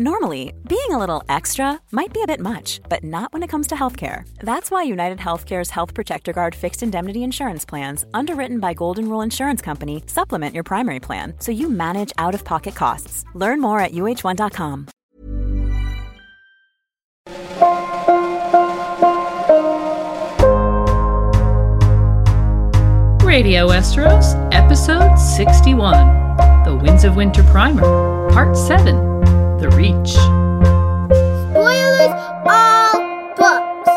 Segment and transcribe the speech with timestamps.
[0.00, 3.66] Normally, being a little extra might be a bit much, but not when it comes
[3.66, 4.22] to healthcare.
[4.38, 9.22] That's why United Healthcare's Health Protector Guard fixed indemnity insurance plans, underwritten by Golden Rule
[9.22, 13.24] Insurance Company, supplement your primary plan so you manage out of pocket costs.
[13.34, 14.86] Learn more at uh1.com.
[23.26, 25.90] Radio Westeros, Episode 61
[26.64, 29.17] The Winds of Winter Primer, Part 7
[29.58, 30.12] The Reach.
[31.50, 32.14] Spoilers
[32.46, 33.90] all books.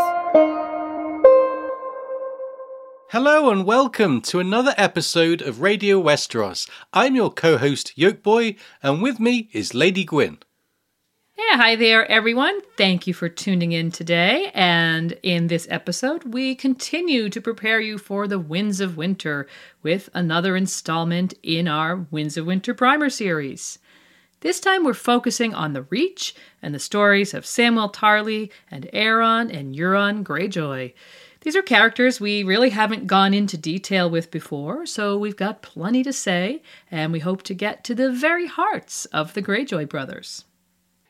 [3.11, 6.67] Hello and welcome to another episode of Radio Westeros.
[6.93, 10.39] I'm your co-host Yolkboy, and with me is Lady Gwyn.
[11.37, 12.59] Yeah, hi there, everyone.
[12.75, 14.49] Thank you for tuning in today.
[14.55, 19.47] And in this episode, we continue to prepare you for the Winds of Winter
[19.83, 23.77] with another installment in our Winds of Winter Primer series.
[24.41, 29.51] This time, we're focusing on the Reach and the stories of Samwell Tarly and Aeron
[29.51, 30.93] and Euron Greyjoy.
[31.41, 36.01] These are characters we really haven't gone into detail with before, so we've got plenty
[36.01, 40.43] to say, and we hope to get to the very hearts of the Greyjoy brothers.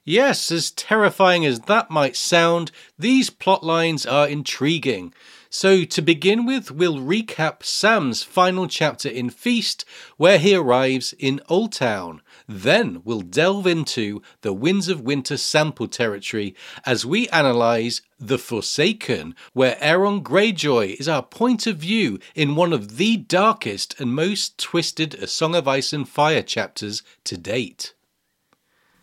[0.04, 5.14] Yes, as terrifying as that might sound, these plot lines are intriguing.
[5.50, 9.86] So, to begin with, we'll recap Sam's final chapter in Feast,
[10.18, 12.22] where he arrives in Old Town.
[12.54, 16.54] Then we'll delve into the Winds of Winter sample territory
[16.86, 22.74] as we analyse The Forsaken, where Aeron Greyjoy is our point of view in one
[22.74, 27.94] of the darkest and most twisted A Song of Ice and Fire chapters to date.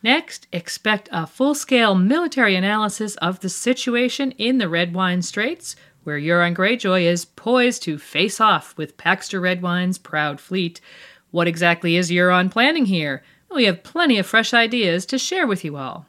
[0.03, 6.21] Next, expect a full scale military analysis of the situation in the Redwyne Straits, where
[6.21, 10.83] Euron Greyjoy is poised to face off with Paxter Redwyne's proud fleet.
[11.31, 13.23] What exactly is Euron planning here?
[13.51, 16.07] We have plenty of fresh ideas to share with you all.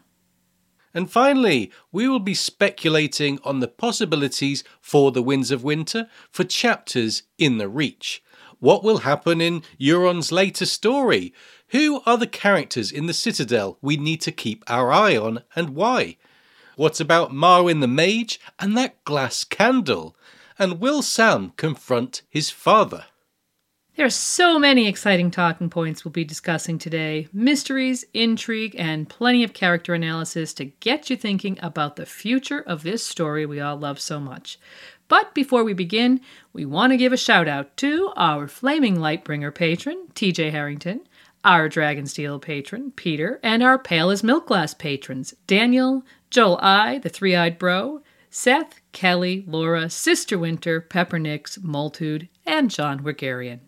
[0.93, 6.43] And finally, we will be speculating on the possibilities for the Winds of Winter for
[6.43, 8.23] chapters in the Reach.
[8.59, 11.33] What will happen in Euron's later story?
[11.69, 15.69] Who are the characters in the Citadel we need to keep our eye on and
[15.71, 16.17] why?
[16.75, 20.15] What about Marwyn the Mage and that glass candle?
[20.57, 23.05] And will Sam confront his father?
[23.99, 29.43] There are so many exciting talking points we'll be discussing today mysteries, intrigue, and plenty
[29.43, 33.75] of character analysis to get you thinking about the future of this story we all
[33.75, 34.57] love so much.
[35.09, 36.21] But before we begin,
[36.53, 41.01] we want to give a shout out to our Flaming Lightbringer patron, TJ Harrington,
[41.43, 47.09] our Dragonsteel patron, Peter, and our Pale as Milk Glass patrons, Daniel, Joel I, the
[47.09, 53.59] Three Eyed Bro, Seth, Kelly, Laura, Sister Winter, Peppernix, Moltude, and John Wigarian.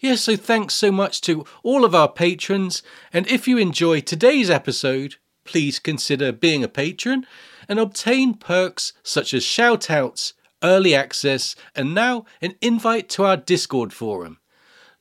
[0.00, 2.82] Yes, so thanks so much to all of our patrons.
[3.12, 7.26] And if you enjoy today's episode, please consider being a patron
[7.68, 13.92] and obtain perks such as shoutouts, early access, and now an invite to our Discord
[13.92, 14.38] forum.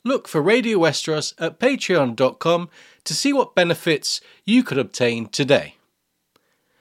[0.04, 2.70] Look for Radio Westeros at patreon.com
[3.04, 5.76] to see what benefits you could obtain today.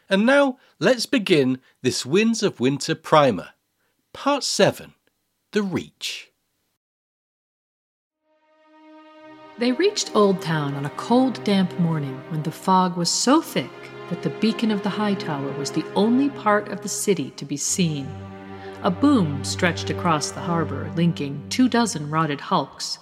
[0.08, 3.50] And now let's begin this Winds of Winter primer.
[4.14, 4.94] Part 7
[5.52, 6.30] The Reach.
[9.58, 13.70] They reached Old Town on a cold, damp morning when the fog was so thick
[14.10, 17.44] that the beacon of the high tower was the only part of the city to
[17.46, 18.06] be seen.
[18.82, 22.98] A boom stretched across the harbor, linking two dozen rotted hulks.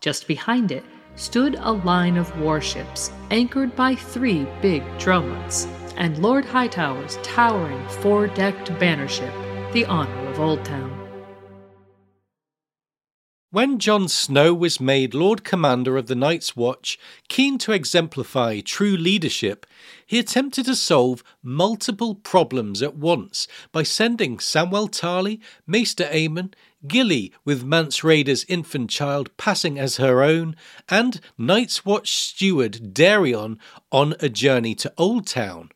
[0.00, 0.84] Just behind it
[1.16, 5.68] stood a line of warships, anchored by three big dromonds,
[5.98, 9.34] and Lord Hightower's towering four decked banner ship,
[9.74, 10.97] the Honor of Old Town.
[13.50, 16.98] When Jon Snow was made Lord Commander of the Night's Watch,
[17.30, 19.64] keen to exemplify true leadership,
[20.06, 26.52] he attempted to solve multiple problems at once by sending Samwell Tarly, Maester Aemon,
[26.86, 30.54] Gilly with Mance Rayder's infant child passing as her own,
[30.90, 33.56] and Night's Watch steward Dareon
[33.90, 35.70] on a journey to Old Town.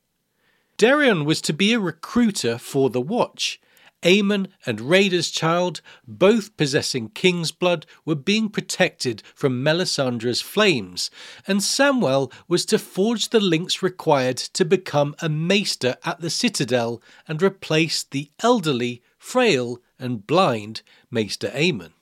[0.76, 3.61] Dareon was to be a recruiter for the Watch,
[4.02, 11.10] Aemon and Rayder's child, both possessing king's blood, were being protected from Melisandre's flames,
[11.46, 17.02] and Samwell was to forge the links required to become a maester at the citadel
[17.26, 21.92] and replace the elderly, frail, and blind Maester Aemon.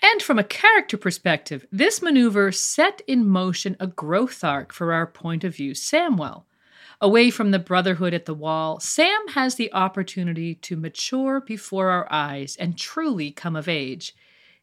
[0.00, 5.06] And from a character perspective, this maneuver set in motion a growth arc for our
[5.06, 6.44] point of view Samwell.
[7.00, 12.06] Away from the brotherhood at the wall, Sam has the opportunity to mature before our
[12.10, 14.14] eyes and truly come of age.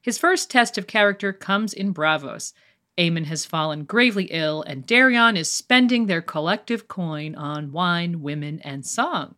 [0.01, 2.53] His first test of character comes in Braavos.
[2.97, 8.59] Aemon has fallen gravely ill, and Dareon is spending their collective coin on wine, women,
[8.61, 9.35] and song.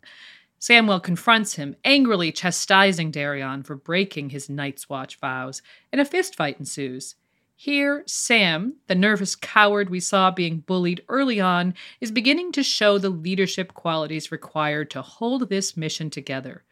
[0.59, 5.61] Samwell confronts him, angrily chastising Dareon for breaking his Night's Watch vows,
[5.91, 7.15] and a fistfight ensues.
[7.55, 12.97] Here, Sam, the nervous coward we saw being bullied early on, is beginning to show
[12.97, 16.63] the leadership qualities required to hold this mission together.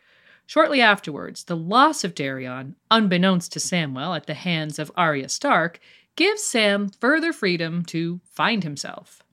[0.45, 5.80] Shortly afterwards, the loss of Dareon, unbeknownst to Samwell at the hands of Arya Stark,
[6.18, 9.24] gives Sam further freedom to find himself.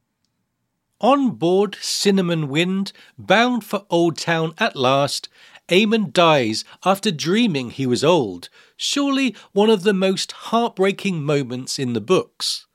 [1.01, 5.29] On board Cinnamon Wind, bound for Oldtown at last,
[5.69, 11.93] Aemon dies after dreaming he was old, surely one of the most heartbreaking moments in
[11.93, 12.67] the books.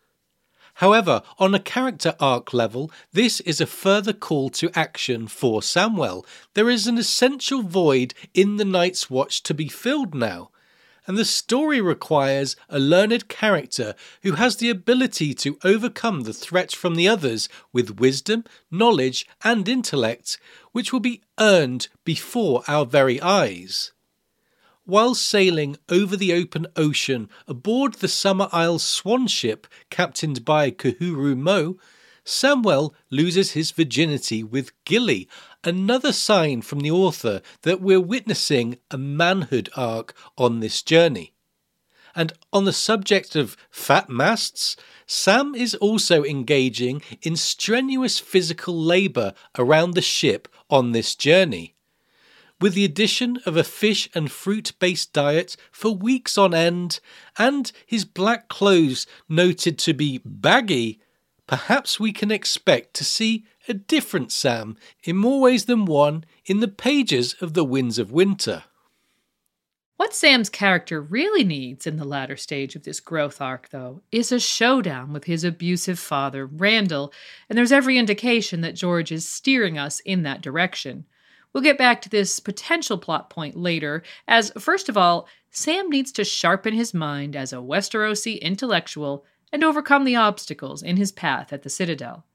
[0.75, 6.25] However, on a character arc level, this is a further call to action for Samwell.
[6.55, 10.49] There is an essential void in the Night's Watch to be filled now,
[11.05, 16.71] and the story requires a learned character who has the ability to overcome the threat
[16.71, 20.37] from the others with wisdom, knowledge, and intellect,
[20.71, 23.91] which will be earned before our very eyes.
[24.85, 31.77] While sailing over the open ocean aboard the Summerisle Swan ship captained by Quhuru Mo,
[32.25, 35.27] Samwell loses his virginity with Gilly,
[35.63, 41.33] another sign from the author that we're witnessing a manhood arc on this journey.
[42.15, 44.75] And on the subject of fat masts,
[45.07, 51.75] Sam is also engaging in strenuous physical labour around the ship on this journey.
[52.61, 56.99] With the addition of a fish and fruit based diet for weeks on end,
[57.37, 61.01] and his black clothes noted to be baggy,
[61.47, 66.59] perhaps we can expect to see a different Sam in more ways than one in
[66.59, 68.63] the pages of The Winds of Winter.
[69.97, 74.31] What Sam's character really needs in the latter stage of this growth arc, though, is
[74.31, 77.13] a showdown with his abusive father, Randyll,
[77.47, 81.05] and there's every indication that George is steering us in that direction.
[81.53, 86.11] We'll get back to this potential plot point later, as, first of all, Sam needs
[86.13, 91.53] to sharpen his mind as a Westerosi intellectual and overcome the obstacles in his path
[91.53, 92.25] at the Citadel.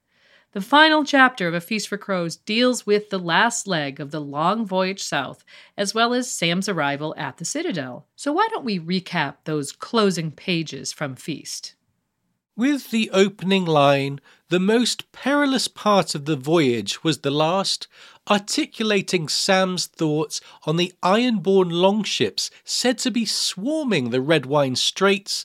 [0.52, 4.20] The final chapter of A Feast for Crows deals with the last leg of the
[4.20, 5.44] long voyage south,
[5.76, 8.06] as well as Sam's arrival at the Citadel.
[8.16, 11.74] So, why don't we recap those closing pages from Feast?
[12.56, 17.86] With the opening line, the most perilous part of the voyage was the last,
[18.28, 25.44] articulating Sam's thoughts on the iron-born longships said to be swarming the Redwyne Straits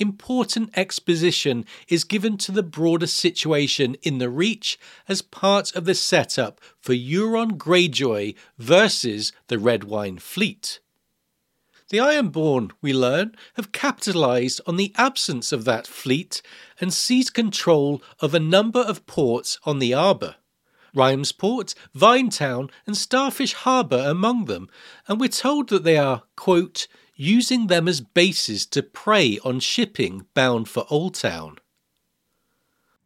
[0.00, 5.94] important exposition is given to the broader situation in the Reach as part of the
[5.94, 10.80] setup for Euron Greyjoy versus the Redwyne fleet.
[11.90, 16.40] The Ironborn, we learn, have capitalised on the absence of that fleet
[16.80, 20.36] and seized control of a number of ports on the Arbor.
[20.94, 24.68] Rhymesport, Vinetown, and Starfish Harbour among them,
[25.08, 26.86] and we're told that they are, quote,
[27.20, 31.58] using them as bases to prey on shipping bound for Oldtown.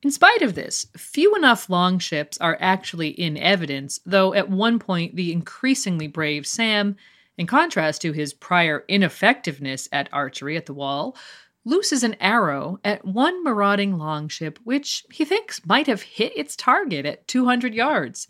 [0.04, 5.16] In spite of this, few enough longships are actually in evidence, though at one point
[5.16, 6.94] the increasingly brave Sam,
[7.37, 11.16] in contrast to his prior ineffectiveness at archery at the wall,
[11.64, 17.04] looses an arrow at one marauding longship which he thinks might have hit its target
[17.04, 18.28] at 200 yards.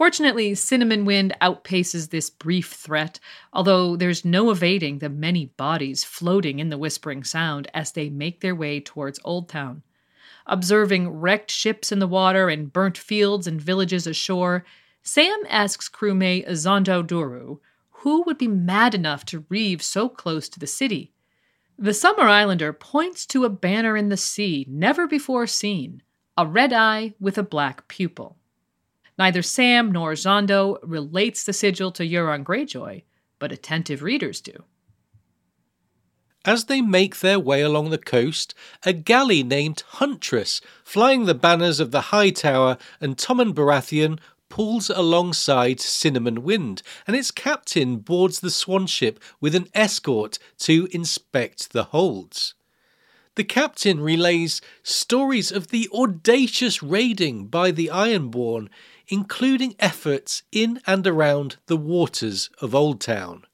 [0.00, 3.20] Fortunately, Cinnamon Wind outpaces this brief threat,
[3.52, 8.40] although there's no evading the many bodies floating in the Whispering Sound as they make
[8.40, 9.82] their way towards Oldtown.
[10.46, 14.64] Observing wrecked ships in the water and burnt fields and villages ashore,
[15.02, 17.58] Sam asks crewmate Azonto Duru
[17.90, 21.12] who would be mad enough to reave so close to the city.
[21.78, 26.02] The Summer Islander points to a banner in the sea never before seen
[26.38, 28.38] a red eye with a black pupil.
[29.20, 33.02] Neither Sam nor Xhondo relates the sigil to Euron Greyjoy,
[33.38, 34.64] but attentive readers do.
[36.46, 41.80] As they make their way along the coast, a galley named Huntress, flying the banners
[41.80, 48.40] of the High Tower and Tommen Baratheon, pulls alongside Cinnamon Wind, and its captain boards
[48.40, 52.54] the Swan ship with an escort to inspect the holds.
[53.36, 58.68] The captain relays stories of the audacious raiding by the Ironborn,
[59.10, 63.44] including efforts in and around the waters of Old Town.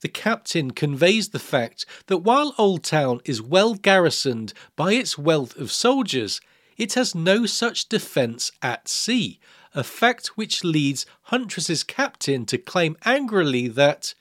[0.00, 5.56] The captain conveys the fact that while Old Town is well garrisoned by its wealth
[5.56, 6.40] of soldiers,
[6.76, 9.40] it has no such defence at sea,
[9.74, 14.14] a fact which leads Huntress's captain to claim angrily that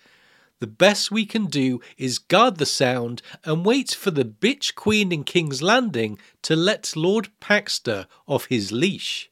[0.60, 5.12] the best we can do is guard the sound and wait for the bitch queen
[5.12, 9.30] in King's Landing to let Lord Paxter off his leash.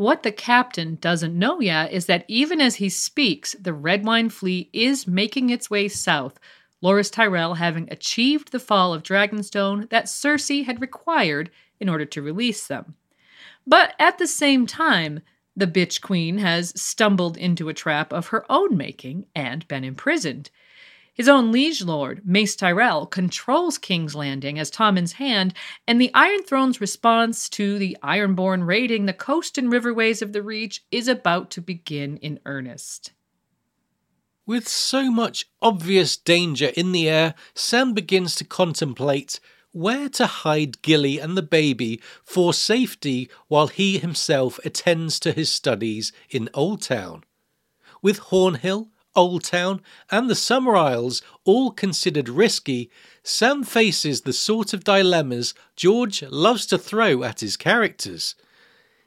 [0.00, 4.70] What the captain doesn't know yet is that even as he speaks, the Redwyne Fleet
[4.72, 6.40] is making its way south,
[6.82, 12.22] Loras Tyrell having achieved the fall of Dragonstone that Cersei had required in order to
[12.22, 12.94] release them.
[13.66, 15.20] But at the same time,
[15.54, 20.48] the bitch queen has stumbled into a trap of her own making and been imprisoned.
[21.20, 25.52] His own liege lord, Mace Tyrell, controls King's Landing as Tommen's hand,
[25.86, 30.42] and the Iron Throne's response to the Ironborn raiding the coast and riverways of the
[30.42, 33.12] Reach is about to begin in earnest.
[34.46, 39.40] With so much obvious danger in the air, Sam begins to contemplate
[39.72, 45.52] where to hide Gilly and the baby for safety while he himself attends to his
[45.52, 47.24] studies in Old Town.
[48.00, 52.90] With Hornhill, Old Town, and the Summer Isles all considered risky,
[53.22, 58.34] Sam faces the sort of dilemmas George loves to throw at his characters.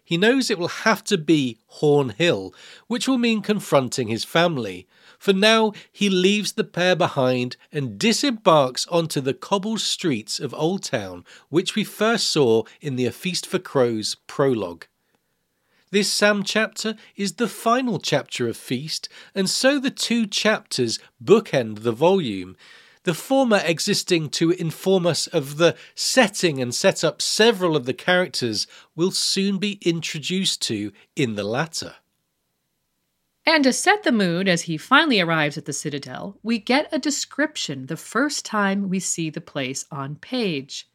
[0.06, 2.54] He knows it will have to be Horn Hill,
[2.88, 4.86] which will mean confronting his family,
[5.18, 10.84] for now he leaves the pair behind and disembarks onto the cobbled streets of Old
[10.84, 14.86] Town, which we first saw in the A Feast for Crows prologue.
[15.94, 21.84] This Sam chapter is the final chapter of Feast, and so the two chapters bookend
[21.84, 22.58] the volume,
[23.04, 27.94] the former existing to inform us of the setting and set up several of the
[27.94, 31.98] characters we'll soon be introduced to in the latter.
[33.46, 36.98] And to set the mood as he finally arrives at the Citadel, we get a
[36.98, 40.88] description the first time we see the place on page.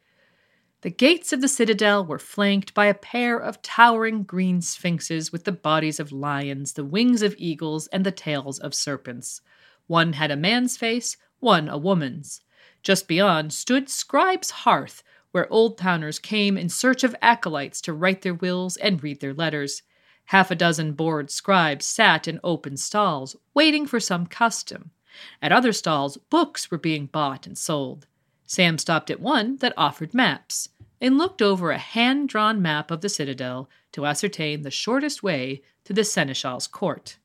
[0.82, 5.42] The gates of the citadel were flanked by a pair of towering green sphinxes with
[5.42, 9.40] the bodies of lions, the wings of eagles, and the tails of serpents.
[9.88, 12.42] One had a man's face, one a woman's.
[12.85, 18.23] Just beyond stood Scribe's Hearth, where old towners came in search of acolytes to write
[18.23, 19.82] their wills and read their letters.
[20.26, 24.92] Half a dozen bored scribes sat in open stalls, waiting for some custom.
[25.42, 28.06] At other stalls, books were being bought and sold.
[28.49, 30.71] Sam stopped at one that offered maps
[31.02, 35.61] and looked over a hand drawn map of the citadel to ascertain the shortest way
[35.85, 37.19] to the seneschal's court.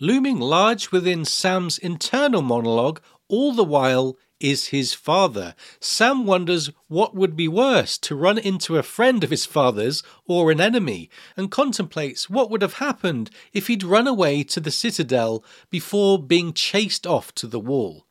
[0.00, 5.54] Looming large within Sam's internal monologue all the while is his father.
[5.78, 10.50] Sam wonders what would be worse to run into a friend of his father's or
[10.50, 15.44] an enemy, and contemplates what would have happened if he'd run away to the citadel
[15.70, 18.07] before being chased off to the wall.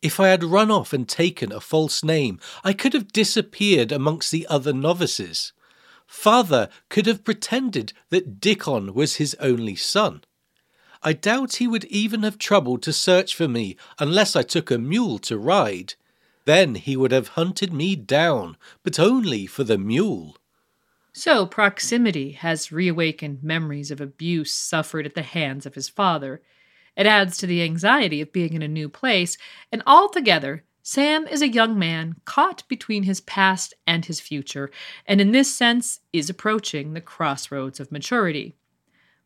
[0.00, 4.30] If I had run off and taken a false name, I could have disappeared amongst
[4.30, 5.52] the other novices.
[6.06, 10.22] Father could have pretended that Dickon was his only son.
[11.02, 14.78] I doubt he would even have troubled to search for me unless I took a
[14.78, 15.94] mule to ride.
[16.44, 20.36] Then he would have hunted me down, but only for the mule.
[21.12, 26.40] So, proximity has reawakened memories of abuse suffered at the hands of his father.
[26.98, 29.38] It adds to the anxiety of being in a new place,
[29.70, 34.72] and altogether, Sam is a young man caught between his past and his future,
[35.06, 38.56] and in this sense is approaching the crossroads of maturity.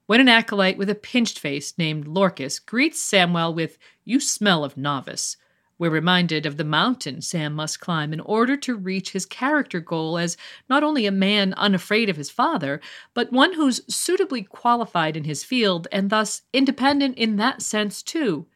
[0.04, 4.76] When an acolyte with a pinched face named Lorcas greets Samwell with, You smell of
[4.76, 5.38] novice,
[5.82, 10.16] we're reminded of the mountain Sam must climb in order to reach his character goal
[10.16, 10.36] as
[10.68, 12.80] not only a man unafraid of his father,
[13.14, 18.46] but one who's suitably qualified in his field and thus independent in that sense too.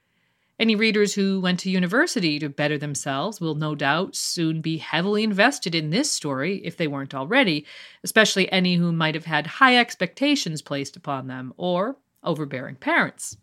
[0.61, 5.25] Any readers who went to university to better themselves will no doubt soon be heavily
[5.25, 7.67] invested in this story if they weren't already,
[8.05, 13.37] especially any who might have had high expectations placed upon them or overbearing parents.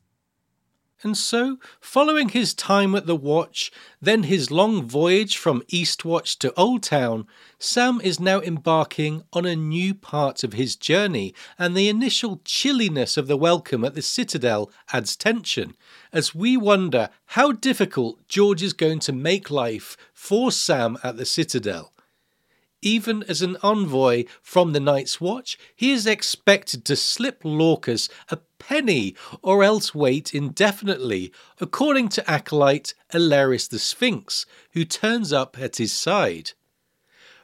[1.04, 6.54] And so, following his time at the Watch, then his long voyage from Eastwatch to
[6.58, 7.28] Old Town,
[7.60, 13.18] Sam is now embarking on a new part of his journey, and the initial chilliness
[13.18, 15.76] of the welcome at the Citadel adds tension,
[16.14, 21.26] as we wonder how difficult George is going to make life for Sam at the
[21.26, 21.93] Citadel.
[22.86, 28.36] Even as an envoy from the Night's Watch, he is expected to slip Lorcas a
[28.60, 35.78] penny or else wait indefinitely, according to acolyte Alleras the Sphinx, who turns up at
[35.78, 36.52] his side.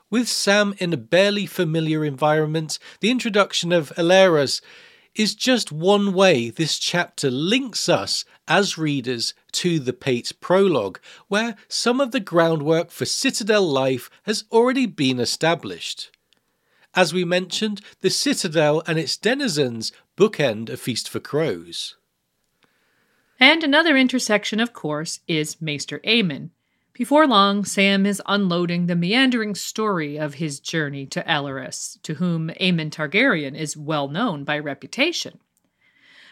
[0.09, 4.59] With Sam in a barely familiar environment, the introduction of Alleras
[5.15, 11.55] is just one way this chapter links us as readers to the Pate prologue, where
[11.67, 16.11] some of the groundwork for Citadel life has already been established.
[16.95, 21.95] As we mentioned, the Citadel and its denizens bookend A Feast for Crows.
[23.39, 26.49] And another intersection, of course, is Maester Aemon,
[26.99, 32.49] before long, Sam is unloading the meandering story of his journey to Alleras, to whom
[32.59, 35.39] Aemon Targaryen is well known by reputation.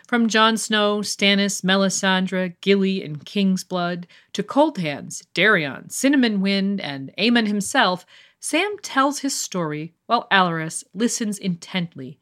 [0.09, 7.12] From Jon Snow, Stannis, Melisandre, Gilly, and Kingsblood, to Cold Hands, Dareon, Cinnamon Wind, and
[7.17, 8.05] Aemon himself,
[8.41, 12.19] Sam tells his story while Alleras listens intently.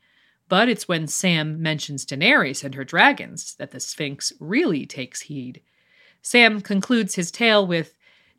[0.48, 5.62] But it's when Sam mentions Daenerys and her dragons that the Sphinx really takes heed.
[6.22, 7.96] Sam concludes his tale with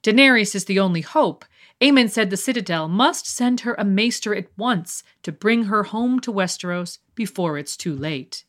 [0.07, 1.45] Daenerys is the only hope.
[1.81, 6.21] Aemon said the Citadel must send her a maester at once to bring her home
[6.21, 8.45] to Westeros before it's too late.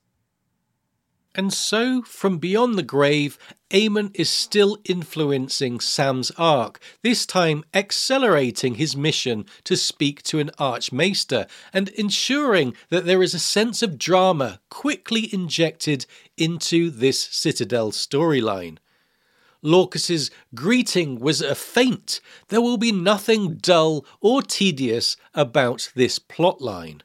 [1.34, 3.40] And so, from beyond the grave,
[3.72, 10.52] Aemon is still influencing Sam's arc, this time accelerating his mission to speak to an
[10.60, 16.06] Archmaester and ensuring that there is a sense of drama quickly injected
[16.38, 18.78] into this Citadel storyline.
[19.68, 22.22] Lorcas's greeting was a feint.
[22.48, 27.02] There will be nothing dull or tedious about this plotline.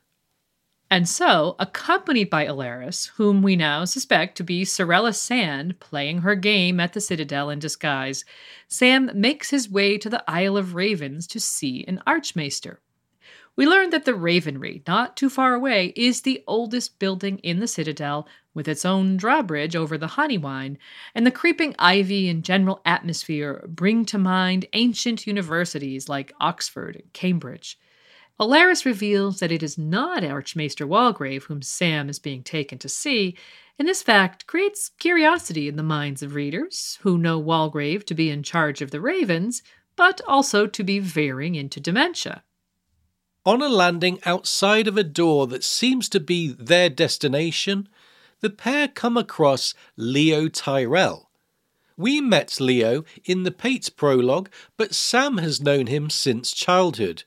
[0.93, 6.35] And so, accompanied by Alleras, whom we now suspect to be Sarella Sand playing her
[6.35, 8.27] game at the Citadel in disguise,
[8.69, 12.79] Sam makes his way to the Isle of Ravens to see an Archmaester.
[13.55, 17.69] We learn that the Ravenry, not too far away, is the oldest building in the
[17.69, 20.79] Citadel with its own drawbridge over the Honeywine,
[21.15, 27.13] and the creeping ivy and general atmosphere bring to mind ancient universities like Oxford and
[27.13, 27.79] Cambridge.
[28.41, 33.37] Alleras reveals that it is not Archmaester Walgrave whom Sam is being taken to see,
[33.79, 38.31] and this fact creates curiosity in the minds of readers who know Walgrave to be
[38.31, 39.63] in charge of the Ravens,
[39.95, 42.43] but also to be veering into dementia.
[43.45, 47.89] On a landing outside of a door that seems to be their destination,
[48.41, 51.29] the pair come across Leo Tyrell.
[51.97, 57.25] We met Leo in the Pate's prologue, but Sam has known him since childhood.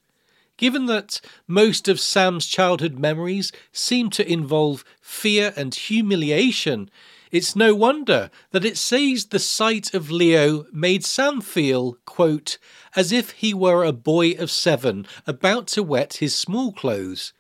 [0.55, 6.89] Given that most of Sam's childhood memories seem to involve fear and humiliation,
[7.35, 12.57] it's no wonder that it says the sight of Leo made Sam feel, quote,
[12.95, 17.33] as if he were a boy of seven about to wet his small clothes.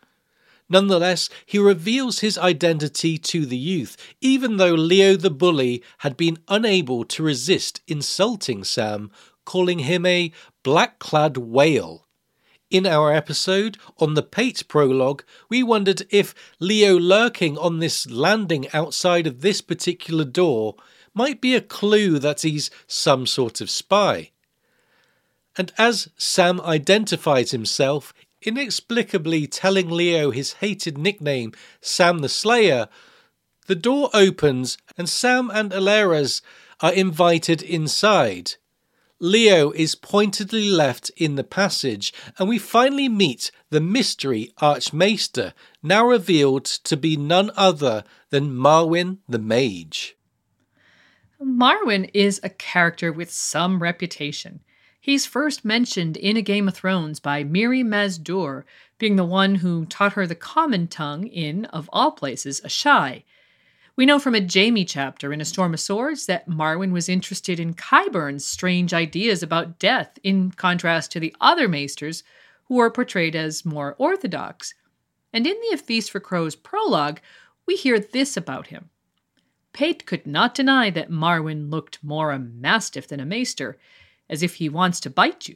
[0.67, 6.39] Nonetheless, he reveals his identity to the youth, even though Leo the bully had been
[6.49, 9.11] unable to resist insulting Sam,
[9.45, 12.04] calling him a black clad whale.
[12.71, 18.67] In our episode on the Pate prologue, we wondered if Leo lurking on this landing
[18.73, 20.75] outside of this particular door
[21.13, 24.31] might be a clue that he's some sort of spy.
[25.55, 32.89] And as Sam identifies himself, inexplicably telling Leo his hated nickname, Sam the Slayer,
[33.67, 36.41] the door opens and Sam and Alleras
[36.81, 38.55] are invited inside.
[39.19, 46.05] Leo is pointedly left in the passage, and we finally meet the mystery Archmaester, now
[46.05, 50.17] revealed to be none other than Marwyn the Mage.
[51.41, 54.61] Marwyn is a character with some reputation.
[54.99, 58.65] He's first mentioned in A Game of Thrones by Mirri Maz Duur,
[58.97, 63.23] being the one who taught her the common tongue in, of all places, Asshai.
[63.97, 67.61] We know from a Jaime chapter in A Storm of Swords that Marwyn was interested
[67.61, 72.21] in Qyburn's strange ideas about death, in contrast to the other maesters
[72.65, 74.73] who are portrayed as more orthodox.
[75.31, 77.21] And in the A Feast for Crows prologue,
[77.65, 78.89] we hear this about him.
[79.71, 83.77] Pate could not deny that Marwyn looked more a mastiff than a maester,
[84.29, 85.55] as if he wants to bite you.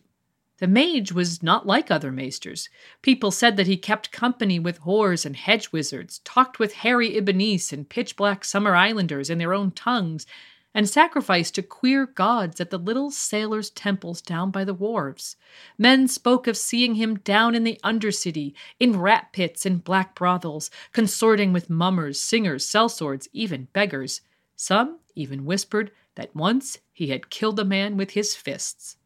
[0.60, 2.67] The mage was not like other maesters.
[3.02, 7.72] People said that he kept company with whores and hedge wizards, talked with hairy Ibbenese
[7.72, 10.26] and pitch black summer islanders in their own tongues,
[10.74, 15.38] and sacrificed to queer gods at the little sailors' temples down by the wharves.
[15.78, 20.69] Men spoke of seeing him down in the Undercity, in rat pits and black brothels,
[20.91, 24.22] consorting with mummers, singers, sellswords, even beggars.
[24.58, 28.98] Some even whispered that once he had killed a man with his fists.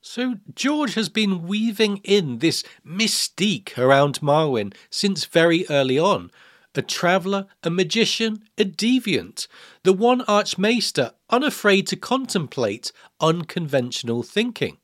[0.00, 6.30] So George has been weaving in this mystique around Marwyn since very early on.
[6.74, 9.48] A traveller, a magician, a deviant,
[9.82, 14.76] the one archmaester unafraid to contemplate unconventional thinking.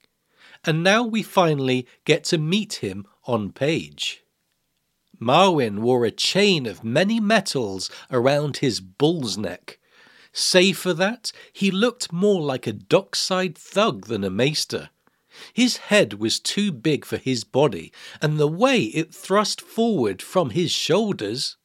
[0.64, 4.24] And now we finally get to meet him on page.
[5.20, 9.78] Marwyn wore a chain of many metals around his bull's neck.
[10.32, 14.90] Save for that, he looked more like a dockside thug than a maester.
[15.52, 20.50] His head was too big for his body, and the way it thrust forward from
[20.50, 21.56] his shoulders.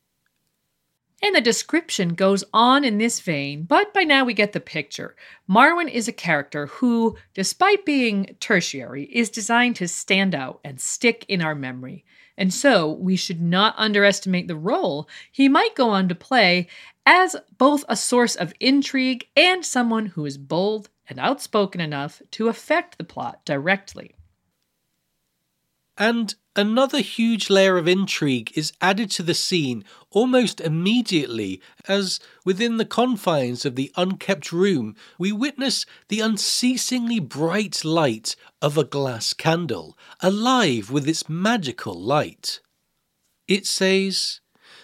[1.21, 5.17] And the description goes on in this vein, but by now we get the picture.
[5.49, 11.25] Marwyn is a character who, despite being tertiary, is designed to stand out and stick
[11.27, 12.05] in our memory.
[12.37, 16.67] And so we should not underestimate the role he might go on to play
[17.05, 22.47] as both a source of intrigue and someone who is bold and outspoken enough to
[22.47, 24.15] affect the plot directly.
[25.97, 32.77] And another huge layer of intrigue is added to the scene almost immediately, as within
[32.77, 39.33] the confines of the unkept room, we witness the unceasingly bright light of a glass
[39.33, 42.61] candle, alive with its magical light.
[43.49, 44.39] It says,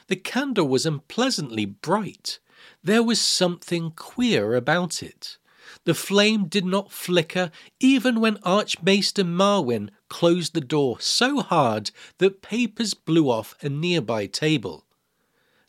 [0.07, 2.39] The candle was unpleasantly bright.
[2.83, 5.37] There was something queer about it.
[5.85, 12.41] The flame did not flicker even when Archmaester Marwyn closed the door so hard that
[12.41, 14.85] papers blew off a nearby table.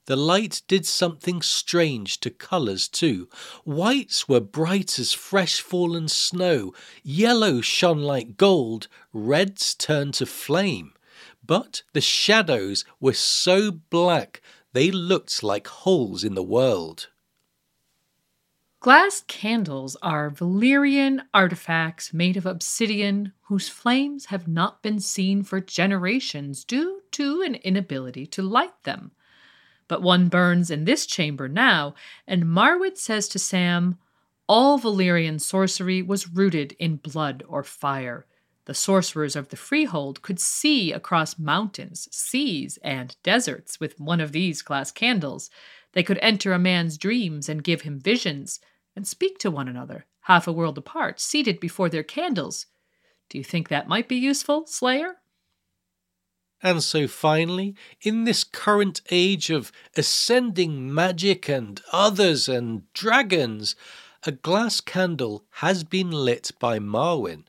[0.07, 3.29] The light did something strange to colours too.
[3.65, 10.95] Whites were bright as fresh fallen snow, yellow shone like gold, reds turned to flame.
[11.45, 14.41] But the shadows were so black
[14.73, 17.09] they looked like holes in the world.
[18.87, 25.61] Glass candles are Valyrian artifacts made of obsidian whose flames have not been seen for
[25.61, 29.11] generations due to an inability to light them.
[29.89, 31.97] But one burns in this chamber now,
[32.29, 33.99] and Marwyn says to Sam,
[34.49, 38.25] All Valyrian sorcery was rooted in blood or fire.
[38.67, 44.31] The sorcerers of the freehold could see across mountains, seas, and deserts with one of
[44.31, 45.51] these glass candles.
[45.91, 48.61] They could enter a man's dreams and give him visions,
[48.97, 52.67] and speak to one another, half a world apart, seated before their candles.
[53.29, 55.19] Do you think that might be useful, Slayer?
[56.63, 63.77] And so finally, in this current age of ascending magic and others and dragons,
[64.25, 67.45] a glass candle has been lit by Marwyn.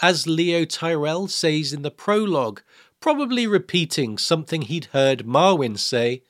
[0.00, 2.62] As Leo Tyrell says in the prologue,
[3.00, 6.22] probably repeating something he'd heard Marwyn say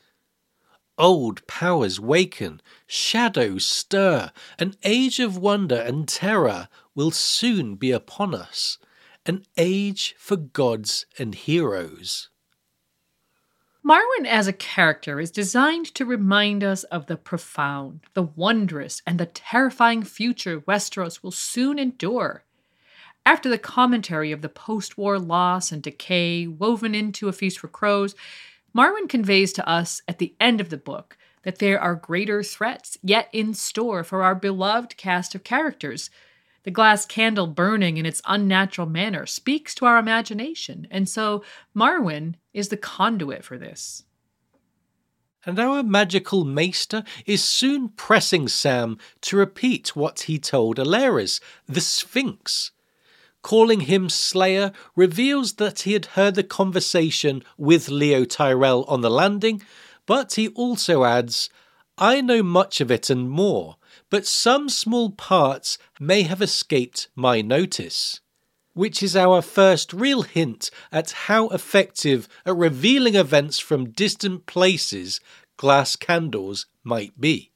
[0.99, 8.35] Old powers waken, shadows stir, an age of wonder and terror will soon be upon
[8.35, 8.79] us,
[9.27, 12.31] an age for gods and heroes.
[13.87, 19.21] Marwyn as a character is designed to remind us of the profound, the wondrous, and
[19.21, 22.43] the terrifying future Westeros will soon endure.
[23.25, 27.69] After the commentary of the post war loss and decay woven into A Feast for
[27.69, 28.17] Crows,
[28.77, 32.99] Marwyn conveys to us at the end of the book that there are greater threats
[33.03, 36.11] yet in store for our beloved cast of characters.
[36.65, 41.43] The glass candle burning in its unnatural manner speaks to our imagination, and so
[41.75, 44.05] Marwyn is the conduit for this.
[45.47, 51.81] And our magical maester is soon pressing Sam to repeat what he told Alleras, the
[51.81, 52.73] Sphinx
[53.47, 59.09] calling him Slayer, reveals that he had heard the conversation with Leo Tyrell on the
[59.09, 59.63] landing,
[60.05, 61.49] but he also adds,
[61.97, 63.77] I know much of it and more,
[64.11, 68.21] but some small parts may have escaped my notice.
[68.75, 75.21] Which is our first real hint at how effective at revealing events from distant places
[75.57, 77.53] glass candles might be.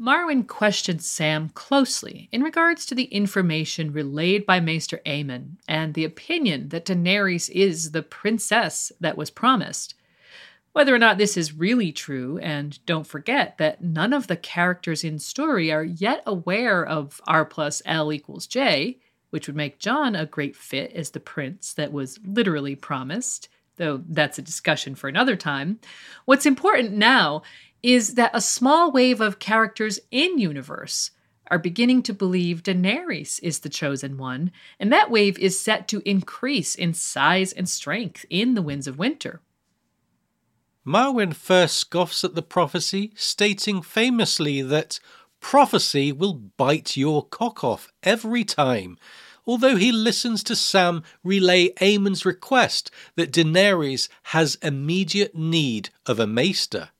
[0.00, 6.04] Marwyn questioned Sam closely in regards to the information relayed by Maester Aemon and the
[6.04, 9.94] opinion that Daenerys is the princess that was promised.
[10.72, 15.02] Whether or not this is really true, and don't forget that none of the characters
[15.02, 20.14] in story are yet aware of R plus L equals J, which would make Jon
[20.14, 25.08] a great fit as the prince that was literally promised, though that's a discussion for
[25.08, 25.80] another time.
[26.24, 27.42] What's important now
[27.82, 31.10] is that a small wave of characters in universe
[31.50, 36.02] are beginning to believe Daenerys is the chosen one, and that wave is set to
[36.04, 39.40] increase in size and strength in the Winds of Winter.
[40.86, 45.00] Marwyn first scoffs at the prophecy, stating famously that
[45.40, 48.98] prophecy will bite your cock off every time,
[49.46, 56.26] although he listens to Sam relay Aemon's request that Daenerys has immediate need of a
[56.26, 56.90] maester.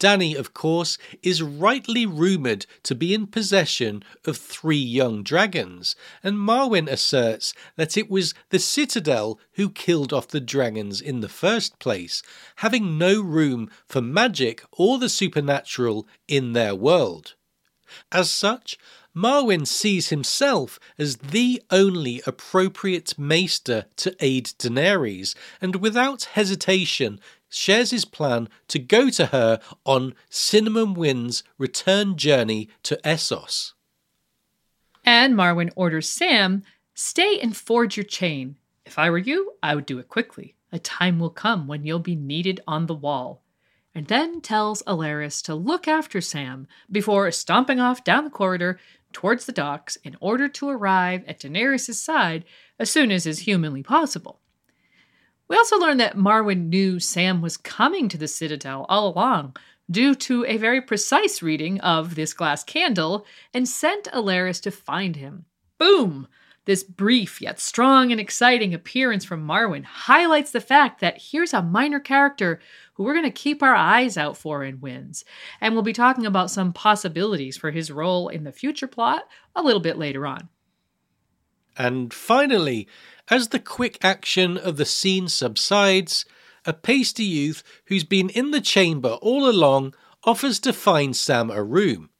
[0.00, 6.36] Dany, of course, is rightly rumoured to be in possession of three young dragons, and
[6.36, 11.78] Marwyn asserts that it was the Citadel who killed off the dragons in the first
[11.78, 12.22] place,
[12.56, 17.34] having no room for magic or the supernatural in their world.
[18.10, 18.76] As such,
[19.14, 27.20] Marwyn sees himself as the only appropriate maester to aid Daenerys, and without hesitation
[27.54, 33.72] shares his plan to go to her on Cinnamon Wind's return journey to Essos.
[35.04, 36.62] And Marwyn orders Sam,
[36.94, 38.56] stay and forge your chain.
[38.84, 40.54] If I were you, I would do it quickly.
[40.72, 43.42] A time will come when you'll be needed on the wall.
[43.94, 48.80] And then tells Alleras to look after Sam before stomping off down the corridor
[49.12, 52.44] towards the docks in order to arrive at Daenerys' side
[52.78, 54.40] as soon as is humanly possible.
[55.48, 59.56] We also learned that Marwyn knew Sam was coming to the Citadel all along
[59.90, 65.16] due to a very precise reading of this glass candle and sent Alleras to find
[65.16, 65.44] him.
[65.78, 66.26] Boom!
[66.64, 71.60] This brief yet strong and exciting appearance from Marwyn highlights the fact that here's a
[71.60, 72.58] minor character
[72.94, 75.26] who we're going to keep our eyes out for in Winds,
[75.60, 79.62] and we'll be talking about some possibilities for his role in the future plot a
[79.62, 80.48] little bit later on.
[81.76, 82.88] And finally,
[83.30, 86.24] as the quick action of the scene subsides,
[86.64, 91.62] a pasty youth who's been in the chamber all along offers to find Sam a
[91.62, 92.10] room.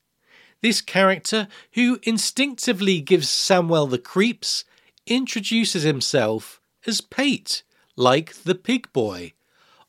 [0.61, 4.65] This character, who instinctively gives Samwell the creeps,
[5.07, 7.63] introduces himself as Pate,
[7.97, 9.33] like the pig boy,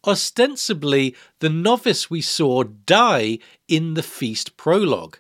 [0.06, 5.20] ostensibly the novice we saw die in the feast prologue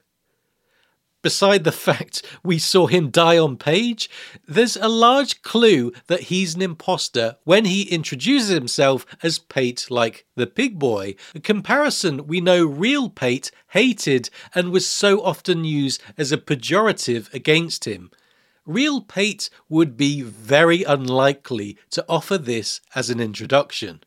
[1.26, 4.08] beside the fact we saw him die on page,
[4.48, 10.28] there's a large clue that he's an imposter when he introduces himself as Pate like
[10.36, 16.00] the pig boy, a comparison we know real Pate hated and was so often used
[16.16, 18.12] as a pejorative against him.
[18.64, 24.04] Real Pate would be very unlikely to offer this as an introduction.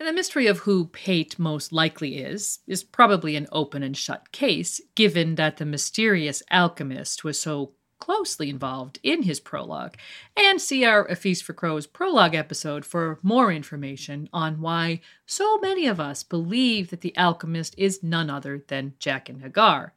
[0.00, 4.32] And the mystery of who Pate most likely is is probably an open and shut
[4.32, 9.96] case, given that the mysterious alchemist was so closely involved in his prologue.
[10.34, 15.58] And see our A Feast for Crows prologue episode for more information on why so
[15.58, 19.90] many of us believe that the alchemist is none other than Jaqen H'ghar.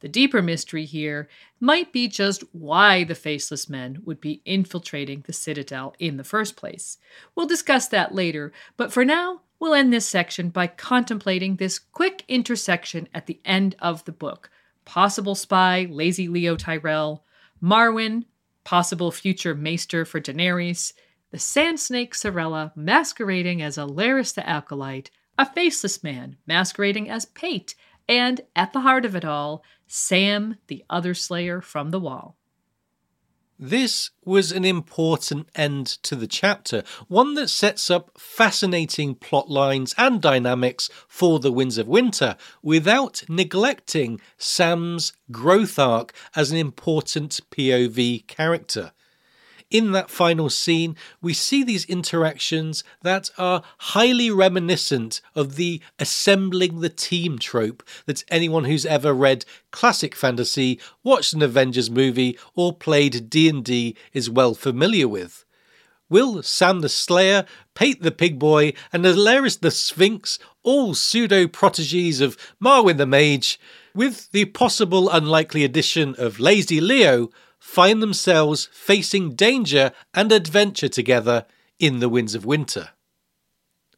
[0.00, 5.32] The deeper mystery here might be just why the Faceless Men would be infiltrating the
[5.32, 6.98] Citadel in the first place.
[7.34, 12.24] We'll discuss that later, but for now, we'll end this section by contemplating this quick
[12.28, 14.50] intersection at the end of the book.
[14.84, 17.24] Possible spy, lazy Leo Tyrell,
[17.60, 18.24] Marwyn,
[18.62, 20.92] possible future maester for Daenerys,
[21.30, 27.74] the sand snake Sarella masquerading as Alleras the Acolyte, a faceless man masquerading as Pate,
[28.08, 32.36] and at the heart of it all, Sam, the other slayer from the wall.
[33.60, 39.96] This was an important end to the chapter, one that sets up fascinating plot lines
[39.98, 47.40] and dynamics for the Winds of Winter without neglecting Sam's growth arc as an important
[47.50, 48.92] POV character
[49.70, 56.80] in that final scene, we see these interactions that are highly reminiscent of the assembling
[56.80, 62.72] the team trope that anyone who's ever read classic fantasy, watched an Avengers movie, or
[62.72, 65.44] played D&D is well familiar with.
[66.10, 72.22] Will Sam the Slayer, Pate the Pig Boy, and Alleras the Sphinx, all pseudo proteges
[72.22, 73.60] of Marwyn the Mage,
[73.94, 77.28] with the possible unlikely addition of Lazy Leo,
[77.68, 81.44] find themselves facing danger and adventure together
[81.78, 82.88] in the winds of winter.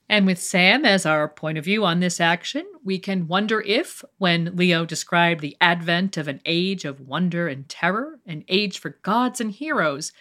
[0.08, 4.04] And with Sam as our point of view on this action, we can wonder if,
[4.18, 8.98] when Leo described the advent of an age of wonder and terror, an age for
[9.02, 10.12] gods and heroes,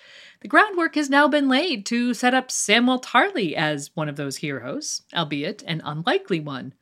[0.41, 4.37] the groundwork has now been laid to set up Samwell Tarly as one of those
[4.37, 6.75] heroes, albeit an unlikely one.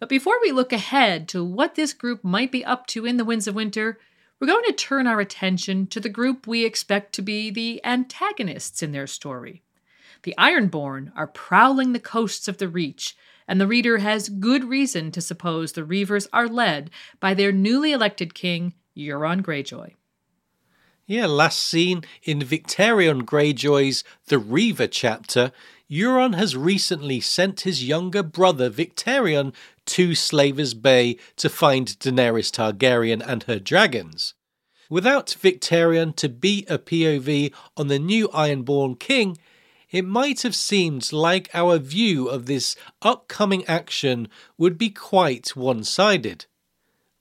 [0.00, 3.26] But before we look ahead to what this group might be up to in the
[3.26, 3.98] Winds of Winter,
[4.42, 8.82] we're going to turn our attention to the group we expect to be the antagonists
[8.82, 9.62] in their story.
[10.24, 15.12] The Ironborn are prowling the coasts of the Reach, and the reader has good reason
[15.12, 19.92] to suppose the Reavers are led by their newly elected king, Euron Greyjoy.
[21.06, 25.52] Yeah, last seen in Victarion Greyjoy's The Reaver chapter,
[25.92, 29.52] Euron has recently sent his younger brother Victarion
[29.84, 34.32] to Slaver's Bay to find Daenerys Targaryen and her dragons.
[34.88, 39.36] Without Victarion to be a POV on the new Ironborn king,
[39.90, 45.84] it might have seemed like our view of this upcoming action would be quite one
[45.84, 46.46] sided.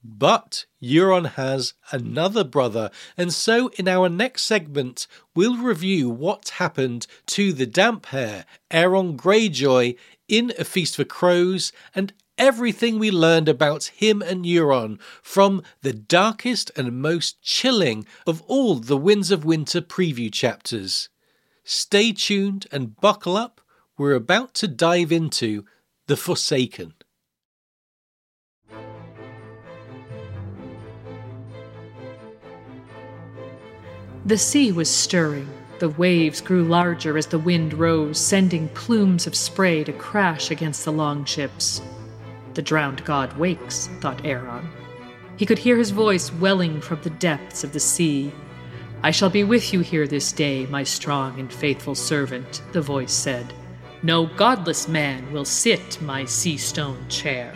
[0.03, 7.05] But Euron has another brother, and so in our next segment, we'll review what happened
[7.27, 9.95] to the damp hair, Aeron Greyjoy,
[10.27, 15.93] in A Feast for Crows, and everything we learned about him and Euron from the
[15.93, 21.09] darkest and most chilling of all the Winds of Winter preview chapters.
[21.63, 23.61] Stay tuned and buckle up,
[23.99, 25.63] we're about to dive into
[26.07, 26.95] The Forsaken.
[34.23, 35.49] The sea was stirring.
[35.79, 40.85] The waves grew larger as the wind rose, sending plumes of spray to crash against
[40.85, 41.81] the long ships.
[42.53, 44.69] The drowned god wakes, thought Aeron.
[45.37, 48.31] He could hear his voice welling from the depths of the sea.
[49.01, 53.13] I shall be with you here this day, my strong and faithful servant, the voice
[53.13, 53.51] said.
[54.03, 57.55] No godless man will sit my sea stone chair.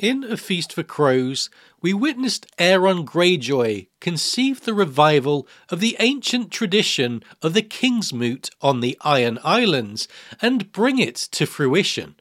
[0.00, 1.48] In A Feast for Crows,
[1.80, 8.50] we witnessed Aeron Greyjoy conceive the revival of the ancient tradition of the King's Moot
[8.60, 10.08] on the Iron Islands
[10.42, 12.16] and bring it to fruition.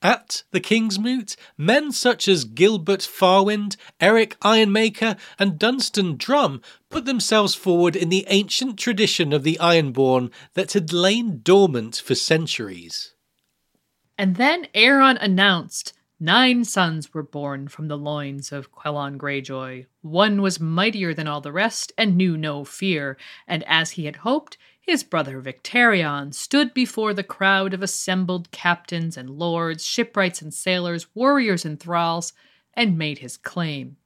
[0.00, 7.06] At the King's Moot, men such as Gylbert Farwynd, Erik Ironmaker, and Dunstan Drumm put
[7.06, 13.14] themselves forward in the ancient tradition of the Ironborn that had lain dormant for centuries.
[14.16, 19.86] And then Aeron announced Nine sons were born from the loins of Quellon Greyjoy.
[20.02, 24.16] One was mightier than all the rest and knew no fear, and as he had
[24.16, 30.52] hoped, his brother Victarion stood before the crowd of assembled captains and lords, shipwrights and
[30.52, 32.32] sailors, warriors and thralls,
[32.74, 33.96] and made his claim.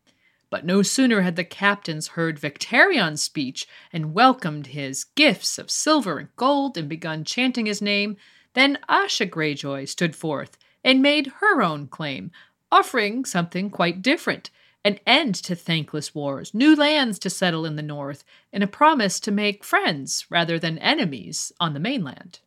[0.50, 6.18] But no sooner had the captains heard Victarion's speech and welcomed his gifts of silver
[6.18, 8.18] and gold and begun chanting his name
[8.52, 12.30] than Asha Greyjoy stood forth and made her own claim,
[12.70, 14.50] offering something quite different
[14.84, 19.20] an end to thankless wars, new lands to settle in the north, and a promise
[19.20, 22.40] to make friends rather than enemies on the mainland.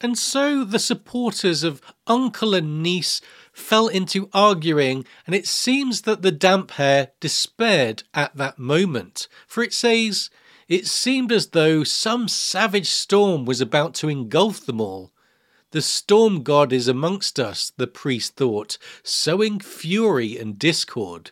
[0.00, 3.20] And so the supporters of uncle and niece
[3.52, 9.74] fell into arguing, and it seems that the Damphair despaired at that moment, for it
[9.74, 10.30] says,
[10.68, 15.12] It seemed as though some savage storm was about to engulf them all.
[15.72, 21.30] The storm god is amongst us, the priest thought, sowing fury and discord.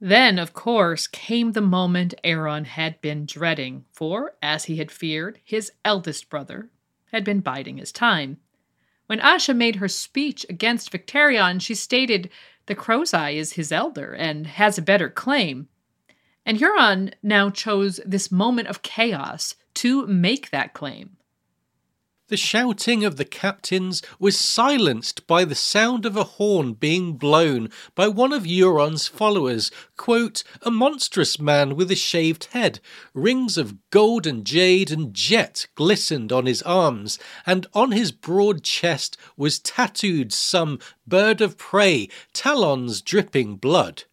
[0.00, 5.40] Then, of course, came the moment Aeron had been dreading, for, as he had feared,
[5.44, 6.70] his eldest brother
[7.12, 8.38] had been biding his time.
[9.06, 12.30] When Asha made her speech against Victarion, she stated
[12.66, 15.68] the crow's eye is his elder and has a better claim.
[16.46, 21.18] And Euron now chose this moment of chaos to make that claim.
[22.32, 27.68] The shouting of the captains was silenced by the sound of a horn being blown
[27.94, 32.80] by one of Euron's followers, quote, a monstrous man with a shaved head.
[33.12, 38.62] Rings of gold and jade and jet glistened on his arms, and on his broad
[38.62, 44.04] chest was tattooed some bird of prey, talons dripping blood.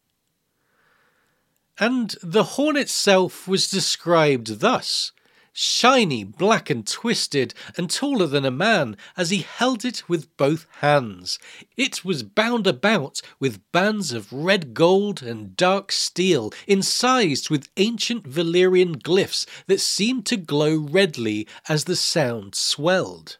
[1.80, 5.14] And the horn itself was described thus
[5.54, 10.66] shiny, black and twisted, and taller than a man, as he held it with both
[10.80, 11.40] hands.
[11.76, 18.24] It was bound about with bands of red gold and dark steel, incised with ancient
[18.24, 23.38] Valyrian glyphs that seemed to glow redly as the sound swelled.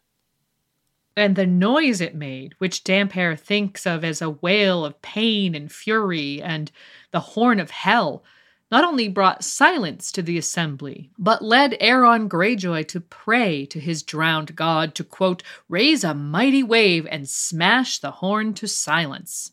[1.16, 5.70] And the noise it made, which Damphair thinks of as a wail of pain and
[5.70, 6.72] fury, and
[7.12, 8.24] the horn of hell,
[8.72, 14.04] not only brought silence to the assembly, but led Aeron Greyjoy to pray to his
[14.04, 19.52] drowned god to, quote, raise a mighty wave and smash the horn to silence.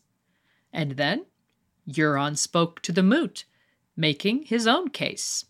[0.71, 1.25] And then
[1.89, 3.45] Euron spoke to the moot,
[3.95, 5.45] making his own case.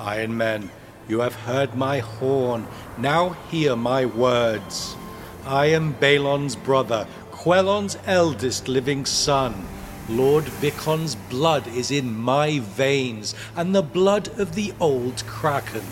[0.00, 0.70] Iron Men,
[1.08, 2.66] you have heard my horn.
[2.96, 4.96] Now hear my words.
[5.44, 7.06] I am Balon's brother,
[7.48, 9.66] Quellon's eldest living son.
[10.06, 15.86] Lord Vickon's blood is in my veins, and the blood of the old Kraken.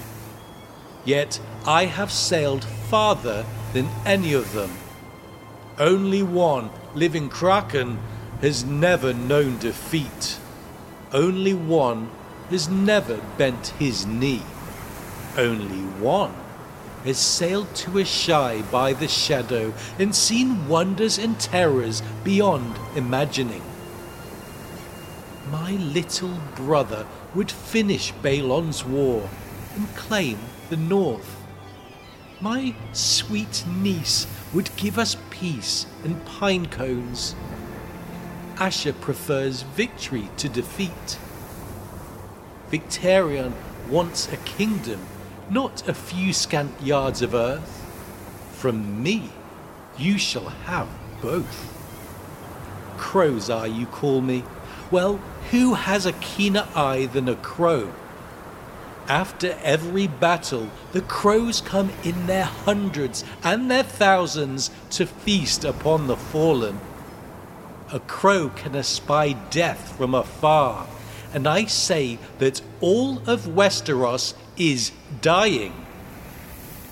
[1.07, 4.71] Yet I have sailed farther than any of them.
[5.79, 8.01] Only one living Kraken
[8.43, 10.37] has never known defeat.
[11.15, 12.11] only one
[12.51, 14.43] has never bent his knee.
[15.39, 16.35] Only one
[17.07, 23.63] has sailed to Asshai by the shadow and seen wonders and terrors beyond imagining.
[25.51, 29.29] My little brother would finish Balon's war
[29.77, 30.39] and claim
[30.69, 31.37] the north.
[32.41, 37.37] My sweet niece would give us peace and pine cones.
[38.57, 41.19] Asha prefers victory to defeat.
[42.71, 43.53] Victarion
[43.89, 45.01] wants a kingdom,
[45.51, 47.83] not a few scant yards of earth.
[48.53, 49.31] From me,
[49.99, 50.89] you shall have
[51.23, 51.73] both.
[52.97, 54.45] Crows are you call me?
[54.91, 55.17] Well,
[55.51, 57.93] who has a keener eye than a crow?
[59.09, 66.09] After every battle, the crows come in their hundreds and their thousands to feast upon
[66.09, 66.81] the fallen.
[67.93, 70.89] A crow can espy death from afar,
[71.33, 75.87] and I say that all of Westeros is dying.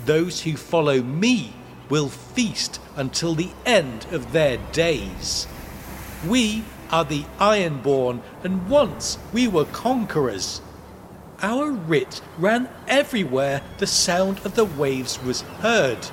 [0.04, 1.52] Those who follow me
[1.88, 5.46] will feast until the end of their days.
[6.26, 10.60] We are the Ironborn, and once we were conquerors.
[11.42, 16.06] Our writ ran everywhere the sound of the waves was heard.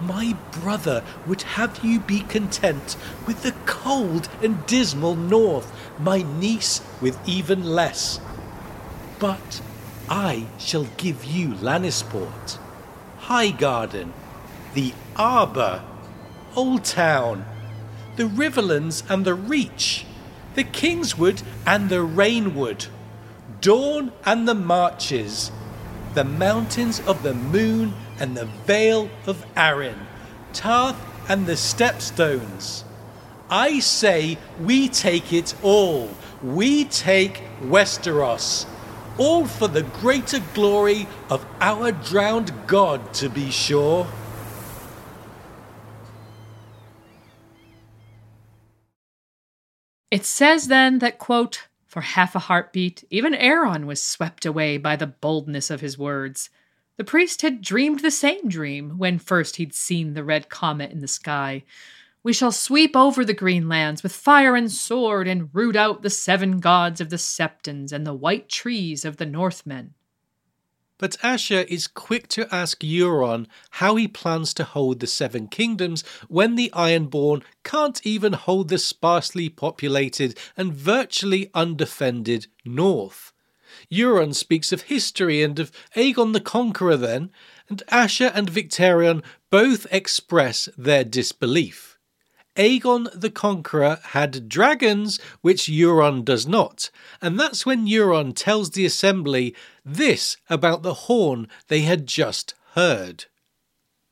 [0.00, 2.96] My brother would have you be content
[3.26, 8.18] with the cold and dismal north, my niece with even less.
[9.20, 9.60] But
[10.14, 12.58] I shall give you Lannisport,
[13.22, 14.12] Highgarden,
[14.74, 15.82] the Arbor,
[16.54, 17.46] Old Town,
[18.16, 20.04] the Riverlands and the Reach,
[20.54, 22.88] the Kingswood and the Rainwood,
[23.62, 25.50] Dorne and the Marches,
[26.12, 29.96] the Mountains of the Moon and the Vale of Arryn,
[30.52, 32.84] Tarth and the Stepstones.
[33.48, 36.10] I say we take it all.
[36.42, 38.66] We take Westeros.
[39.18, 44.06] All for the greater glory of our drowned god, to be sure.
[50.10, 54.96] It says then that, quote, for half a heartbeat, even Aeron was swept away by
[54.96, 56.48] the boldness of his words.
[56.96, 61.00] The priest had dreamed the same dream when first he'd seen the red comet in
[61.00, 61.64] the sky.
[62.24, 66.10] We shall sweep over the green lands with fire and sword and root out the
[66.10, 69.94] seven gods of the Septons and the white trees of the Northmen.
[70.98, 76.04] But Asha is quick to ask Euron how he plans to hold the Seven Kingdoms
[76.28, 83.32] when the Ironborn can't even hold the sparsely populated and virtually undefended North.
[83.90, 87.32] Euron speaks of history and of Aegon the Conqueror then,
[87.68, 91.91] and Asha and Victarion both express their disbelief.
[92.56, 96.90] Aegon the Conqueror had dragons, which Euron does not,
[97.22, 103.24] and that's when Euron tells the assembly this about the horn they had just heard.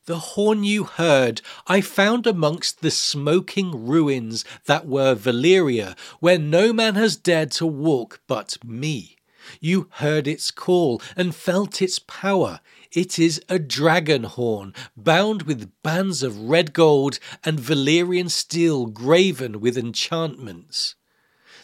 [0.06, 6.72] The horn you heard I found amongst the smoking ruins that were Valyria, where no
[6.72, 9.16] man has dared to walk but me.
[9.60, 12.60] You heard its call and felt its power.
[12.92, 19.60] It is a dragon horn, bound with bands of red gold and Valyrian steel graven
[19.60, 20.96] with enchantments.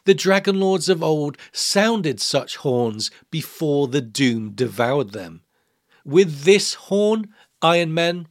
[0.05, 5.43] The dragon lords of old sounded such horns before the doom devoured them.
[6.05, 8.29] With this horn, Iron Men,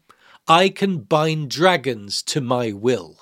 [0.48, 3.18] I can bind dragons to my will.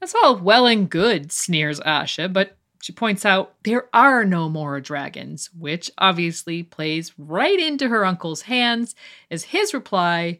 [0.00, 4.78] That's all well and good, sneers Asha, but she points out there are no more
[4.78, 8.94] dragons, which obviously plays right into her uncle's hands
[9.30, 10.38] as his reply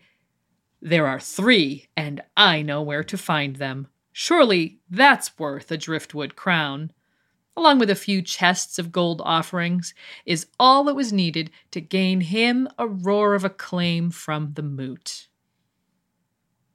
[0.82, 3.88] There are three, and I know where to find them.
[4.12, 6.92] Surely that's worth a driftwood crown.
[7.56, 9.94] Along with a few chests of gold offerings,
[10.26, 15.28] is all that was needed to gain him a roar of acclaim from the moot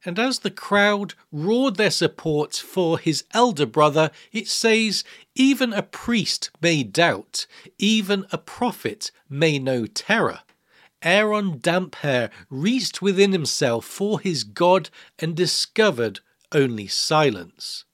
[0.06, 5.04] and as the crowd roared their support for his elder brother, it says,
[5.36, 7.46] Even a priest may doubt,
[7.78, 10.40] even a prophet may know terror.
[11.02, 16.20] Aeron Damphair reached within himself for his God and discovered
[16.52, 17.86] only silence.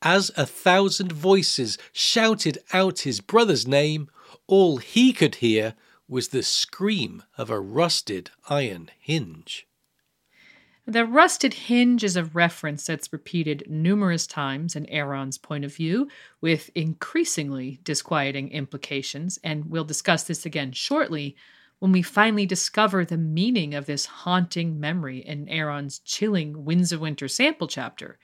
[0.00, 4.08] As a thousand voices shouted out his brother's name,
[4.48, 5.74] all he could hear
[6.08, 9.66] was the scream of a rusted iron hinge.
[10.86, 16.08] The rusted hinge is a reference that's repeated numerous times in Aeron's point of view,
[16.40, 21.36] with increasingly disquieting implications, and we'll discuss this again shortly
[21.78, 27.00] when we finally discover the meaning of this haunting memory in Aeron's chilling Winds of
[27.00, 28.18] Winter sample chapter.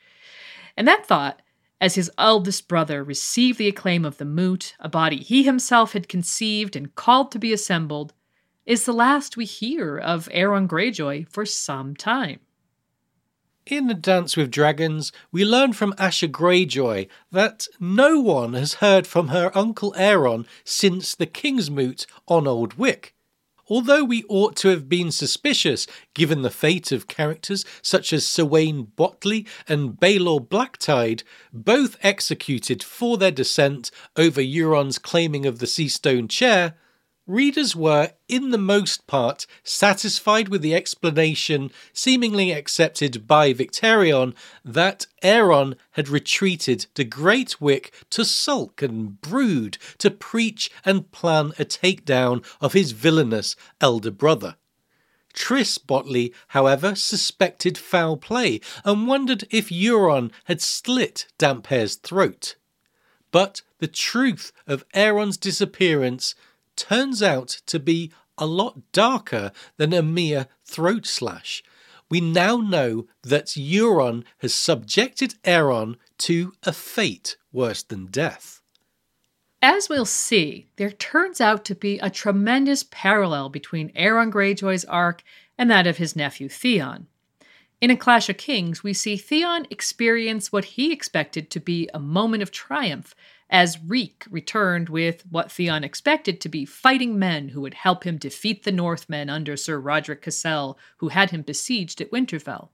[0.77, 1.43] And that thought
[1.81, 6.09] as his eldest brother received the acclaim of the moot, a body he himself had
[6.09, 8.15] conceived and called to be assembled,
[8.67, 12.41] is the last we hear of Aeron Greyjoy for some time.
[13.71, 19.07] In A Dance with Dragons, we learn from Asha Greyjoy that no one has heard
[19.07, 23.13] from her uncle Aeron since the King's Moot on Old Wyk.
[23.69, 28.87] Although we ought to have been suspicious, given the fate of characters such as Sawane
[28.97, 36.31] Botley and Baelor Blacktide, both executed for their dissent over Euron's claiming of the Seastone
[36.31, 36.75] chair,
[37.29, 45.07] readers were, in the most part, satisfied with the explanation seemingly accepted by Victarion that
[45.23, 51.65] Aeron had retreated to Great Wyk to sulk and brood, to preach and plan a
[51.65, 54.57] takedown of his villainous elder brother.
[55.35, 62.57] Tris Botley, however, suspected foul play and wondered if Euron had slit Damphair's throat.
[63.31, 66.35] But the truth of Aeron's disappearance
[66.79, 71.63] turns out to be a lot darker than a mere throat slash.
[72.11, 78.63] We now know that Euron has subjected Aeron to a fate worse than death.
[79.61, 85.23] As we'll see, there turns out to be a tremendous parallel between Aeron Greyjoy's arc
[85.59, 87.09] and that of his nephew Theon.
[87.81, 91.99] In A Clash of Kings, we see Theon experience what he expected to be a
[91.99, 93.15] moment of triumph
[93.51, 98.17] as Reek returned with what Theon expected to be fighting men who would help him
[98.17, 102.69] defeat the Northmen under Sir Rodrik Cassel, who had him besieged at Winterfell.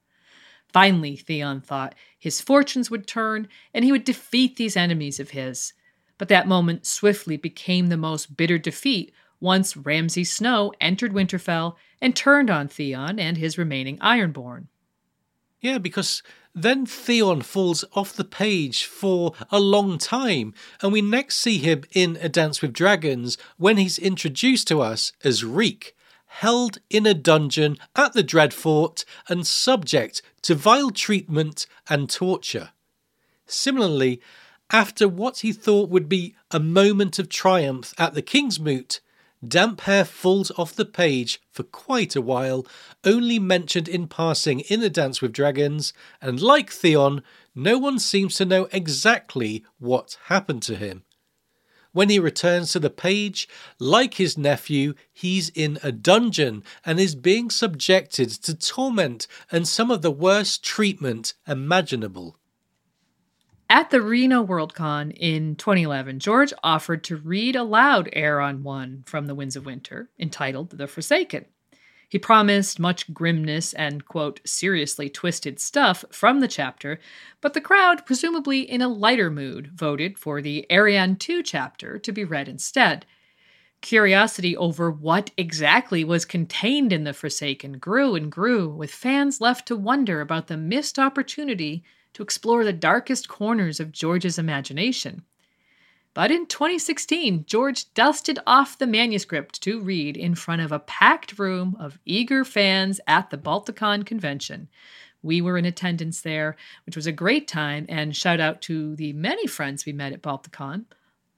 [0.72, 5.72] Finally, Theon thought, his fortunes would turn and he would defeat these enemies of his.
[6.18, 12.16] But that moment swiftly became the most bitter defeat once Ramsay Snow entered Winterfell and
[12.16, 14.66] turned on Theon and his remaining Ironborn.
[15.64, 16.22] Yeah, because
[16.54, 20.52] then Theon falls off the page for a long time,
[20.82, 25.12] and we next see him in A Dance with Dragons when he's introduced to us
[25.24, 25.96] as Reek,
[26.26, 32.72] held in a dungeon at the Dreadfort and subject to vile treatment and torture.
[33.46, 34.20] Similarly,
[34.70, 39.00] after what he thought would be a moment of triumph at the King's Moot,
[39.48, 42.66] Damphair falls off the page for quite a while,
[43.04, 47.22] only mentioned in passing in A Dance with Dragons, and like Theon,
[47.54, 51.04] no one seems to know exactly what happened to him.
[51.92, 57.14] When he returns to the page, like his nephew, he's in a dungeon and is
[57.14, 62.36] being subjected to torment and some of the worst treatment imaginable.
[63.70, 69.34] At the Reno Worldcon in 2011, George offered to read aloud Aeron 1 from The
[69.34, 71.46] Winds of Winter, entitled The Forsaken.
[72.06, 77.00] He promised much grimness and, quote, seriously twisted stuff from the chapter,
[77.40, 82.12] but the crowd, presumably in a lighter mood, voted for the Arianne 2 chapter to
[82.12, 83.06] be read instead.
[83.80, 89.66] Curiosity over what exactly was contained in The Forsaken grew and grew, with fans left
[89.68, 91.82] to wonder about the missed opportunity
[92.14, 95.22] to explore the darkest corners of George's imagination.
[96.14, 101.38] But in 2016, George dusted off the manuscript to read in front of a packed
[101.40, 104.68] room of eager fans at the Balticon convention.
[105.22, 106.54] We were in attendance there,
[106.86, 110.22] which was a great time, and shout out to the many friends we met at
[110.22, 110.84] Balticon,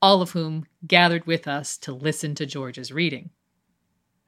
[0.03, 3.31] all of whom gathered with us to listen to George's reading.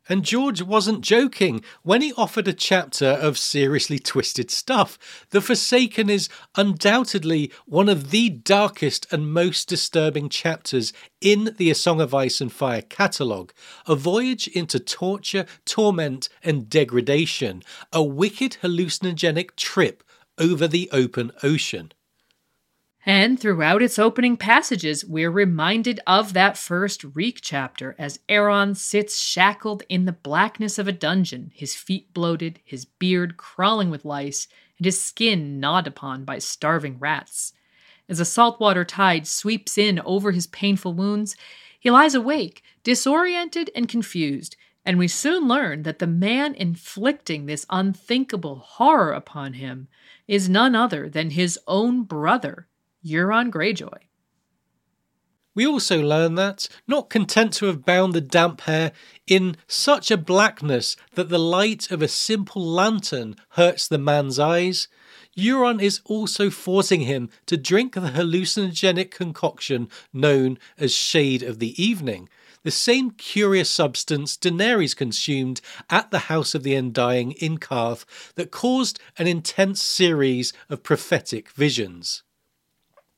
[0.09, 5.27] And George wasn't joking when he offered a chapter of seriously twisted stuff.
[5.31, 11.75] The Forsaken is undoubtedly one of the darkest and most disturbing chapters in the A
[11.75, 13.53] Song of Ice and Fire catalogue.
[13.87, 17.63] A voyage into torture, torment, and degradation.
[17.93, 20.03] A wicked hallucinogenic trip
[20.39, 21.93] over the open ocean.
[23.09, 29.19] And throughout its opening passages, we're reminded of that first Reek chapter as Aeron sits
[29.19, 34.47] shackled in the blackness of a dungeon, his feet bloated, his beard crawling with lice,
[34.77, 37.55] and his skin gnawed upon by starving rats.
[38.11, 41.35] As a saltwater tide sweeps in over his painful wounds,
[41.81, 44.55] he lies awake, disoriented and confused,
[44.85, 49.89] and we soon learn that the man inflicting this unthinkable horror upon him
[50.27, 52.67] is none other than his own brother,
[53.05, 54.09] Euron Greyjoy.
[55.55, 58.93] We also learn that, not content to have bound the Damphair
[59.27, 64.87] in such a blackness that the light of a simple lantern hurts the man's eyes,
[65.37, 71.81] Euron is also forcing him to drink the hallucinogenic concoction known as Shade of the
[71.83, 72.29] Evening,
[72.63, 78.51] the same curious substance Daenerys consumed at the House of the Undying in Qarth that
[78.51, 82.23] caused an intense series of prophetic visions.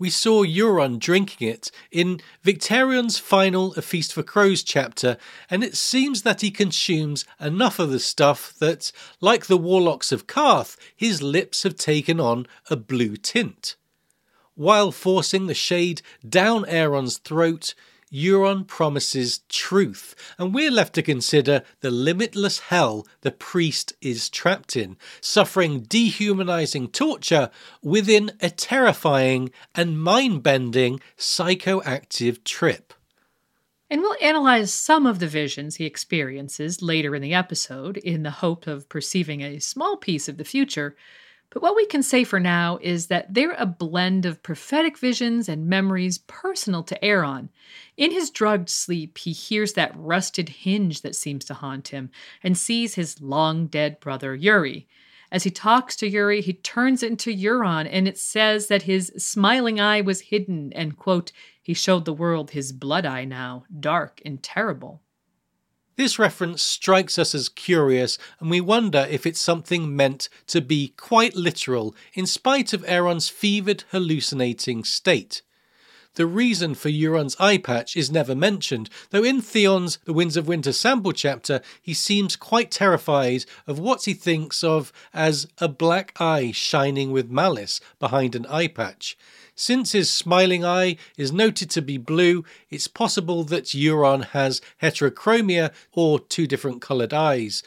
[0.01, 5.18] We saw Euron drinking it in Victarion's final A Feast for Crows chapter,
[5.51, 10.26] and it seems that he consumes enough of the stuff that, like the warlocks of
[10.26, 13.76] Qarth, his lips have taken on a blue tint.
[14.55, 17.74] While forcing the shade down Aeron's throat,
[18.12, 24.76] Euron promises truth, and we're left to consider the limitless hell the priest is trapped
[24.76, 27.50] in, suffering dehumanizing torture
[27.82, 32.92] within a terrifying and mind bending psychoactive trip.
[33.88, 38.30] And we'll analyze some of the visions he experiences later in the episode in the
[38.30, 40.96] hope of perceiving a small piece of the future
[41.51, 45.48] but what we can say for now is that they're a blend of prophetic visions
[45.48, 47.51] and memories personal to Aeron.
[47.96, 52.11] In his drugged sleep, he hears that rusted hinge that seems to haunt him
[52.42, 54.86] and sees his long dead brother Urri.
[55.32, 59.80] As he talks to Urri, he turns into Euron, and it says that his smiling
[59.80, 61.30] eye was hidden, and, quote,
[61.62, 65.03] he showed the world his blood eye now, dark and terrible.
[66.01, 70.94] This reference strikes us as curious, and we wonder if it's something meant to be
[70.96, 75.42] quite literal, in spite of Aeron's fevered, hallucinating state.
[76.14, 80.48] The reason for Euron's eye patch is never mentioned, though in Theon's The Winds of
[80.48, 86.18] Winter sample chapter, he seems quite terrified of what he thinks of as a black
[86.18, 89.18] eye shining with malice behind an eye patch.
[89.61, 95.70] Since his smiling eye is noted to be blue, it's possible that Euron has heterochromia
[95.92, 97.62] or two different coloured eyes.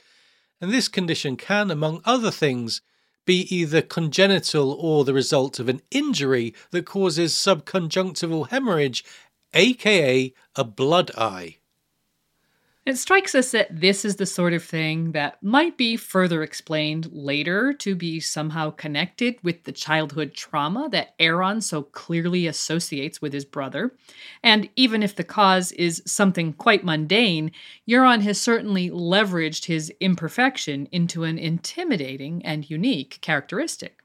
[0.59, 2.81] And this condition can, among other things,
[3.25, 9.05] be either congenital or the result of an injury that causes subconjunctival hemorrhage,
[9.53, 11.57] aka a blood eye.
[12.85, 17.07] It strikes us that this is the sort of thing that might be further explained
[17.13, 23.31] later to be somehow connected with the childhood trauma that Aeron so clearly associates with
[23.31, 23.95] his brother.
[24.43, 27.53] And even if the cause is something quite mundane,
[27.87, 34.02] Euron has certainly leveraged his imperfection into an intimidating and unique characteristic.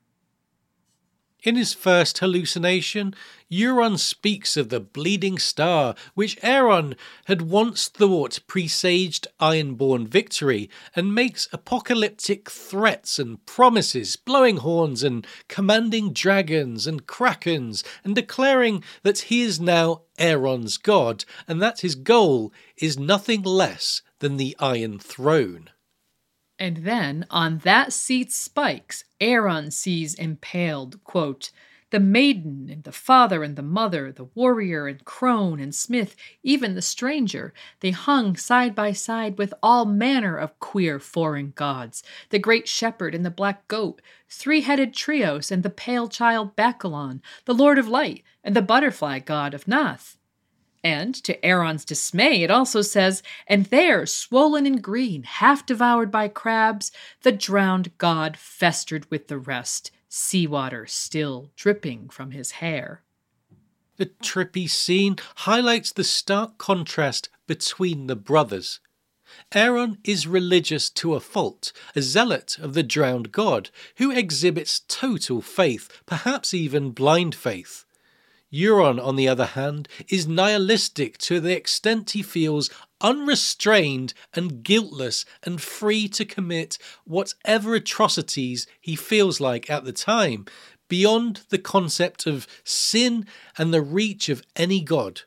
[1.45, 3.15] In his first hallucination,
[3.49, 11.15] Euron speaks of the bleeding star, which Aeron had once thought presaged Ironborn victory, and
[11.15, 19.21] makes apocalyptic threats and promises, blowing horns and commanding dragons and krakens, and declaring that
[19.21, 24.99] he is now Aeron's god, and that his goal is nothing less than the Iron
[24.99, 25.71] Throne.
[26.59, 31.51] And then, on that seat's spikes, Aeron sees impaled, quote,
[31.91, 36.75] the maiden and the father and the mother, the warrior and crone and smith, even
[36.75, 42.39] the stranger, they hung side by side with all manner of queer foreign gods, the
[42.39, 47.79] great shepherd and the black goat, three-headed Trios and the pale child Bakkalon, the lord
[47.79, 50.18] of light and the butterfly god of Naath.
[50.85, 56.29] And to Aeron's dismay, it also says, And there, swollen and green, half devoured by
[56.29, 63.03] crabs, the drowned god festered with the rest, seawater still dripping from his hair.
[63.97, 68.79] The trippy scene highlights the stark contrast between the brothers.
[69.53, 75.43] Aeron is religious to a fault, a zealot of the drowned god, who exhibits total
[75.43, 77.85] faith, perhaps even blind faith.
[78.53, 82.71] Euron, on the other hand, is nihilistic to the extent he feels
[83.01, 90.47] unrestrained and guiltless and free to commit whatever atrocities he feels like at the time,
[90.89, 93.27] beyond the concept of sin
[93.57, 95.23] and the reach of any god.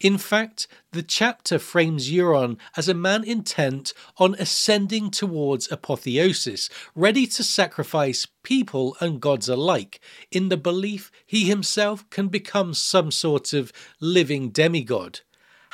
[0.00, 7.26] In fact, the chapter frames Euron as a man intent on ascending towards apotheosis, ready
[7.26, 13.52] to sacrifice people and gods alike, in the belief he himself can become some sort
[13.52, 15.20] of living demigod.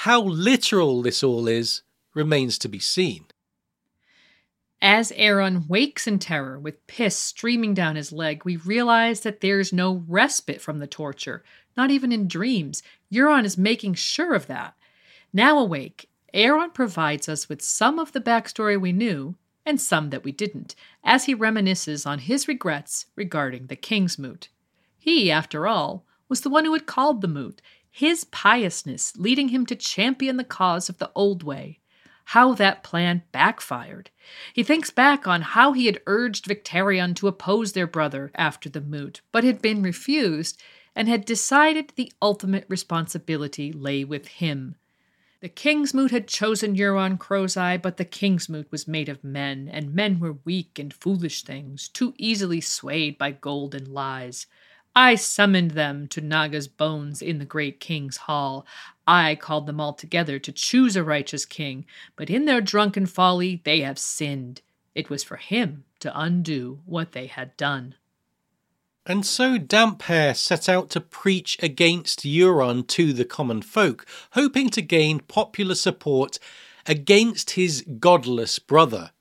[0.00, 3.26] How literal this all is remains to be seen.
[4.82, 9.72] As Aeron wakes in terror with piss streaming down his leg, we realize that there's
[9.72, 11.44] no respite from the torture,
[11.76, 12.82] not even in dreams.
[13.12, 14.74] Euron is making sure of that.
[15.32, 20.24] Now awake, Aeron provides us with some of the backstory we knew and some that
[20.24, 24.48] we didn't, as he reminisces on his regrets regarding the King's Moot.
[24.96, 27.60] He, after all, was the one who had called the moot,
[27.90, 31.80] his piousness leading him to champion the cause of the old way.
[32.30, 34.10] How that plan backfired.
[34.52, 38.80] He thinks back on how he had urged Victarion to oppose their brother after the
[38.80, 40.60] moot, but had been refused,
[40.96, 44.74] and had decided the ultimate responsibility lay with him.
[45.40, 50.18] The Kingsmoot had chosen Euron Crowseye, but the Kingsmoot was made of men, and men
[50.18, 54.46] were weak and foolish things, too easily swayed by gold and lies.
[54.96, 58.64] I summoned them to Nagga's bones in the great king's hall.
[59.06, 61.84] I called them all together to choose a righteous king,
[62.16, 64.62] but in their drunken folly they have sinned.
[64.94, 67.94] It was for him to undo what they had done.
[69.08, 74.82] And so Damphair set out to preach against Euron to the common folk, hoping to
[74.82, 76.40] gain popular support
[76.86, 79.12] against his godless brother.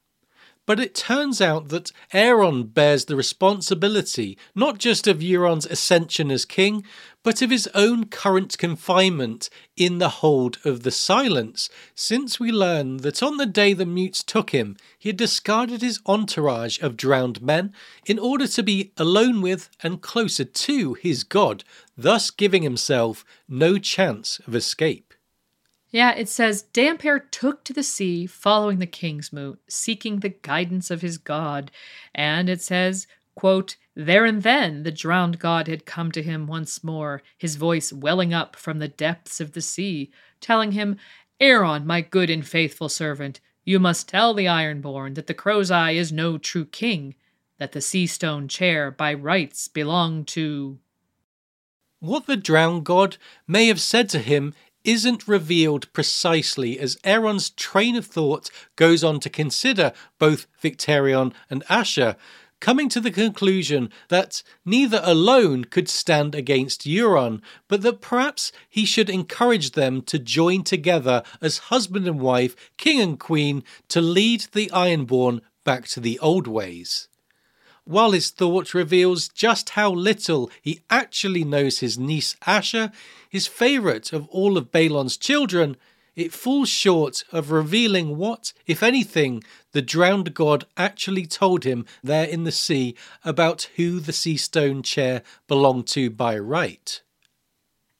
[0.65, 6.43] But it turns out that Aeron bears the responsibility not just of Euron's ascension as
[6.45, 6.83] king,
[7.21, 12.97] but of his own current confinement in the hold of the Silence, since we learn
[12.97, 17.41] that on the day the mutes took him, he had discarded his entourage of drowned
[17.41, 17.73] men
[18.05, 21.63] in order to be alone with and closer to his god,
[21.97, 25.14] thus giving himself no chance of escape.
[25.95, 30.91] Yeah, it says Damphair took to the sea following the king's moot, seeking the guidance
[30.91, 31.71] of his god.
[32.13, 36.83] And it says, quote, There and then the drowned god had come to him once
[36.83, 40.97] more, his voice welling up from the depths of the sea, telling him,
[41.39, 45.91] Aeron, my good and faithful servant, you must tell the Ironborn that the Crow's Eye
[45.91, 47.15] is no true king,
[47.57, 50.77] that the sea stone chair by rights belonged to.
[52.01, 53.15] What the drowned god
[53.47, 54.53] may have said to him
[54.85, 61.65] isn't revealed precisely as Aeron's train of thought goes on to consider both Victarion and
[61.65, 62.15] Asha,
[62.59, 68.85] coming to the conclusion that neither alone could stand against Euron, but that perhaps he
[68.85, 74.47] should encourage them to join together as husband and wife, king and queen, to lead
[74.53, 77.07] the Ironborn back to the old ways
[77.85, 82.91] while his thought reveals just how little he actually knows his niece Asha,
[83.29, 85.77] his favourite of all of Balon's children,
[86.15, 92.25] it falls short of revealing what, if anything, the drowned god actually told him there
[92.25, 97.01] in the sea about who the sea stone chair belonged to by right.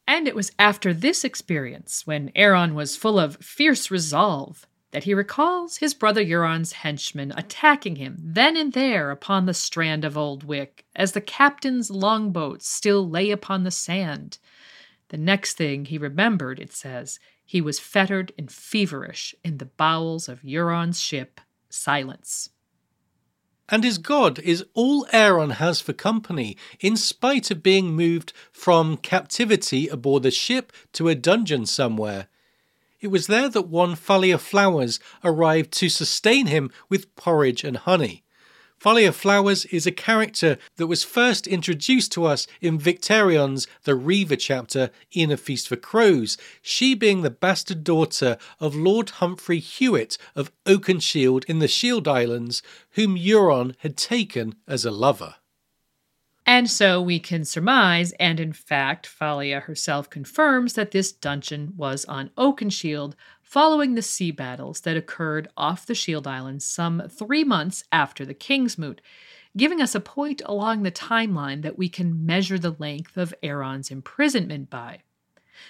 [0.07, 5.13] And it was after this experience, when Aeron was full of fierce resolve, that he
[5.13, 10.45] recalls his brother Euron's henchmen attacking him then and there upon the strand of Old
[10.45, 14.37] Wyk, as the captain's longboat still lay upon the sand.
[15.09, 20.27] The next thing he remembered, it says, he was fettered and feverish in the bowels
[20.27, 22.49] of Euron's ship, Silence.
[23.69, 28.97] And his god is all Aeron has for company, in spite of being moved from
[28.97, 32.27] captivity aboard the ship to a dungeon somewhere.
[33.01, 38.23] It was there that one Falia Flowers arrived to sustain him with porridge and honey.
[38.79, 44.35] Falia Flowers is a character that was first introduced to us in Victarion's The Reaver
[44.35, 50.17] chapter in A Feast for Crows, she being the bastard daughter of Lord Humfrey Hewett
[50.35, 55.35] of Oakenshield in the Shield Islands, whom Euron had taken as a lover.
[56.45, 62.05] And so we can surmise, and in fact, Falia herself confirms that this dungeon was
[62.05, 67.83] on Oakenshield following the sea battles that occurred off the Shield Islands some three months
[67.91, 69.01] after the Kingsmoot,
[69.57, 73.89] giving us a point along the timeline that we can measure the length of Aeron's
[73.89, 74.99] imprisonment by.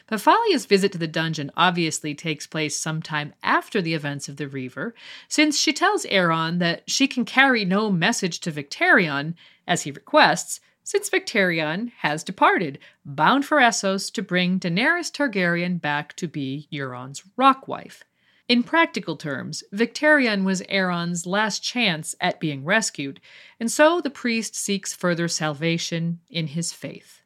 [0.08, 4.48] But Falia's visit to the dungeon obviously takes place sometime after the events of the
[4.48, 4.94] Reaver,
[5.28, 9.36] since she tells Aeron that she can carry no message to Victarion,
[9.68, 16.16] as he requests, since Victarion has departed, bound for Essos to bring Daenerys Targaryen back
[16.16, 18.04] to be Euron's rock wife.
[18.48, 23.20] In practical terms, Victarion was Aeron's last chance at being rescued,
[23.60, 27.24] and so the priest seeks further salvation in his faith.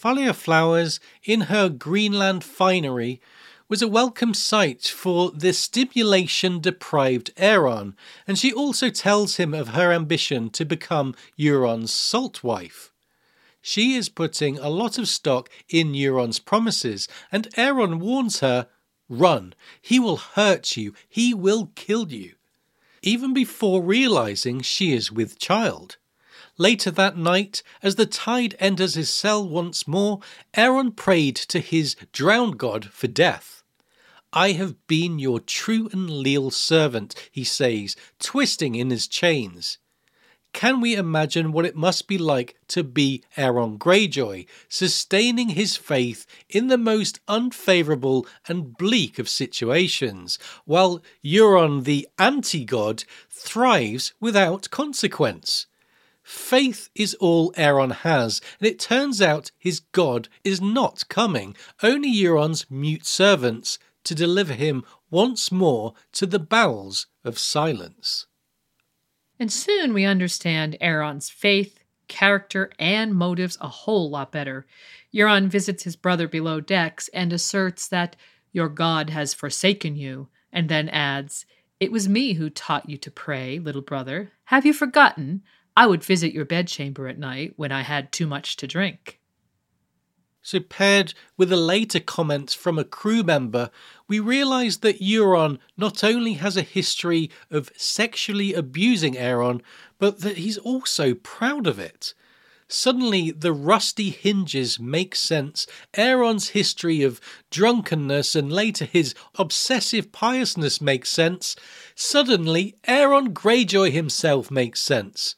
[0.00, 3.20] Falia Flowers, in her Greenland finery,
[3.68, 7.94] was a welcome sight for the stimulation deprived Aeron,
[8.26, 12.92] and she also tells him of her ambition to become Euron's salt wife.
[13.60, 18.68] She is putting a lot of stock in Euron's promises, and Aeron warns her
[19.10, 22.36] Run, he will hurt you, he will kill you.
[23.02, 25.98] Even before realizing she is with child.
[26.60, 30.20] Later that night, as the tide enters his cell once more,
[30.54, 33.62] Aeron prayed to his drowned god for death.
[34.34, 39.78] I have been your true and leal servant, he says, twisting in his chains.
[40.52, 46.26] Can we imagine what it must be like to be Aeron Greyjoy, sustaining his faith
[46.50, 54.68] in the most unfavourable and bleak of situations, while Euron the anti god thrives without
[54.68, 55.64] consequence?
[56.30, 62.08] Faith is all Aeron has, and it turns out his god is not coming, only
[62.08, 68.26] Euron's mute servants to deliver him once more to the bowels of silence.
[69.40, 74.66] And soon we understand Aeron's faith, character and motives a whole lot better.
[75.12, 78.14] Euron visits his brother below decks and asserts that
[78.52, 81.44] your God has forsaken you, and then adds,
[81.80, 84.30] It was me who taught you to pray, little brother.
[84.44, 85.42] Have you forgotten?
[85.76, 89.20] I would visit your bedchamber at night when I had too much to drink.
[90.42, 93.70] So, paired with the later comments from a crew member,
[94.08, 99.60] we realise that Euron not only has a history of sexually abusing Aeron,
[99.98, 102.14] but that he's also proud of it.
[102.68, 105.66] Suddenly, the rusty hinges make sense.
[105.96, 111.54] Aeron's history of drunkenness and later his obsessive piousness makes sense.
[111.94, 115.34] Suddenly, Aeron Greyjoy himself makes sense.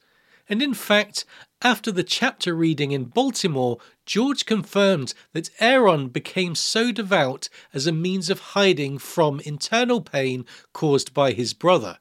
[0.49, 1.25] And in fact,
[1.61, 7.91] after the chapter reading in Baltimore, George confirmed that Aeron became so devout as a
[7.91, 11.99] means of hiding from internal pain caused by his brother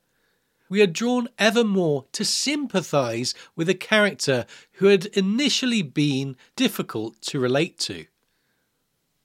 [0.72, 7.20] we are drawn ever more to sympathise with a character who had initially been difficult
[7.20, 8.06] to relate to.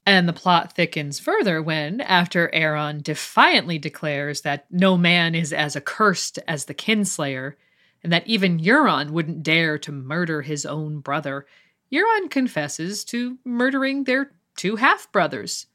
[0.05, 5.77] And the plot thickens further when, after Aeron defiantly declares that no man is as
[5.77, 7.55] accursed as the kinslayer,
[8.03, 11.45] and that even Euron wouldn't dare to murder his own brother,
[11.91, 15.67] Euron confesses to murdering their two half brothers.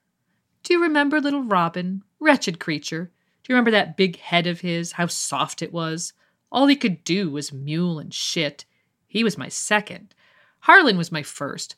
[0.63, 3.11] Do you remember little Robin, wretched creature?
[3.43, 4.93] Do you remember that big head of his?
[4.93, 6.13] How soft it was?
[6.51, 8.65] All he could do was mewl and shit.
[9.07, 10.15] He was my second.
[10.61, 11.75] Harlon was my first.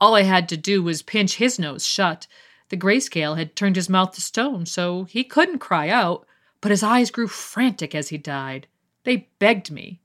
[0.00, 2.26] All I had to do was pinch his nose shut.
[2.70, 6.26] The grayscale had turned his mouth to stone, so he couldn't cry out,
[6.60, 8.66] but his eyes grew frantic as he died.
[9.06, 10.02] They begged me.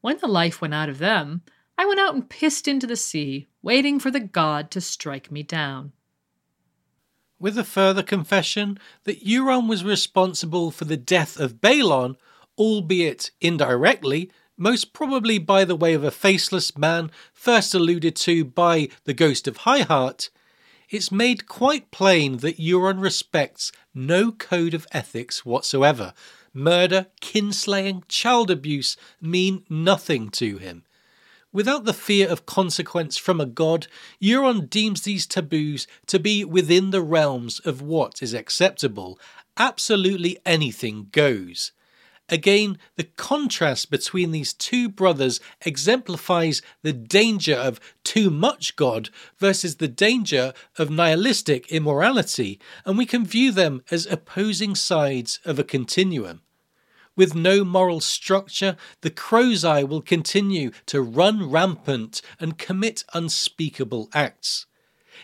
[0.00, 1.42] When the life went out of them,
[1.76, 5.42] I went out and pissed into the sea, waiting for the god to strike me
[5.42, 5.92] down
[7.44, 12.16] with a further confession that Euron was responsible for the death of Balon,
[12.56, 18.88] albeit indirectly, most probably by the way of a faceless man first alluded to by
[19.04, 20.30] the ghost of Highheart,
[20.88, 26.14] it's made quite plain that Euron respects no code of ethics whatsoever.
[26.54, 30.84] Murder, kinslaying, child abuse mean nothing to him.
[31.52, 33.88] Without the fear of consequence from a god,
[34.22, 39.18] Euron deems these taboos to be within the realms of what is acceptable.
[39.56, 41.72] Absolutely anything goes.
[42.30, 49.76] Again, the contrast between these two brothers exemplifies the danger of too much God versus
[49.76, 55.64] the danger of nihilistic immorality, and we can view them as opposing sides of a
[55.64, 56.40] continuum.
[57.14, 64.08] With no moral structure, the crow's eye will continue to run rampant and commit unspeakable
[64.14, 64.66] acts.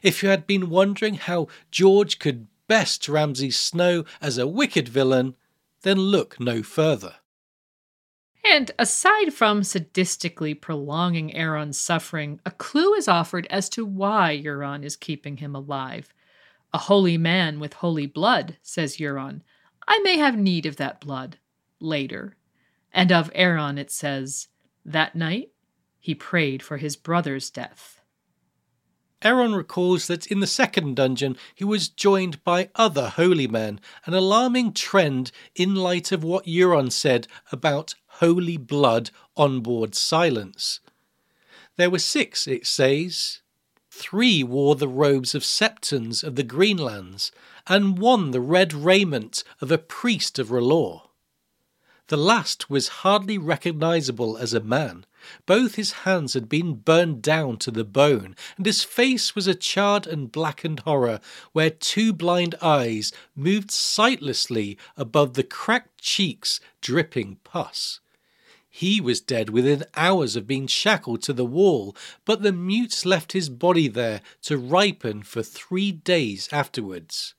[0.03, 5.35] If you had been wondering how George could best Ramsay Snow as a wicked villain,
[5.83, 7.17] then look no further.
[8.45, 14.83] And aside from sadistically prolonging Aeron's suffering, a clue is offered as to why Euron
[14.83, 16.13] is keeping him alive.
[16.73, 19.43] A holy man with holy blood, says Euron.
[19.87, 21.39] I may have need of that blood
[21.81, 22.37] later.
[22.93, 24.49] And of Aeron it says,
[24.85, 25.51] That night
[25.99, 28.00] he prayed for his brother's death.
[29.23, 34.15] Aeron recalls that in the second dungeon he was joined by other holy men, an
[34.15, 40.81] alarming trend in light of what Euron said about holy blood on board silence.
[41.77, 43.41] There were six, it says.
[43.91, 47.31] Three wore the robes of septons of the Greenlands,
[47.67, 51.03] and one the red raiment of a priest of R'hllor.
[52.07, 55.05] The last was hardly recognizable as a man.
[55.47, 59.55] Both his hands had been burned down to the bone, and his face was a
[59.55, 61.21] charred and blackened horror,
[61.53, 68.01] where two blind eyes moved sightlessly above the cracked cheeks dripping pus.
[68.69, 73.33] He was dead within hours of being shackled to the wall, but the mutes left
[73.33, 77.35] his body there to ripen for three days afterwards.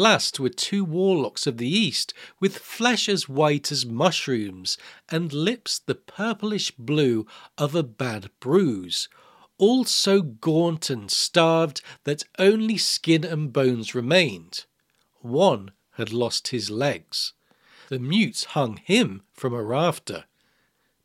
[0.00, 4.78] Last were two warlocks of the east, with flesh as white as mushrooms,
[5.10, 7.26] and lips the purplish blue
[7.58, 9.10] of a bad bruise,
[9.58, 14.64] all so gaunt and starved that only skin and bones remained.
[15.20, 17.34] One had lost his legs.
[17.90, 20.24] The mutes hung him from a rafter.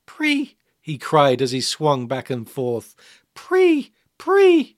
[0.05, 0.55] Pree!
[0.81, 2.95] he cried as he swung back and forth.
[3.33, 3.91] Pree!
[4.17, 4.77] Pree!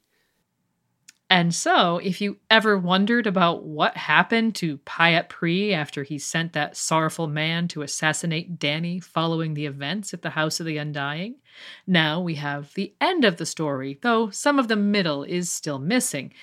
[1.30, 6.54] And so, if you ever wondered about what happened to Pyat Pree after he sent
[6.54, 11.36] that sorrowful man to assassinate Dany following the events at the House of the Undying,
[11.86, 15.80] now we have the end of the story, though some of the middle is still
[15.80, 16.34] missing.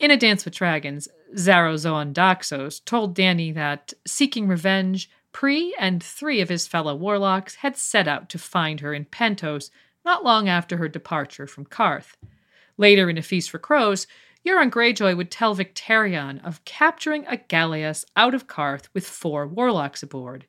[0.00, 6.02] In A Dance with Dragons, Xaro Xhoan Daxos told Dany that, seeking revenge, Pree and
[6.02, 9.70] three of his fellow warlocks had set out to find her in Pentos
[10.04, 12.16] not long after her departure from Qarth.
[12.76, 14.06] Later in A Feast for Crows,
[14.44, 20.02] Euron Greyjoy would tell Victarion of capturing a galeass out of Qarth with four warlocks
[20.02, 20.46] aboard.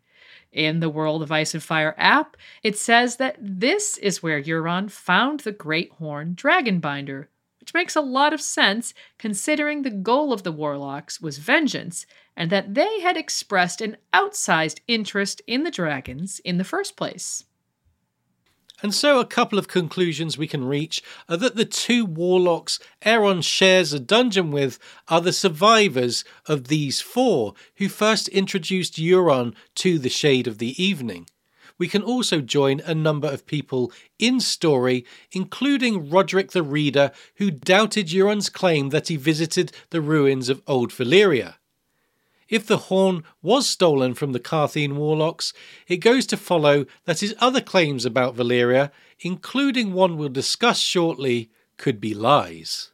[0.52, 4.90] In the World of Ice and Fire app, it says that this is where Euron
[4.90, 7.28] found the Great Horn Dragonbinder,
[7.60, 12.06] which makes a lot of sense considering the goal of the Warlocks was vengeance
[12.36, 17.46] and that they had expressed an outsized interest in the dragons in the first place.
[18.86, 23.42] And so, a couple of conclusions we can reach are that the two warlocks Aeron
[23.42, 24.78] shares a dungeon with
[25.08, 30.80] are the survivors of these four who first introduced Euron to the Shade of the
[30.80, 31.26] Evening.
[31.80, 37.50] We can also join a number of people in story, including Rodrik the Reader, who
[37.50, 41.56] doubted Euron's claim that he visited the ruins of Old Valyria.
[42.48, 45.52] If the horn was stolen from the Qartheen warlocks,
[45.88, 51.50] it goes to follow that his other claims about Valyria, including one we'll discuss shortly,
[51.78, 52.92] could be lies.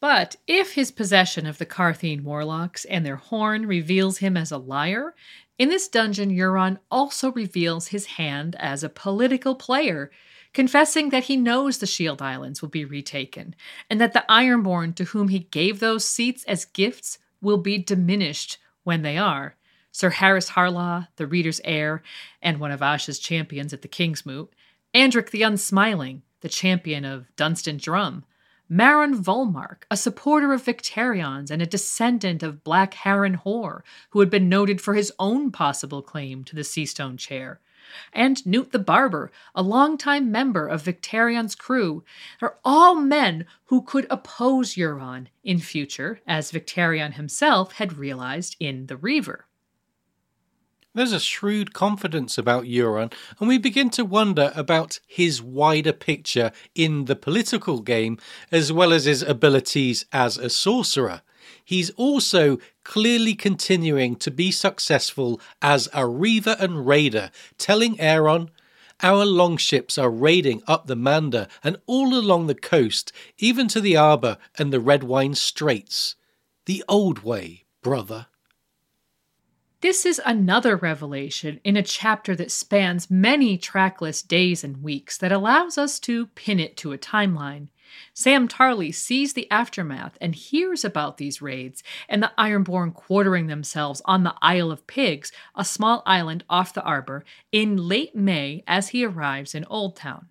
[0.00, 4.58] But if his possession of the Qartheen warlocks and their horn reveals him as a
[4.58, 5.14] liar,
[5.58, 10.10] in this dungeon Euron also reveals his hand as a political player,
[10.52, 13.54] confessing that he knows the Shield Islands will be retaken,
[13.88, 18.56] and that the Ironborn to whom he gave those seats as gifts will be diminished
[18.84, 19.56] when they are.
[19.90, 22.02] Sir Harras Harlaw, the reader's heir,
[22.40, 24.50] and one of Asha's champions at the King's Moot,
[24.94, 28.24] Andrik the Unsmiling, the champion of Dunstan Drumm,
[28.68, 34.30] Maron Volmark, a supporter of Victarion's and a descendant of Black Harren Hoare, who had
[34.30, 37.60] been noted for his own possible claim to the Seastone chair,
[38.12, 42.04] and Newt the Barber, a longtime member of Victarion's crew,
[42.40, 48.86] are all men who could oppose Euron in future, as Victarion himself had realized in
[48.86, 49.46] The Reaver.
[50.94, 56.52] There's a shrewd confidence about Euron, and we begin to wonder about his wider picture
[56.74, 58.18] in the political game,
[58.50, 61.22] as well as his abilities as a sorcerer
[61.64, 68.50] he's also clearly continuing to be successful as a reaver and raider, telling Aeron,
[69.02, 73.96] Our longships are raiding up the Mander and all along the coast, even to the
[73.96, 76.14] Arbor and the Redwyne Straits.
[76.66, 78.26] The old way, brother.
[79.82, 85.32] This is another revelation in a chapter that spans many trackless days and weeks that
[85.32, 87.66] allows us to pin it to a timeline.
[88.14, 94.02] Sam Tarly sees the aftermath and hears about these raids and the Ironborn quartering themselves
[94.04, 98.88] on the Isle of Pigs, a small island off the Arbor, in late May as
[98.88, 100.26] he arrives in Oldtown.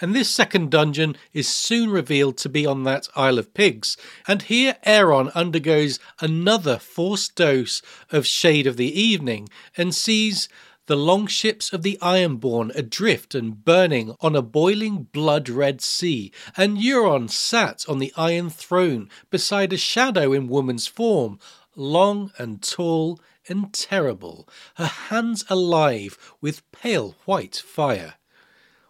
[0.00, 3.96] And this second dungeon is soon revealed to be on that Isle of Pigs.
[4.28, 10.48] And here Aeron undergoes another forced dose of Shade of the Evening and sees
[10.88, 16.78] the longships of the Ironborn adrift and burning on a boiling blood red sea, and
[16.78, 21.38] Euron sat on the Iron Throne beside a shadow in woman's form,
[21.76, 28.14] long and tall and terrible, her hands alive with pale white fire.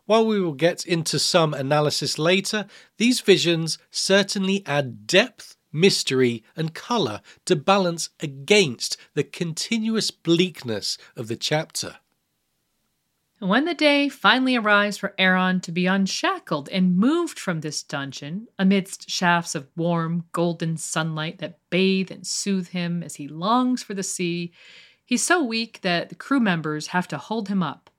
[0.07, 6.75] While we will get into some analysis later, these visions certainly add depth mystery, and
[6.75, 11.97] colour to balance against the continuous bleakness of the chapter.
[13.41, 18.49] When the day finally arrives for Aeron to be unshackled and moved from this dungeon,
[18.59, 23.95] amidst shafts of warm, golden sunlight that bathe and soothe him as he longs for
[23.95, 24.53] the sea,
[25.05, 27.91] he's so weak that the crew members have to hold him up.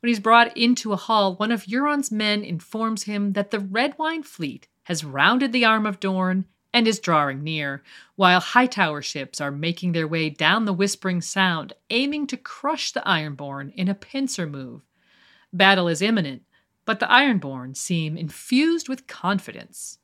[0.00, 4.24] When he's brought into a hall, one of Euron's men informs him that the Redwyne
[4.24, 7.82] fleet has rounded the Arm of Dorne and is drawing near,
[8.16, 13.02] while Hightower ships are making their way down the Whispering Sound, aiming to crush the
[13.06, 14.82] Ironborn in a pincer move.
[15.52, 16.42] Battle is imminent,
[16.84, 19.99] but the Ironborn seem infused with confidence.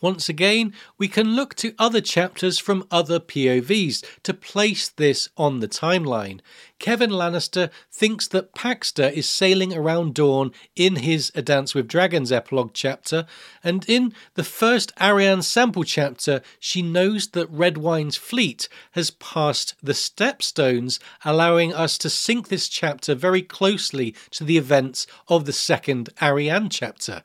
[0.00, 5.60] Once again, we can look to other chapters from other POVs to place this on
[5.60, 6.40] the timeline.
[6.78, 12.30] Kevan Lannister thinks that Paxter is sailing around Dorne in his A Dance with Dragons
[12.30, 13.26] epilogue chapter,
[13.64, 19.94] and in the first Arianne sample chapter, she knows that Redwyne's fleet has passed the
[19.94, 26.10] Stepstones, allowing us to sync this chapter very closely to the events of the second
[26.20, 27.22] Arianne chapter.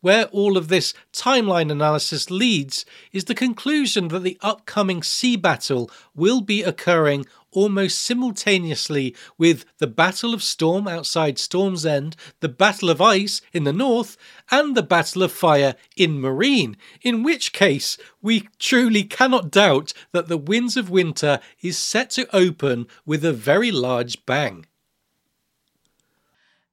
[0.00, 5.90] Where all of this timeline analysis leads is the conclusion that the upcoming sea battle
[6.14, 12.88] will be occurring almost simultaneously with the Battle of Storm outside Storm's End, the Battle
[12.88, 14.16] of Ice in the north,
[14.50, 20.28] and the Battle of Fire in Meereen, in which case we truly cannot doubt that
[20.28, 24.64] the Winds of Winter is set to open with a very large bang.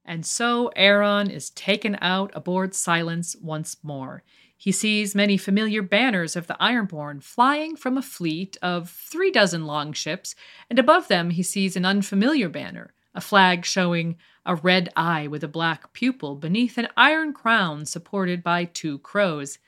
[0.08, 4.22] And so Aeron is taken out aboard Silence once more.
[4.56, 9.66] He sees many familiar banners of the Ironborn flying from a fleet of three dozen
[9.66, 10.34] longships,
[10.70, 15.44] and above them he sees an unfamiliar banner, a flag showing a red eye with
[15.44, 19.58] a black pupil beneath an iron crown supported by two crows.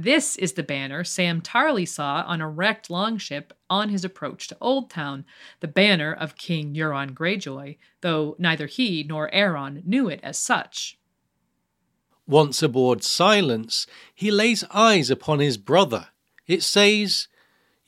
[0.00, 4.56] This is the banner Sam Tarly saw on a wrecked longship on his approach to
[4.60, 5.24] Old Town,
[5.58, 11.00] the banner of King Euron Greyjoy, though neither he nor Aeron knew it as such.
[12.28, 16.10] Once aboard Silence, he lays eyes upon his brother.
[16.46, 17.26] It says,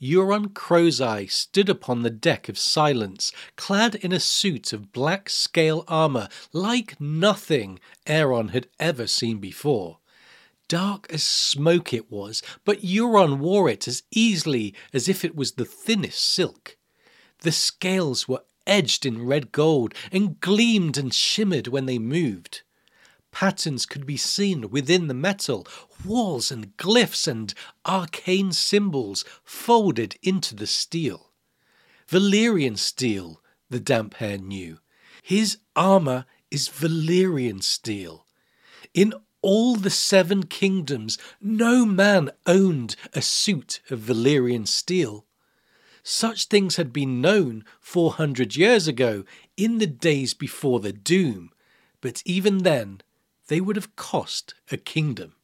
[0.01, 5.85] Euron Crowseye stood upon the deck of Silence, clad in a suit of black scale
[5.87, 10.00] armour like nothing Aeron had ever seen before.
[10.71, 15.51] Dark as smoke it was, but Euron wore it as easily as if it was
[15.51, 16.77] the thinnest silk.
[17.39, 22.61] The scales were edged in red gold and gleamed and shimmered when they moved.
[23.31, 25.67] Patterns could be seen within the metal,
[26.05, 27.53] walls and glyphs and
[27.85, 31.33] arcane symbols folded into the steel.
[32.07, 34.79] Valyrian steel, the Damphair knew.
[35.21, 38.25] His armour is Valyrian steel.
[38.93, 45.25] In all the seven kingdoms, no man owned a suit of Valyrian steel.
[46.03, 49.23] Such things had been known 400 years ago,
[49.55, 51.51] in the days before the Doom,
[52.01, 53.01] but even then
[53.47, 55.35] they would have cost a kingdom.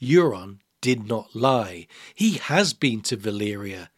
[0.00, 1.86] Euron did not lie.
[2.14, 3.88] He has been to Valyria.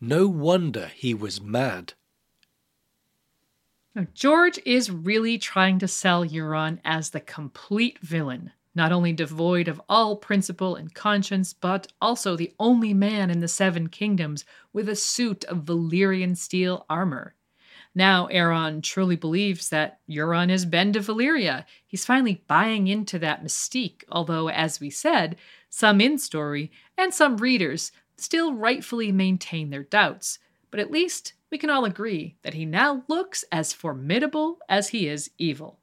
[0.00, 1.94] No wonder he was mad.
[3.94, 9.66] Now, George is really trying to sell Euron as the complete villain, not only devoid
[9.66, 14.88] of all principle and conscience, but also the only man in the Seven Kingdoms with
[14.88, 17.34] a suit of Valyrian steel armor.
[17.92, 21.64] Now Aeron truly believes that Euron is Ben to Valyria.
[21.84, 25.34] He's finally buying into that mystique, although, as we said,
[25.68, 30.38] some in story and some readers still rightfully maintain their doubts.
[30.70, 35.08] But at least we can all agree that he now looks as formidable as he
[35.08, 35.78] is evil.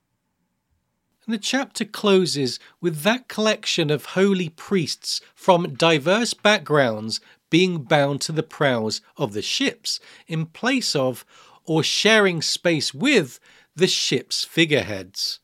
[1.26, 8.22] And the chapter closes with that collection of holy priests from diverse backgrounds being bound
[8.22, 11.26] to the prows of the ships in place of
[11.66, 13.40] or sharing space with
[13.76, 15.40] the ship's figureheads.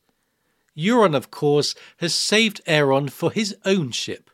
[0.76, 4.30] Euron, of course, has saved Aeron for his own ship.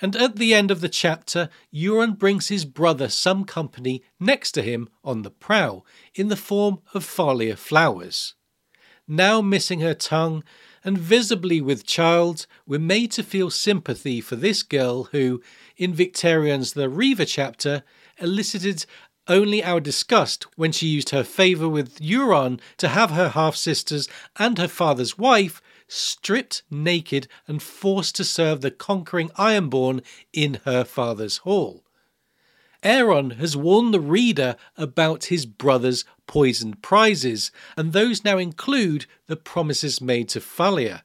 [0.00, 4.62] And at the end of the chapter, Euron brings his brother some company next to
[4.62, 5.84] him on the prow
[6.14, 8.34] in the form of Falia flowers.
[9.06, 10.42] Now missing her tongue
[10.84, 15.42] and visibly with child, we're made to feel sympathy for this girl who,
[15.76, 17.82] in Victarion's The Reaver chapter,
[18.18, 18.86] elicited
[19.28, 24.08] only our disgust when she used her favour with Euron to have her half sisters
[24.36, 25.60] and her father's wife
[25.90, 31.84] stripped naked and forced to serve the conquering Ironborn in her father's hall.
[32.82, 39.36] Aeron has warned the reader about his brother's poisoned prizes, and those now include the
[39.36, 41.02] promises made to Falia,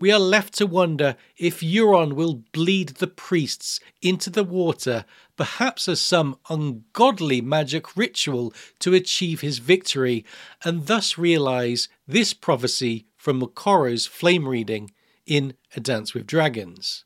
[0.00, 5.04] we are left to wonder if Euron will bleed the priests into the water,
[5.36, 10.24] perhaps as some ungodly magic ritual to achieve his victory,
[10.64, 14.90] and thus realize this prophecy from Moqorro's flame reading
[15.26, 17.04] in A Dance with Dragons.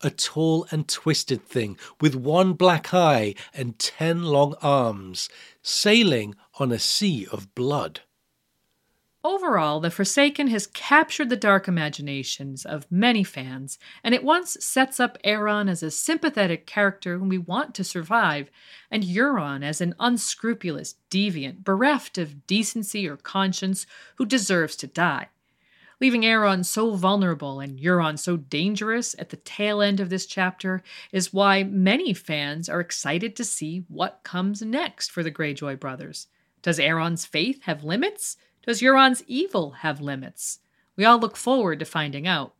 [0.00, 5.28] A tall and twisted thing with one black eye and ten long arms,
[5.62, 8.00] sailing on a sea of blood.
[9.22, 14.98] Overall, The Forsaken has captured the dark imaginations of many fans, and it once sets
[14.98, 18.50] up Aeron as a sympathetic character whom we want to survive,
[18.90, 23.84] and Euron as an unscrupulous deviant, bereft of decency or conscience,
[24.16, 25.28] who deserves to die.
[26.00, 30.82] Leaving Aeron so vulnerable and Euron so dangerous at the tail end of this chapter
[31.12, 36.28] is why many fans are excited to see what comes next for the Greyjoy brothers.
[36.62, 38.38] Does Aeron's faith have limits?
[38.66, 40.60] Does Euron's evil have limits?
[40.96, 42.54] We all look forward to finding out.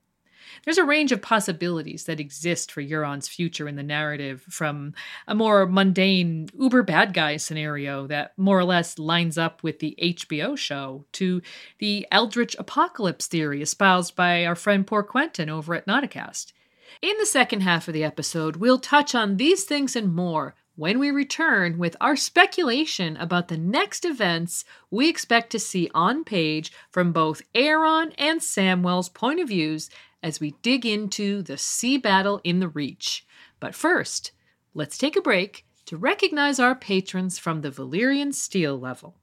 [0.65, 4.95] There's a range of possibilities that exist for Euron's future in the narrative, from
[5.27, 9.97] a more mundane uber bad guy scenario that more or less lines up with the
[10.03, 11.41] HBO show, to
[11.79, 16.53] the Eldritch apocalypse theory espoused by our friend Poor Quentin over at Nauticast.
[17.01, 20.99] In the second half of the episode, we'll touch on these things and more when
[20.99, 26.73] we return with our speculation about the next events we expect to see on page
[26.91, 29.91] from both Aeron and Samwell's point of views
[30.23, 33.27] as we dig into the sea battle in the Reach.
[33.61, 34.33] But first,
[34.73, 39.17] let's take a break to recognize our patrons from the Valyrian Steel level.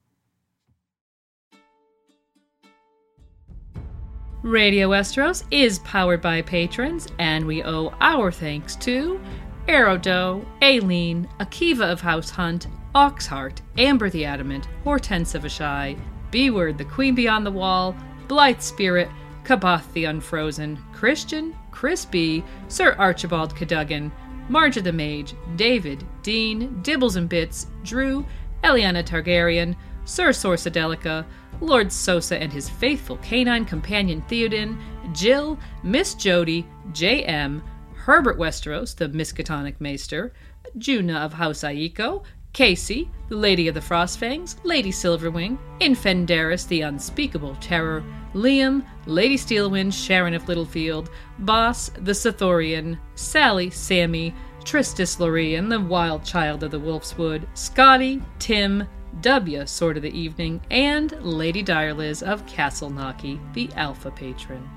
[4.44, 9.20] Radio Westeros is powered by patrons, and we owe our thanks to
[9.68, 16.00] Aerodo, Aileen, Akiva of House Hunt, Oxheart, Amber the Adamant, Hortense of Ashai,
[16.32, 17.96] B-Word the Queen Beyond the Wall,
[18.30, 19.10] Blythe Spirit,
[19.44, 24.10] Kaboth the Unfrozen, Christian, Chris B, Sir Archibald Cadogan,
[24.50, 28.26] Marja the Mage, David, Dean, Dibbles and Bits, Drew,
[28.64, 29.76] Eliana Targaryen,
[30.06, 31.26] Sir Sorsadelica,
[31.60, 34.80] Lord Sosa and his faithful canine companion Theoden,
[35.12, 37.62] Jill, Miss Jody, J.M.,
[38.08, 40.32] Herbert Westeros, the Miskatonic Maester,
[40.78, 42.24] Juna of House Aiko,
[42.54, 48.02] Casey, the Lady of the Frostfangs, Lady Silverwing, Infendaris, the Unspeakable Terror,
[48.34, 51.10] Liam, Lady Steelwind, Sharon of Littlefield,
[51.40, 58.88] Boss, the Sithorian, Sally, Sammy, Tristis Lorien, the Wild Child of the Wolfswood, Scotty, Tim,
[59.20, 64.77] W, Sword of the Evening, and Lady Direliz of Castle Naki, the Alpha Patron.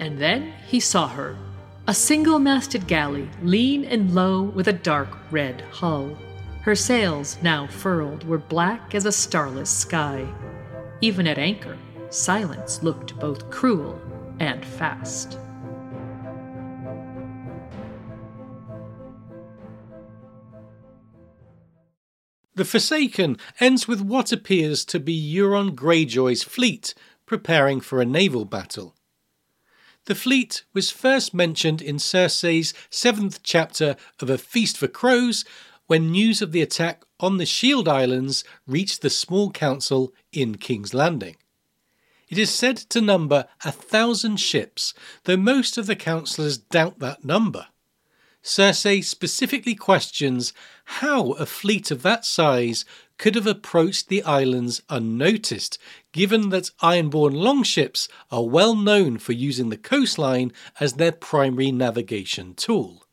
[0.00, 1.36] And then he saw her.
[1.86, 6.16] A single masted galley, lean and low, with a dark red hull.
[6.62, 10.28] Her sails, now furled, were black as a starless sky.
[11.00, 11.78] Even at anchor,
[12.10, 14.00] silence looked both cruel
[14.38, 15.38] and fast.
[22.54, 26.92] The Forsaken ends with what appears to be Euron Greyjoy's fleet
[27.24, 28.96] preparing for a naval battle.
[30.08, 35.44] The fleet was first mentioned in Cersei's seventh chapter of A Feast for Crows
[35.86, 40.94] when news of the attack on the Shield Islands reached the small council in King's
[40.94, 41.36] Landing.
[42.30, 44.94] It is said to number a thousand ships,
[45.24, 47.66] though most of the councillors doubt that number.
[48.42, 50.54] Cersei specifically questions
[50.84, 52.86] how a fleet of that size
[53.18, 55.78] could have approached the islands unnoticed,
[56.12, 62.54] given that Ironborn longships are well known for using the coastline as their primary navigation
[62.54, 63.04] tool.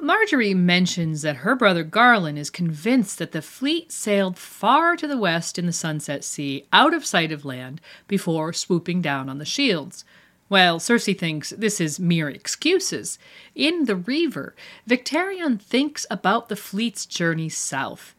[0.00, 5.18] Margaery mentions that her brother Garland is convinced that the fleet sailed far to the
[5.18, 9.44] west in the Sunset Sea, out of sight of land, before swooping down on the
[9.44, 10.04] shields.
[10.48, 13.18] Well, Cersei thinks this is mere excuses.
[13.54, 14.54] In The Reaver,
[14.88, 18.14] Victarion thinks about the fleet's journey south.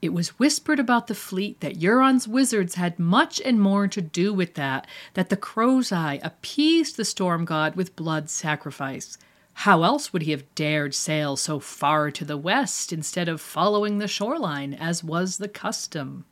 [0.00, 4.32] It was whispered about the fleet that Euron's wizards had much and more to do
[4.32, 9.18] with that, that the Crow's Eye appeased the storm god with blood sacrifice.
[9.54, 13.98] How else would he have dared sail so far to the west instead of following
[13.98, 16.24] the shoreline, as was the custom?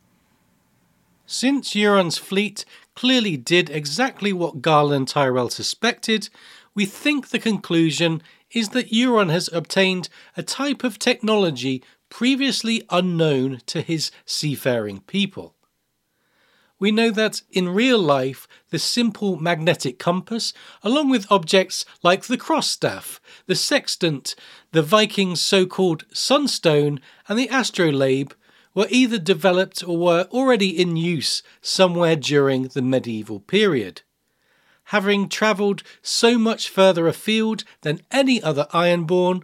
[1.27, 2.65] Since Euron's fleet
[2.95, 6.29] clearly did exactly what Garland Tyrell suspected,
[6.73, 8.23] we think the conclusion
[8.53, 15.57] is that Euron has obtained a type of technology previously unknown to his seafaring people.
[16.79, 20.53] We know that in real life, the simple magnetic compass,
[20.83, 24.35] along with objects like the cross staff, the sextant,
[24.73, 28.35] the Vikings' so called sunstone, and the astrolabe,
[28.75, 34.03] were either developed or were already in use somewhere during the medieval period.
[34.91, 39.43] Having travelled so much further afield than any other Ironborn,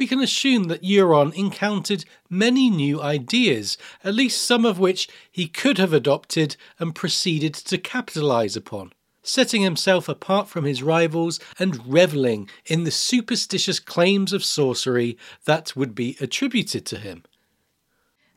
[0.00, 5.46] we can assume that Euron encountered many new ideas, at least some of which he
[5.46, 11.86] could have adopted and proceeded to capitalise upon, setting himself apart from his rivals and
[11.86, 17.22] revelling in the superstitious claims of sorcery that would be attributed to him.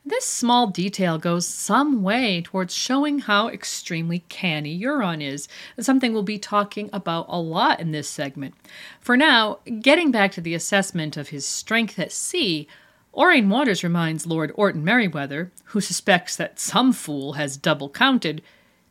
[0.06, 5.48] This small detail goes some way towards showing how extremely canny Euron is,
[5.80, 8.54] something we'll be talking about a lot in this segment.
[9.00, 12.68] For now, getting back to the assessment of his strength at sea,
[13.14, 18.42] Aurane Waters reminds Lord Orton Merryweather, who suspects that some fool has double counted,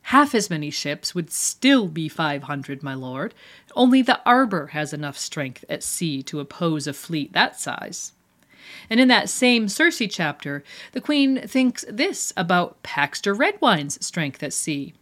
[0.04, 3.36] half as many ships would still be 500, my lord.
[3.76, 8.14] Only the Arbor has enough strength at sea to oppose a fleet that size.
[8.90, 14.54] And in that same Cersei chapter, the Queen thinks this about Paxter Redwyne's strength at
[14.54, 14.94] sea.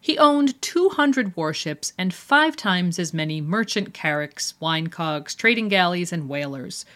[0.00, 6.28] He owned 200 warships and five times as many merchant carracks, winecogs, trading galleys, and
[6.28, 6.86] whalers.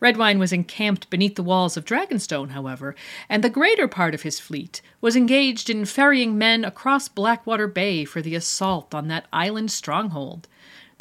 [0.00, 2.94] Redwine was encamped beneath the walls of Dragonstone, however,
[3.28, 8.04] and the greater part of his fleet was engaged in ferrying men across Blackwater Bay
[8.04, 10.48] for the assault on that island stronghold.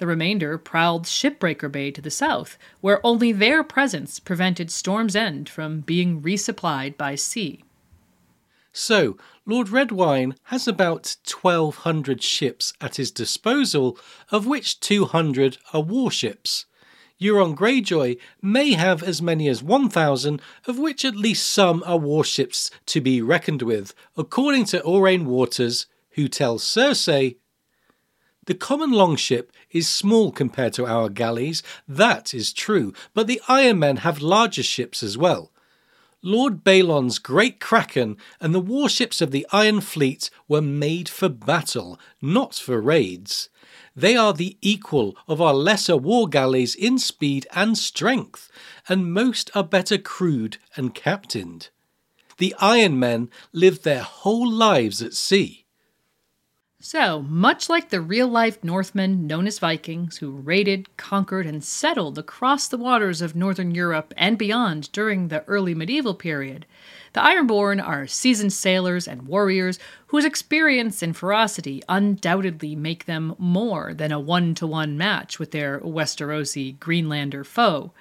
[0.04, 5.48] The remainder prowled Shipbreaker Bay to the south, where only their presence prevented Storm's End
[5.48, 7.64] from being resupplied by sea.
[8.74, 9.16] So,
[9.46, 13.98] Lord Redwyne has about 1,200 ships at his disposal,
[14.30, 16.66] of which 200 are warships.
[17.22, 22.70] Euron Greyjoy may have as many as 1,000, of which at least some are warships
[22.88, 25.86] to be reckoned with, according to Aurane Waters,
[26.16, 27.38] who tells Cersei
[28.45, 33.80] the common longship is small compared to our galleys, that is true, but the Iron
[33.80, 35.52] Men have larger ships as well.
[36.22, 41.99] Lord Balon's Great Kraken and the warships of the Iron Fleet were made for battle,
[42.22, 43.49] not for raids.
[43.95, 48.49] They are the equal of our lesser war galleys in speed and strength,
[48.88, 51.70] and most are better crewed and captained.
[52.38, 55.62] The Iron Men lived their whole lives at sea.
[56.85, 62.19] So, much like the real life Northmen known as Vikings, who raided, conquered, and settled
[62.19, 66.65] across the waters of Northern Europe and beyond during the early medieval period,
[67.14, 73.93] the Ironborn are seasoned sailors and warriors whose experience and ferocity undoubtedly make them more
[73.93, 77.93] than a one to one match with their Westerosi Greenlander foe.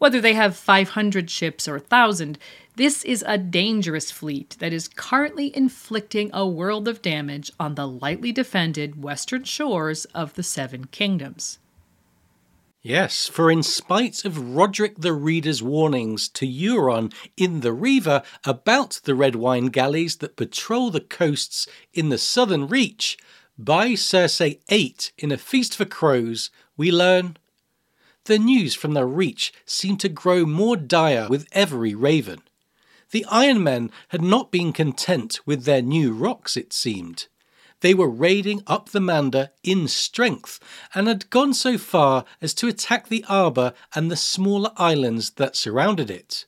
[0.00, 2.38] Whether they have 500 ships or 1,000,
[2.76, 7.86] this is a dangerous fleet that is currently inflicting a world of damage on the
[7.86, 11.58] lightly defended western shores of the Seven Kingdoms.
[12.80, 19.02] Yes, for in spite of Rodrik the Reader's warnings to Euron in the Reaver about
[19.04, 23.18] the Redwyne galleys that patrol the coasts in the southern reach,
[23.58, 26.48] by Cersei 8 in A Feast for Crows,
[26.78, 27.36] we learn
[28.24, 32.42] the news from the Reach seemed to grow more dire with every raven.
[33.10, 37.26] The Iron Men had not been content with their new rocks, it seemed.
[37.80, 40.60] They were raiding up the Mander in strength
[40.94, 45.56] and had gone so far as to attack the Arbor and the smaller islands that
[45.56, 46.44] surrounded it.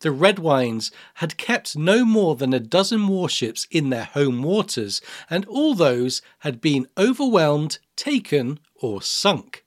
[0.00, 5.44] The Redwynes had kept no more than a dozen warships in their home waters, and
[5.46, 9.64] all those had been overwhelmed, taken, or sunk.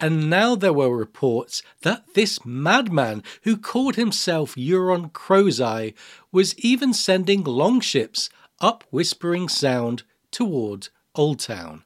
[0.00, 5.90] And now there were reports that this madman who called himself Euron Crowseye
[6.32, 11.82] was even sending longships up Whispering Sound toward Oldtown.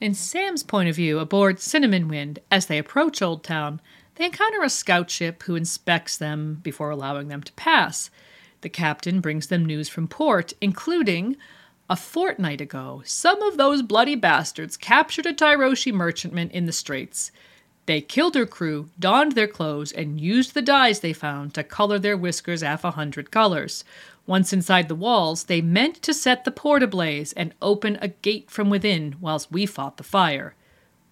[0.00, 3.80] In Sam's point of view, aboard Cinnamon Wind, as they approach Oldtown,
[4.16, 8.10] they encounter a scout ship who inspects them before allowing them to pass.
[8.60, 11.36] The captain brings them news from port, including
[11.90, 17.30] a fortnight ago, some of those bloody bastards captured a Tyroshi merchantman in the Straits.
[17.86, 21.98] They killed her crew, donned their clothes, and used the dyes they found to color
[21.98, 23.84] their whiskers half a hundred colors.
[24.26, 28.50] Once inside the walls, they meant to set the port ablaze and open a gate
[28.50, 30.54] from within whilst we fought the fire.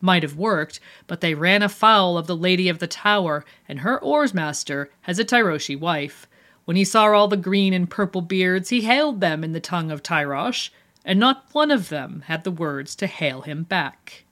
[0.00, 4.00] Might have worked, but they ran afoul of the Lady of the Tower, and her
[4.00, 6.26] oarsmaster has a Tyroshi wife.
[6.64, 9.90] When he saw all the green and purple beards, he hailed them in the tongue
[9.90, 10.70] of Tyrosh,
[11.04, 14.24] and not one of them had the words to hail him back.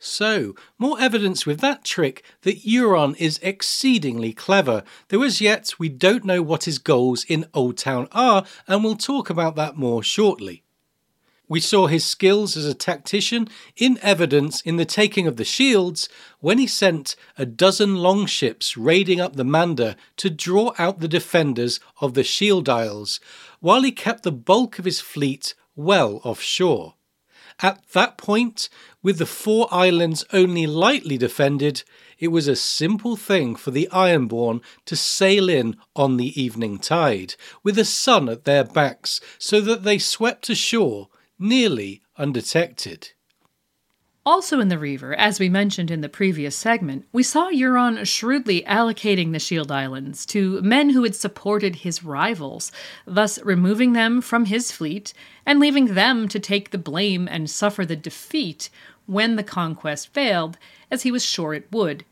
[0.00, 5.88] So, more evidence with that trick that Euron is exceedingly clever, though as yet we
[5.88, 10.62] don't know what his goals in Oldtown are, and we'll talk about that more shortly.
[11.50, 16.06] We saw his skills as a tactician in evidence in the taking of the shields
[16.40, 21.80] when he sent a dozen longships raiding up the Mander to draw out the defenders
[22.02, 23.18] of the shield isles,
[23.60, 26.96] while he kept the bulk of his fleet well offshore.
[27.60, 28.68] At that point,
[29.02, 31.82] with the four islands only lightly defended,
[32.18, 37.36] it was a simple thing for the Ironborn to sail in on the evening tide,
[37.62, 41.08] with the sun at their backs, so that they swept ashore
[41.38, 43.10] nearly undetected.
[44.26, 48.62] Also in the Reaver, as we mentioned in the previous segment, we saw Euron shrewdly
[48.64, 52.70] allocating the Shield Islands to men who had supported his rivals,
[53.06, 55.14] thus removing them from his fleet
[55.46, 58.68] and leaving them to take the blame and suffer the defeat
[59.06, 60.58] when the conquest failed,
[60.90, 62.04] as he was sure it would.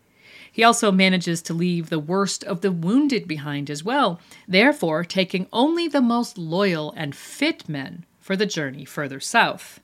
[0.51, 5.49] He also manages to leave the worst of the wounded behind as well, therefore taking
[5.53, 9.79] only the most loyal and fit men for the journey further south.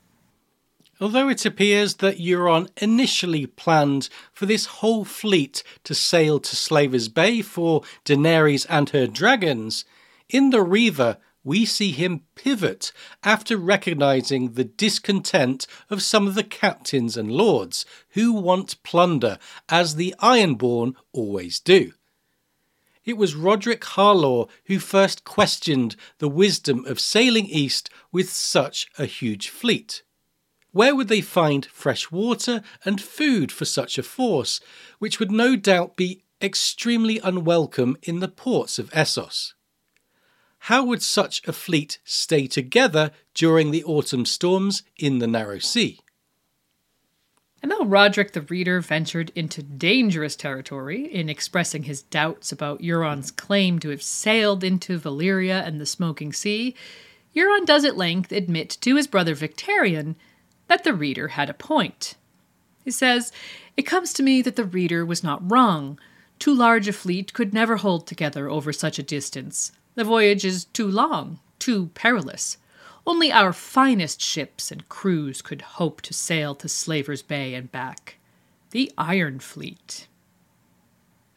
[1.00, 7.08] Although it appears that Euron initially planned for this whole fleet to sail to Slaver's
[7.08, 9.84] Bay for Daenerys and her dragons,
[10.28, 12.90] in the Reaver we see him pivot
[13.22, 19.38] after recognizing the discontent of some of the captains and lords who want plunder,
[19.68, 21.92] as the Ironborn always do.
[23.04, 29.06] It was Rodrik Harlaw who first questioned the wisdom of sailing east with such a
[29.06, 30.02] huge fleet.
[30.70, 34.60] Where would they find fresh water and food for such a force,
[34.98, 39.54] which would no doubt be extremely unwelcome in the ports of Essos?
[40.66, 45.98] How would such a fleet stay together during the autumn storms in the Narrow Sea?
[47.62, 53.30] And though Rodrik the Reader ventured into dangerous territory in expressing his doubts about Euron's
[53.30, 56.74] claim to have sailed into Valyria and the Smoking Sea,
[57.36, 60.16] Euron does at length admit to his brother Victarion
[60.66, 62.16] that the reader had a point.
[62.84, 63.30] He says,
[63.76, 66.00] It comes to me that the reader was not wrong.
[66.40, 69.70] Too large a fleet could never hold together over such a distance.
[69.94, 72.56] The voyage is too long, too perilous.
[73.04, 78.18] Only our finest ships and crews could hope to sail to Slaver's Bay and back.
[78.70, 80.06] The Iron Fleet.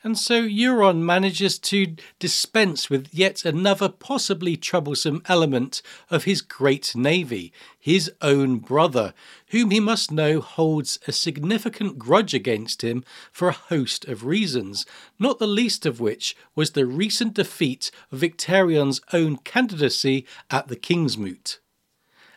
[0.05, 6.95] And so Euron manages to dispense with yet another possibly troublesome element of his great
[6.95, 9.15] navy, his own brother,
[9.47, 14.85] whom he must know holds a significant grudge against him for a host of reasons,
[15.17, 20.75] not the least of which was the recent defeat of Victarion's own candidacy at the
[20.75, 21.57] Kingsmoot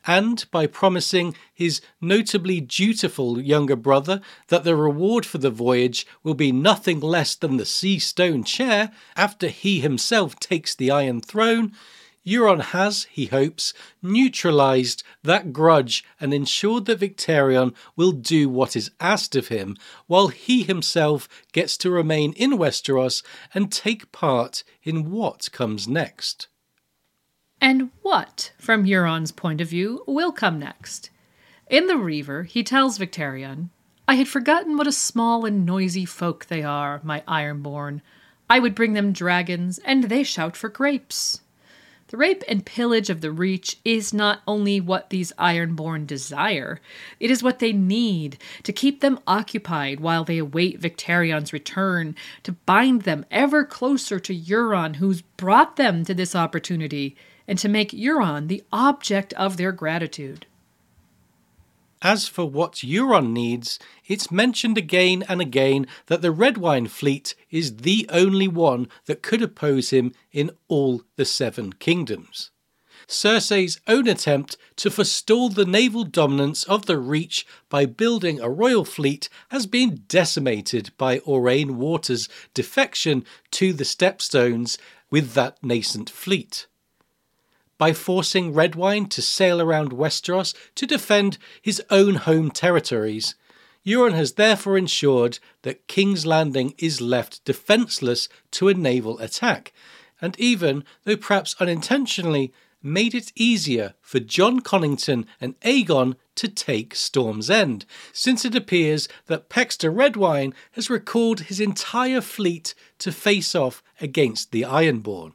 [0.09, 6.33] and by promising his notably dutiful younger brother that the reward for the voyage will
[6.33, 11.73] be nothing less than the sea stone chair after he himself takes the Iron Throne,
[12.27, 18.91] Euron has, he hopes, neutralized that grudge and ensured that Victarion will do what is
[19.01, 19.77] asked of him,
[20.07, 23.23] while he himself gets to remain in Westeros
[23.53, 26.49] and take part in what comes next.
[27.61, 31.11] And what, from Euron's point of view, will come next?
[31.69, 33.71] In the Reaver, he tells Victarion,
[34.07, 38.01] I had forgotten what a small and noisy folk they are, my Ironborn.
[38.49, 41.41] I would bring them dragons, and they shout for grapes.
[42.09, 46.81] The rape and pillage of the Reach is not only what these Ironborn desire,
[47.21, 52.53] it is what they need to keep them occupied while they await Victarion's return, to
[52.53, 57.15] bind them ever closer to Euron, who's brought them to this opportunity,
[57.49, 60.47] and to make Euron the object of their gratitude.
[62.03, 67.79] As for what Euron needs, it's mentioned again and again that the Redwyne fleet is
[67.79, 72.51] the only one that could oppose him in all the Seven Kingdoms.
[73.09, 78.85] Cersei's own attempt to forestall the naval dominance of the Reach by building a royal
[78.85, 84.79] fleet has been decimated by Aurane Water's defection to the Stepstones
[85.11, 86.66] with that nascent fleet
[87.79, 93.35] by forcing Redwyne to sail around Westeros to defend his own home territories.
[93.87, 99.73] Euron has therefore ensured that King's Landing is left defenceless to a naval attack,
[100.21, 102.53] and even, though perhaps unintentionally,
[102.83, 109.09] made it easier for Jon Connington and Aegon to take Storm's End, since it appears
[109.27, 115.35] that Paxter Redwyne has recalled his entire fleet to face off against the Ironborn.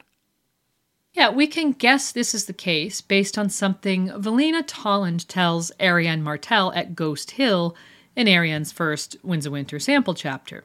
[1.13, 6.23] Yeah, we can guess this is the case based on something Valena Toland tells Arianne
[6.23, 7.75] Martell at Ghost Hill
[8.15, 10.63] in Arianne's first Winds of Winter sample chapter.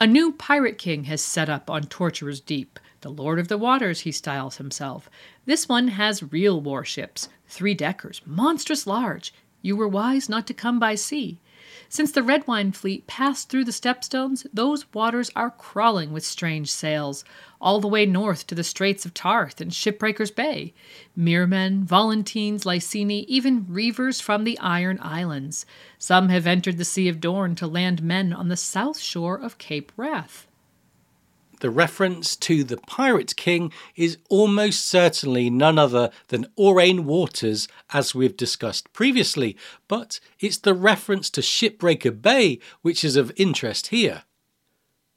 [0.00, 4.00] A new pirate king has set up on Torturer's Deep, the Lord of the Waters,
[4.00, 5.10] he styles himself.
[5.46, 9.34] This one has real warships, three deckers, monstrous large.
[9.62, 11.40] You were wise not to come by sea.
[11.88, 17.24] Since the Redwyne fleet passed through the Stepstones, those waters are crawling with strange sails,
[17.60, 20.74] all the way north to the Straits of Tarth and Shipbreakers Bay.
[21.14, 25.64] Myrmen, Volantines, Lyseni, even reavers from the Iron Islands.
[25.98, 29.58] Some have entered the Sea of Dorne to land men on the south shore of
[29.58, 30.46] Cape Wrath.
[31.60, 38.14] The reference to the Pirate King is almost certainly none other than Aurane Waters, as
[38.14, 39.56] we've discussed previously,
[39.88, 44.24] but it's the reference to Shipbreaker Bay which is of interest here.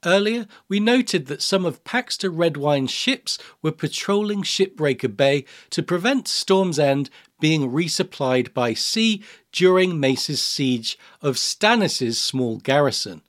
[0.05, 6.29] Earlier, we noted that some of Paxter Redwyne's ships were patrolling Shipbreaker Bay to prevent
[6.29, 7.09] Storm's End
[7.41, 9.21] being resupplied by sea
[9.51, 13.23] during Mace's siege of Stannis' small garrison.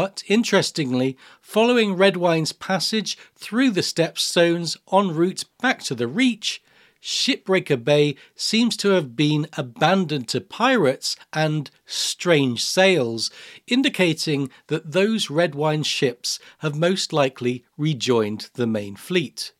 [0.00, 6.62] But interestingly, following Redwyne's passage through the Stepstones en route back to the Reach,
[7.02, 13.32] Shipbreaker Bay seems to have been abandoned to pirates and strange sails,
[13.66, 19.52] indicating that those Redwine ships have most likely rejoined the main fleet.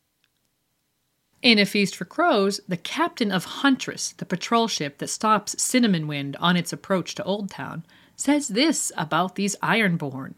[1.43, 6.06] In A Feast for Crows, the captain of Huntress, the patrol ship that stops Cinnamon
[6.06, 7.82] Wind on its approach to Oldtown,
[8.18, 10.34] says this about these Ironborn.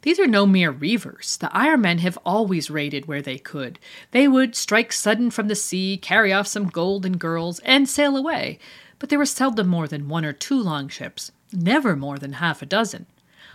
[0.00, 1.38] These are no mere reavers.
[1.38, 3.78] The Ironmen have always raided where they could.
[4.10, 8.16] They would strike sudden from the sea, carry off some gold and girls, and sail
[8.16, 8.58] away.
[8.98, 12.66] But there were seldom more than one or two longships, never more than half a
[12.66, 13.06] dozen.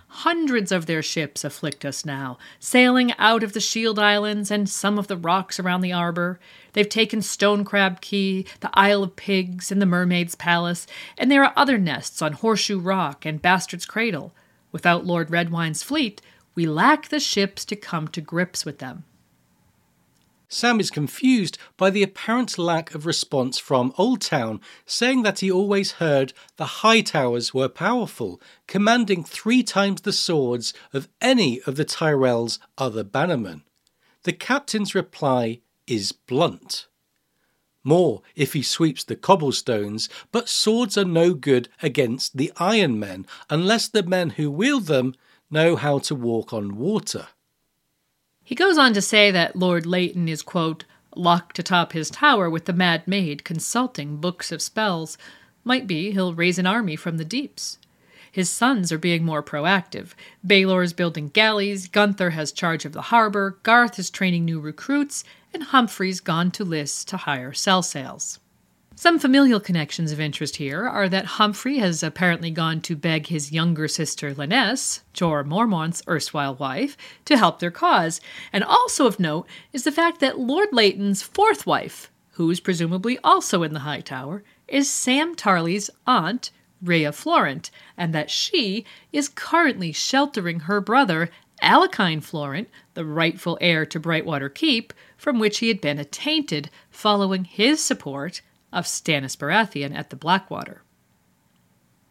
[0.09, 4.97] Hundreds of their ships afflict us now, sailing out of the Shield Islands and some
[4.97, 6.39] of the rocks around the arbor.
[6.73, 11.43] They've taken Stone Crab Key, the Isle of Pigs, and the Mermaid's Palace, and there
[11.43, 14.34] are other nests on Horseshoe Rock and Bastard's Cradle.
[14.71, 16.21] Without Lord Redwyne's fleet,
[16.55, 19.03] we lack the ships to come to grips with them.
[20.49, 25.94] Sam is confused by the apparent lack of response from Oldtown, saying that he always
[25.94, 32.60] heard the Hightowers were powerful, commanding three times the swords of any of the Tyrell's
[32.78, 33.64] other bannermen.
[34.24, 36.88] The captain's reply is blunt.
[37.84, 43.26] More if he sweeps the cobblestones, but swords are no good against the Iron Men
[43.49, 45.14] unless the men who wield them
[45.49, 47.28] know how to walk on water.
[48.48, 50.86] He goes on to say that Lord Leyton is, quote,
[51.18, 55.18] locked atop his tower with the Mad Maid consulting books of spells.
[55.65, 57.78] Might be he'll raise an army from the deeps.
[58.32, 60.14] His sons are being more proactive.
[60.48, 65.26] Baelor is building galleys, Gunthor has charge of the harbor, Garth is training new recruits,
[65.53, 68.40] and Humfrey's gone to Lys to hire sellsails.
[68.99, 73.52] Some familial connections of interest here are that Humfrey has apparently gone to beg his
[73.52, 78.19] younger sister Lynesse, Jorah Mormont's erstwhile wife, to help their cause.
[78.52, 83.19] And also of note is the fact that Lord Leyton's fourth wife, who is presumably
[83.24, 86.49] also in the High Tower, is Sam Tarly's aunt,
[86.82, 88.84] Rhea Florent, and that she
[89.14, 91.30] is currently sheltering her brother,
[91.61, 97.44] Alekyne Florent, the rightful heir to Brightwater Keep, from which he had been attainted following
[97.44, 98.41] his support
[98.78, 100.84] of Stannis Baratheon at the Blackwater.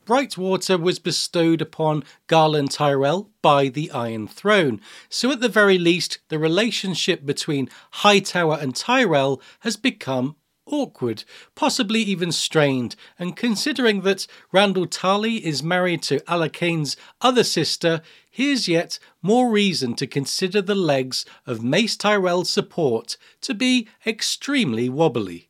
[0.04, 6.18] Brightwater was bestowed upon Garland Tyrell by the Iron Throne, so at the very least,
[6.28, 10.34] the relationship between Hightower and Tyrell has become
[10.66, 11.22] awkward,
[11.54, 18.66] possibly even strained, and considering that Randyll Tarly is married to Alekyne's other sister, here's
[18.66, 25.45] yet more reason to consider the legs of Mace Tyrell's support to be extremely wobbly.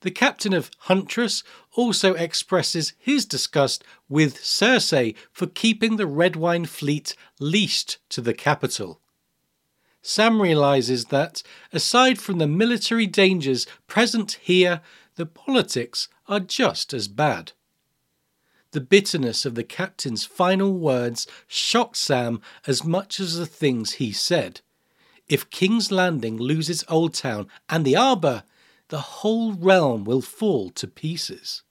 [0.00, 7.14] The captain of Huntress also expresses his disgust with Cersei for keeping the Redwyne fleet
[7.38, 9.00] leased to the capital.
[10.02, 14.80] Sam realizes that, aside from the military dangers present here,
[15.16, 17.52] the politics are just as bad.
[18.70, 24.12] The bitterness of the captain's final words shocked Sam as much as the things he
[24.12, 24.62] said.
[25.28, 28.44] If King's Landing loses Oldtown and the Arbor,
[28.90, 31.62] the whole realm will fall to pieces.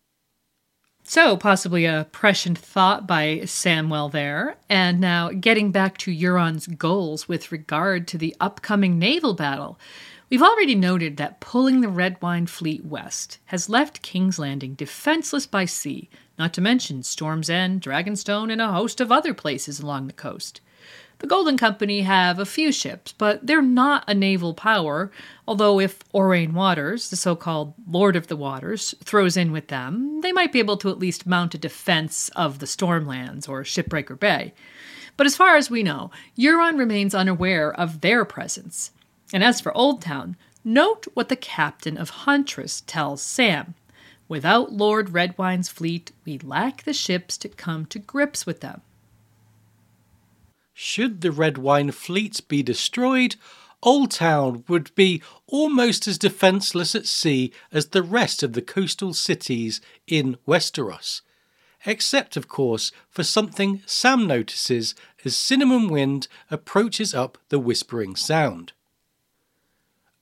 [1.04, 4.58] So, possibly a prescient thought by Samwell there.
[4.70, 9.80] And now, getting back to Euron's goals with regard to the upcoming naval battle.
[10.30, 15.66] We've already noted that pulling the Redwyne fleet west has left King's Landing defenseless by
[15.66, 20.14] sea, not to mention Storm's End, Dragonstone, and a host of other places along the
[20.14, 20.62] coast.
[21.20, 25.12] The Golden Company have a few ships, but they're not a naval power,
[25.46, 30.22] although if Aurane Waters, the so called Lord of the Waters, throws in with them,
[30.22, 34.18] they might be able to at least mount a defense of the Stormlands or Shipbreaker
[34.18, 34.54] Bay.
[35.18, 38.92] But as far as we know, Euron remains unaware of their presence.
[39.34, 43.76] And as for Oldtown, note what the captain of Huntress tells Sam.
[44.30, 48.82] Without Lord Redwyne's fleet, we lack the ships to come to grips with them.
[50.82, 53.36] Should the Redwyne fleet be destroyed,
[53.84, 59.82] Oldtown would be almost as defenceless at sea as the rest of the coastal cities
[60.08, 61.20] in Westeros.
[61.86, 64.96] Except, of course, for something Sam notices
[65.26, 68.72] as Cinnamon Wind approaches up the Whispering Sound.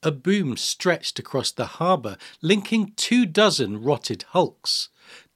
[0.02, 4.88] A boom stretched across the harbour, linking two dozen rotted hulks.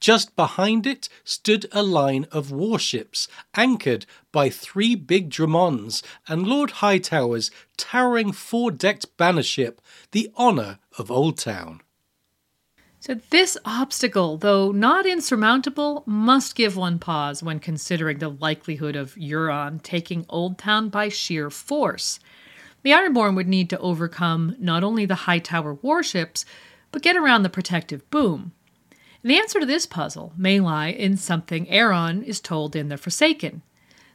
[0.03, 6.73] Just behind it stood a line of warships, anchored by three big dromonds and Lord
[6.83, 9.81] Hightower's towering four decked banner ship,
[10.11, 11.83] the Honour of Old Town.
[12.99, 19.15] So, this obstacle, though not insurmountable, must give one pause when considering the likelihood of
[19.15, 22.19] Euron taking Old Town by sheer force.
[22.83, 26.45] The Ironborn would need to overcome not only the Hightower warships,
[26.91, 28.51] but get around the protective boom.
[29.25, 33.63] The answer to this puzzle may lie in something Aeron is told in The Forsaken.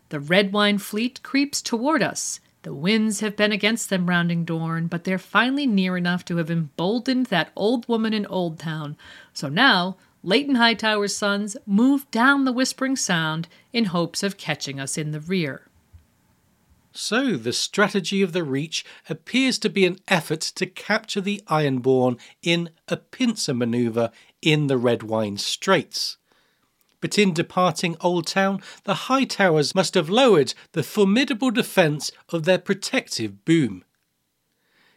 [0.09, 2.41] The Redwyne fleet creeps toward us.
[2.63, 6.51] The winds have been against them rounding Dorne, but they're finally near enough to have
[6.51, 8.97] emboldened that old woman in Old Town.
[9.33, 14.97] So now, Leyton Hightower's sons move down the Whispering Sound in hopes of catching us
[14.97, 15.67] in the rear.
[16.91, 22.19] So, the strategy of the Reach appears to be an effort to capture the Ironborn
[22.41, 24.09] in a pincer maneuver
[24.41, 26.17] in the Redwyne Straits.
[26.99, 32.43] But in departing Old Town, the high towers must have lowered the formidable defence of
[32.43, 33.83] their protective boom.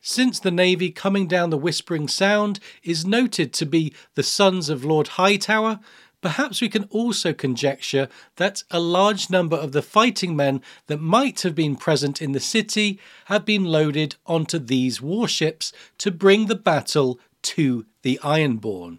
[0.00, 4.84] Since the navy coming down the Whispering Sound is noted to be the sons of
[4.84, 5.80] Lord Hightower,
[6.22, 11.40] Perhaps we can also conjecture that a large number of the fighting men that might
[11.40, 16.54] have been present in the city have been loaded onto these warships to bring the
[16.54, 18.98] battle to the Ironborn.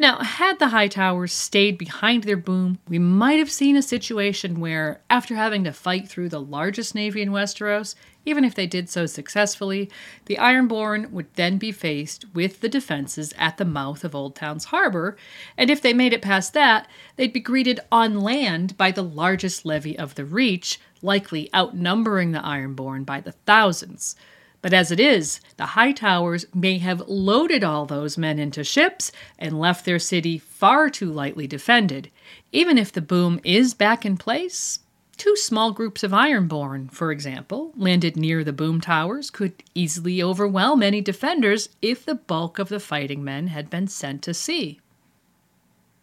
[0.00, 4.58] Now, had the high towers stayed behind their boom, we might have seen a situation
[4.58, 7.94] where, after having to fight through the largest navy in Westeros,
[8.24, 9.90] even if they did so successfully,
[10.24, 14.64] the Ironborn would then be faced with the defenses at the mouth of Old Town's
[14.64, 15.18] harbor,
[15.58, 19.66] and if they made it past that, they'd be greeted on land by the largest
[19.66, 24.16] levy of the Reach, likely outnumbering the Ironborn by the thousands.
[24.62, 29.10] But as it is, the High Towers may have loaded all those men into ships
[29.38, 32.10] and left their city far too lightly defended.
[32.52, 34.80] Even if the boom is back in place,
[35.16, 40.82] two small groups of Ironborn, for example, landed near the boom towers could easily overwhelm
[40.82, 44.79] any defenders if the bulk of the fighting men had been sent to sea.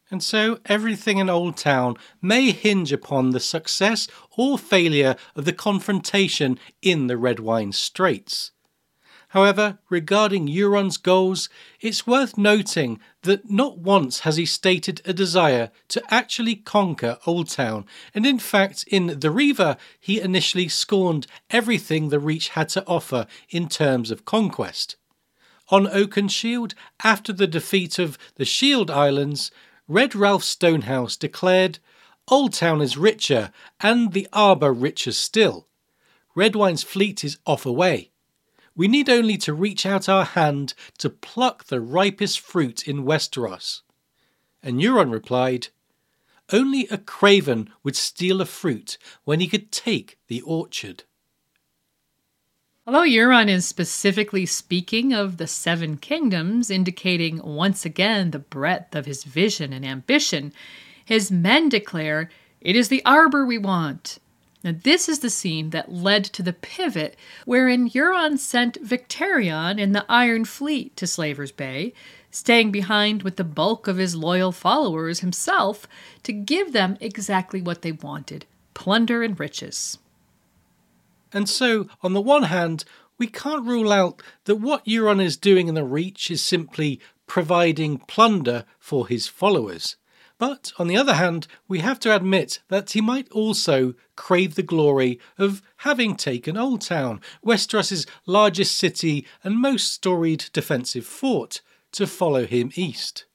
[0.09, 4.07] And so everything in Old Town may hinge upon the success
[4.37, 8.51] or failure of the confrontation in the Redwyne Straits.
[9.31, 11.49] However, regarding Euron's goals,
[11.81, 17.49] it's worth noting that not once has he stated a desire to actually conquer Old
[17.49, 17.85] Town,
[18.15, 23.27] and in fact, in The Reaver, he initially scorned everything the Reach had to offer
[23.49, 24.95] in terms of conquest.
[25.69, 26.73] On Oakenshield,
[27.03, 29.51] after the defeat of the Shield Islands,
[29.89, 31.79] Red Ralf Stonehouse declared,
[32.27, 35.67] Old Town is richer, and the Arbor richer still.
[36.35, 38.11] Redwyne's fleet is off away.
[38.75, 43.81] We need only to reach out our hand to pluck the ripest fruit in Westeros.
[44.61, 45.69] And Euron replied,
[46.51, 51.05] Only a craven would steal a fruit when he could take the orchard.
[52.87, 59.05] Although Euron is specifically speaking of the Seven Kingdoms, indicating once again the breadth of
[59.05, 60.53] his vision and ambition,
[61.03, 62.29] his men declare,
[62.61, 64.19] It is the arbor we want.
[64.63, 69.91] Now, this is the scene that led to the pivot wherein Euron sent Victarion in
[69.91, 71.93] the Iron Fleet to Slaver's Bay,
[72.31, 75.89] staying behind with the bulk of his loyal followers himself
[76.23, 79.97] to give them exactly what they wanted plunder and riches.
[81.33, 82.85] And so, on the one hand,
[83.17, 87.97] we can't rule out that what Euron is doing in the Reach is simply providing
[87.97, 89.97] plunder for his followers.
[90.37, 94.63] But on the other hand, we have to admit that he might also crave the
[94.63, 101.61] glory of having taken Old Town, Westeros's largest city and most storied defensive fort,
[101.93, 103.25] to follow him east.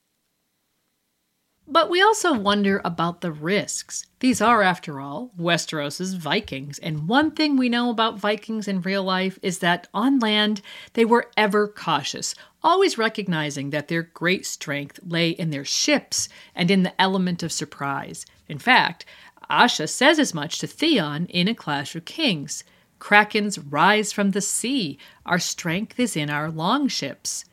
[1.73, 4.05] But we also wonder about the risks.
[4.20, 9.03] These are, after all, Westeros's Vikings, and one thing we know about Vikings in real
[9.03, 10.61] life is that on land
[10.93, 16.70] they were ever cautious, always recognizing that their great strength lay in their ships and
[16.70, 18.27] in the element of surprise.
[18.51, 19.07] In fact,
[19.49, 22.65] Asha says as much to Theon in A Clash of Kings.
[22.99, 24.99] Krakens rise from the sea.
[25.24, 27.47] Our strength is in our longships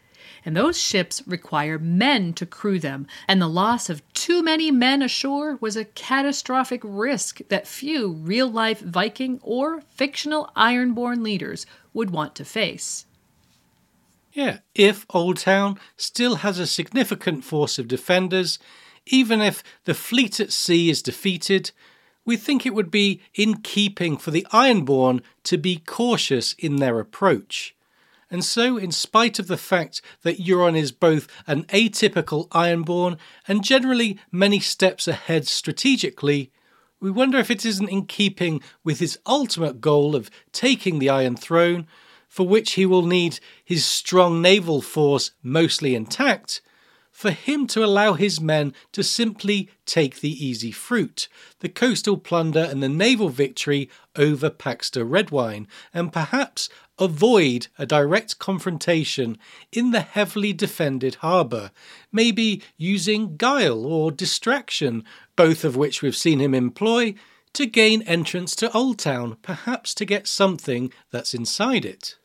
[0.45, 5.01] and those ships require men to crew them, and the loss of too many men
[5.01, 12.11] ashore was a catastrophic risk that few real life Viking or fictional Ironborn leaders would
[12.11, 13.05] want to face.
[14.31, 18.59] Yeah, if Old Town still has a significant force of defenders,
[19.05, 21.71] even if the fleet at sea is defeated,
[22.25, 26.99] we think it would be in keeping for the Ironborn to be cautious in their
[26.99, 27.75] approach.
[28.31, 33.64] And so, in spite of the fact that Euron is both an atypical Ironborn and
[33.64, 36.51] generally many steps ahead strategically,
[36.99, 41.35] we wonder if it isn't in keeping with his ultimate goal of taking the Iron
[41.35, 41.88] Throne,
[42.27, 46.61] for which he will need his strong naval force mostly intact,
[47.10, 51.27] for him to allow his men to simply take the easy fruit,
[51.60, 56.69] the coastal plunder and the naval victory over Paxter Redwyne, and perhaps
[56.99, 59.38] avoid a direct confrontation
[59.71, 61.71] in the heavily defended harbour,
[62.11, 65.03] maybe using guile or distraction,
[65.35, 67.15] both of which we've seen him employ,
[67.53, 72.18] to gain entrance to Oldtown, perhaps to get something that's inside it.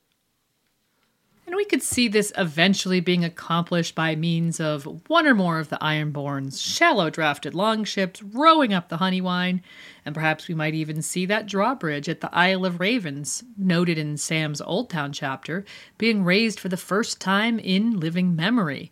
[1.46, 5.68] And we could see this eventually being accomplished by means of one or more of
[5.68, 9.62] the Ironborn's shallow drafted longships rowing up the Honeywine,
[10.06, 14.16] and perhaps we might even see that drawbridge at the Isle of Ravens, noted in
[14.16, 15.66] Sam's Oldtown chapter,
[15.98, 18.90] being raised for the first time in living memory.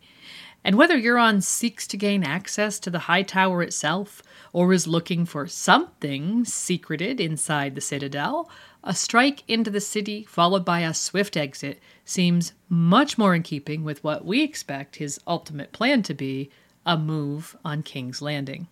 [0.63, 4.21] And whether Euron seeks to gain access to the High Tower itself,
[4.53, 8.49] or is looking for something secreted inside the Citadel,
[8.83, 13.83] a strike into the city followed by a swift exit seems much more in keeping
[13.83, 16.49] with what we expect his ultimate plan to be
[16.85, 18.67] a move on King's Landing.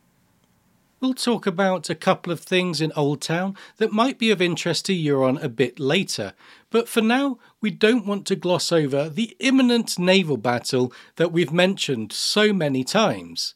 [0.99, 4.93] We'll talk about a couple of things in Oldtown that might be of interest to
[4.93, 6.33] Euron a bit later,
[6.69, 11.51] but for now, we don't want to gloss over the imminent naval battle that we've
[11.51, 13.55] mentioned so many times.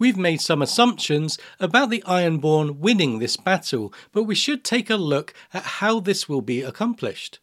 [0.00, 4.96] We've made some assumptions about the Ironborn winning this battle, but we should take a
[4.96, 7.38] look at how this will be accomplished.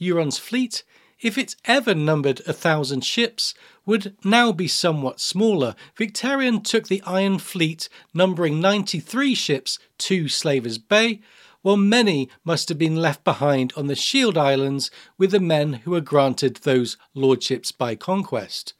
[0.00, 0.82] Euron's fleet,
[1.20, 3.54] if it ever numbered a thousand ships,
[3.86, 5.76] would now be somewhat smaller.
[5.96, 11.20] Victarion took the Iron Fleet, numbering 93 ships, to Slaver's Bay,
[11.62, 15.92] while many must have been left behind on the Shield Islands with the men who
[15.92, 18.74] were granted those lordships by conquest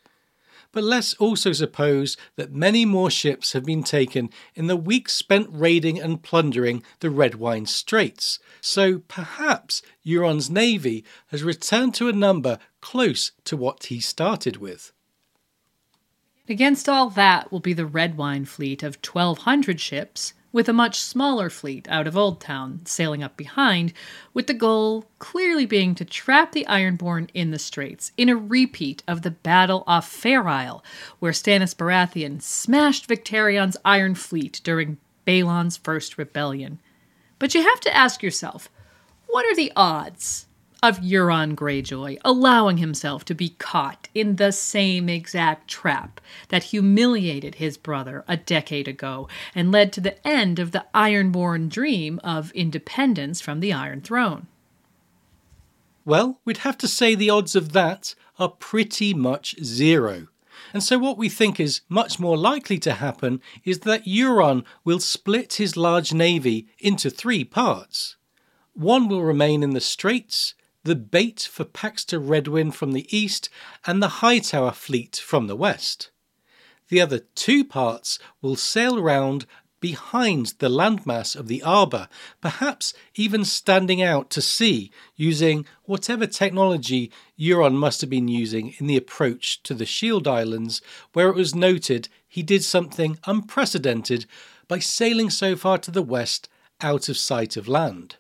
[0.76, 5.48] but let's also suppose that many more ships have been taken in the weeks spent
[5.50, 12.58] raiding and plundering the Redwyne Straits, so perhaps Euron's navy has returned to a number
[12.82, 14.92] close to what he started with.
[16.46, 21.50] Against all that will be the Redwyne fleet of 1,200 ships, with a much smaller
[21.50, 23.92] fleet out of Oldtown sailing up behind,
[24.32, 29.02] with the goal clearly being to trap the Ironborn in the Straits in a repeat
[29.06, 30.82] of the Battle off Fair Isle,
[31.18, 34.96] where Stannis Baratheon smashed Victarion's Iron Fleet during
[35.26, 36.78] Balon's first rebellion.
[37.38, 38.70] But you have to ask yourself,
[39.26, 40.46] what are the odds
[40.86, 47.56] of Euron Greyjoy allowing himself to be caught in the same exact trap that humiliated
[47.56, 52.52] his brother a decade ago and led to the end of the Ironborn dream of
[52.52, 54.46] independence from the Iron Throne.
[56.04, 60.28] Well, we'd have to say the odds of that are pretty much zero.
[60.72, 65.00] And so, what we think is much more likely to happen is that Euron will
[65.00, 68.14] split his large navy into three parts.
[68.74, 70.54] One will remain in the Straits,
[70.86, 73.48] the bait for Paxter Redwyne from the east,
[73.86, 76.10] and the Hightower fleet from the west.
[76.88, 79.46] The other two parts will sail round
[79.80, 82.08] behind the landmass of the Arbor,
[82.40, 88.86] perhaps even standing out to sea using whatever technology Euron must have been using in
[88.86, 90.80] the approach to the Shield Islands,
[91.12, 94.26] where it was noted he did something unprecedented
[94.68, 96.48] by sailing so far to the west
[96.80, 98.16] out of sight of land.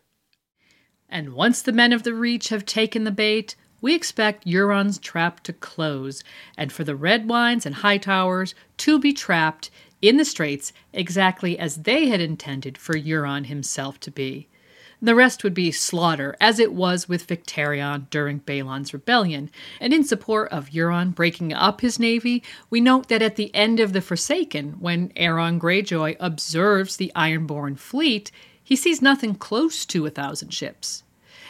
[1.16, 5.40] And once the men of the Reach have taken the bait, we expect Euron's trap
[5.44, 6.22] to close,
[6.58, 9.70] and for the Redwynes and Hightowers to be trapped
[10.02, 14.46] in the straits exactly as they had intended for Euron himself to be.
[15.00, 19.48] The rest would be slaughter, as it was with Victarion during Balon's rebellion.
[19.80, 23.80] And in support of Euron breaking up his navy, we note that at the end
[23.80, 28.30] of the Forsaken, when Aeron Greyjoy observes the Ironborn fleet,
[28.62, 31.04] he sees nothing close to a thousand ships.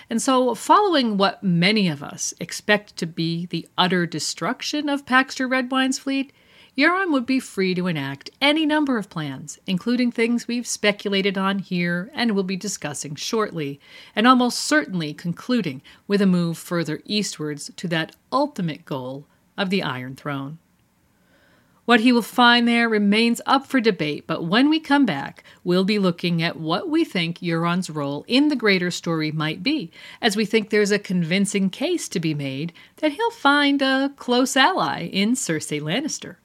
[0.08, 5.48] And so, following what many of us expect to be the utter destruction of Paxter
[5.48, 6.32] Redwyne's fleet,
[6.78, 11.58] Euron would be free to enact any number of plans, including things we've speculated on
[11.58, 13.80] here and will be discussing shortly,
[14.14, 19.26] and almost certainly concluding with a move further eastwards to that ultimate goal
[19.56, 20.58] of the Iron Throne.
[21.86, 25.84] What he will find there remains up for debate, but when we come back, we'll
[25.84, 30.34] be looking at what we think Euron's role in the greater story might be, as
[30.34, 35.02] we think there's a convincing case to be made that he'll find a close ally
[35.04, 36.36] in Cersei Lannister.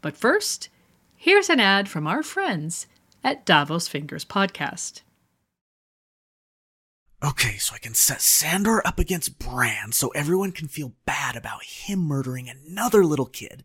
[0.00, 0.68] But first,
[1.16, 2.86] here's an ad from our friends
[3.24, 5.02] at Davos Fingers Podcast.
[7.20, 11.64] Okay, so I can set Sandor up against Bran so everyone can feel bad about
[11.64, 13.64] him murdering another little kid.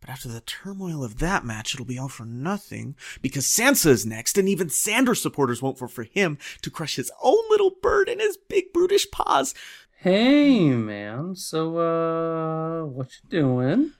[0.00, 4.06] But after the turmoil of that match, it'll be all for nothing because Sansa is
[4.06, 8.08] next, and even Sandor supporters won't vote for him to crush his own little bird
[8.08, 9.54] in his big brutish paws.
[9.98, 11.34] Hey, man.
[11.34, 13.92] So, uh, what you doing?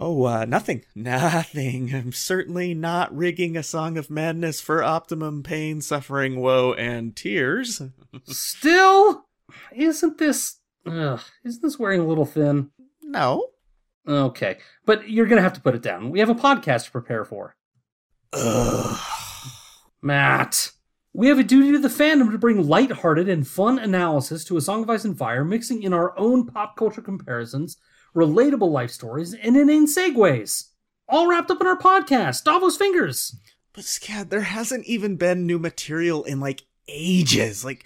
[0.00, 0.84] Oh, uh, nothing.
[0.96, 1.94] Nothing.
[1.94, 7.80] I'm certainly not rigging a song of madness for optimum pain, suffering, woe, and tears.
[8.24, 9.26] Still?
[9.72, 10.58] Isn't this.
[10.84, 12.70] Ugh, isn't this wearing a little thin?
[13.02, 13.50] No.
[14.06, 16.10] Okay, but you're gonna have to put it down.
[16.10, 17.56] We have a podcast to prepare for.
[18.32, 19.00] Ugh.
[20.02, 20.72] Matt.
[21.16, 24.60] We have a duty to the fandom to bring light-hearted and fun analysis to A
[24.60, 27.76] Song of Ice and Fire, mixing in our own pop culture comparisons,
[28.16, 30.70] relatable life stories, and inane segues.
[31.08, 33.36] All wrapped up in our podcast, Davos Fingers.
[33.72, 37.64] But Scad, there hasn't even been new material in like ages.
[37.64, 37.84] Like,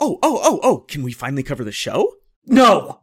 [0.00, 2.14] oh, oh, oh, oh, can we finally cover the show?
[2.46, 3.02] No!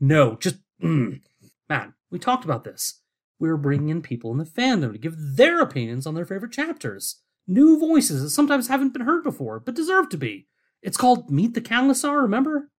[0.00, 0.56] No, just.
[0.82, 1.20] Mm.
[1.68, 3.00] Matt, we talked about this.
[3.40, 6.52] We were bringing in people in the fandom to give their opinions on their favorite
[6.52, 7.16] chapters.
[7.48, 10.46] New voices that sometimes haven't been heard before, but deserve to be.
[10.80, 12.70] It's called Meet the Khalasar, remember?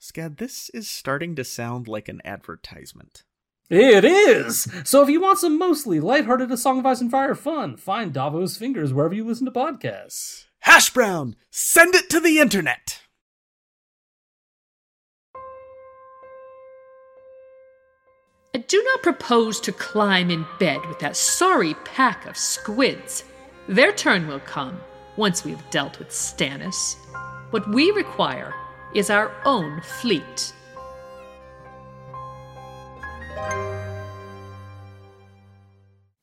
[0.00, 3.24] Scad, this is starting to sound like an advertisement.
[3.68, 4.70] It is!
[4.84, 8.12] So if you want some mostly lighthearted A Song of Ice and Fire fun, find
[8.12, 10.44] Davos Fingers wherever you listen to podcasts.
[10.60, 13.03] Hash Brown, send it to the internet!
[18.56, 23.24] I do not propose to climb in bed with that sorry pack of squids.
[23.66, 24.80] Their turn will come
[25.16, 26.94] once we have dealt with Stannis.
[27.50, 28.54] What we require
[28.94, 30.54] is our own fleet.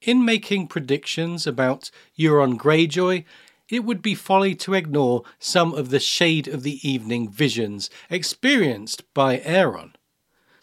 [0.02, 3.26] In making predictions about Euron Greyjoy,
[3.68, 9.04] it would be folly to ignore some of the shade of the evening visions experienced
[9.14, 9.98] by Aeron.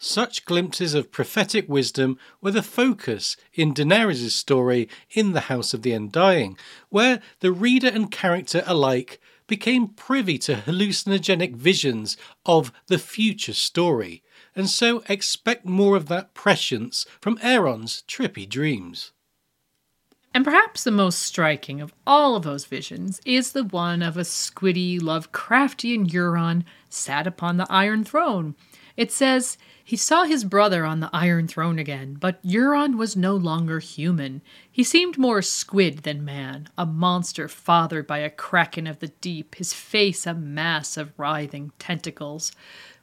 [0.01, 5.81] Such glimpses of prophetic wisdom were the focus in Daenerys' story in The House of
[5.81, 6.57] the Undying,
[6.87, 12.15] where the reader and character alike became privy to hallucinogenic visions
[12.45, 14.23] of the future story,
[14.55, 19.11] and so expect more of that prescience from Aeron's trippy dreams.
[20.33, 24.21] And perhaps the most striking of all of those visions is the one of a
[24.21, 28.55] squiddy, Lovecraftian Euron sat upon the Iron Throne.
[28.99, 33.33] It says, he saw his brother on the Iron Throne again, but Euron was no
[33.33, 34.41] longer human.
[34.69, 39.55] He seemed more squid than man, a monster fathered by a kraken of the deep,
[39.55, 42.51] his face a mass of writhing tentacles.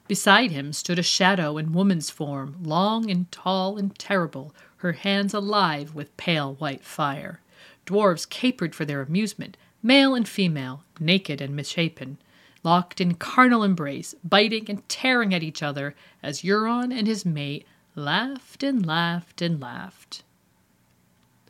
[0.07, 5.33] Beside him stood a shadow in woman's form, long and tall and terrible, her hands
[5.33, 7.41] alive with pale white fire.
[7.87, 12.19] Dwarves capered for their amusement, male and female, naked and misshapen
[12.67, 17.65] locked in carnal embrace, biting and tearing at each other as Euron and his mate
[17.95, 20.21] laughed and laughed and laughed.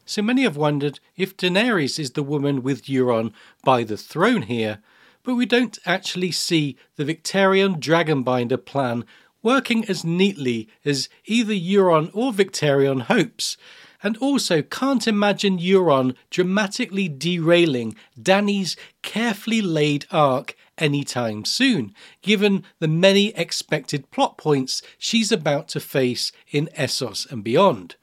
[0.05, 3.33] So many have wondered if Daenerys is the woman with Euron
[3.63, 4.77] by the throne here,
[5.23, 9.03] but we don't actually see the Victarion Dragonbinder plan
[9.41, 13.57] working as neatly as either Euron or Victarion hopes,
[14.03, 22.87] and also can't imagine Euron dramatically derailing Dany's carefully laid arc anytime soon, given the
[22.87, 27.95] many expected plot points she's about to face in Essos and beyond.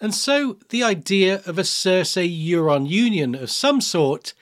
[0.00, 4.32] And so the idea of a Cersei Euron union of some sort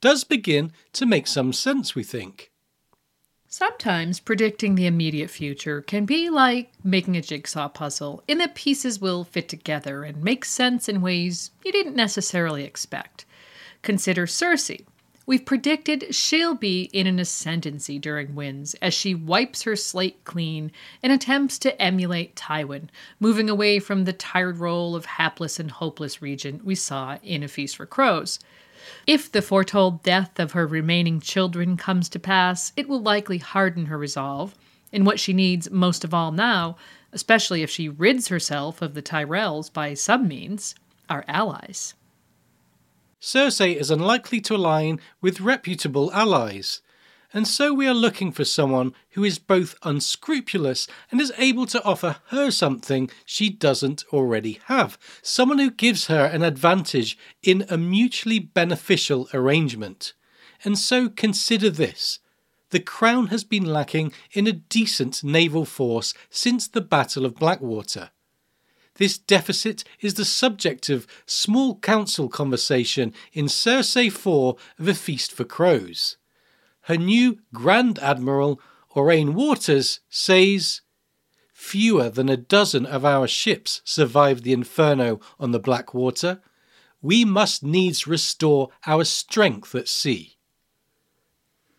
[0.00, 2.50] does begin to make some sense, we think.
[3.48, 9.00] Sometimes predicting the immediate future can be like making a jigsaw puzzle, in that pieces
[9.00, 13.24] will fit together and make sense in ways you didn't necessarily expect.
[13.80, 14.84] Consider Cersei.
[15.28, 20.70] We've predicted she'll be in an ascendancy during Winds as she wipes her slate clean
[21.02, 26.22] and attempts to emulate Tywin, moving away from the tired role of hapless and hopeless
[26.22, 28.38] regent we saw in A Feast for Crows.
[29.04, 33.86] If the foretold death of her remaining children comes to pass, it will likely harden
[33.86, 34.54] her resolve,
[34.92, 36.76] and what she needs most of all now,
[37.12, 40.76] especially if she rids herself of the Tyrells by some means,
[41.08, 41.94] are allies.
[43.26, 46.80] Cersei is unlikely to align with reputable allies,
[47.34, 51.82] and so we are looking for someone who is both unscrupulous and is able to
[51.82, 54.96] offer her something she doesn't already have.
[55.22, 60.12] Someone who gives her an advantage in a mutually beneficial arrangement.
[60.62, 62.20] And so consider this.
[62.70, 68.10] The Crown has been lacking in a decent naval force since the Battle of Blackwater.
[68.96, 75.32] This deficit is the subject of small council conversation in Cersei 4 of A Feast
[75.32, 76.16] for Crows.
[76.82, 78.60] Her new Grand Admiral,
[78.94, 80.80] Aurane Waters, says,
[81.52, 86.40] Fewer than a dozen of our ships survived the inferno on the Blackwater.
[87.02, 90.36] We must needs restore our strength at sea.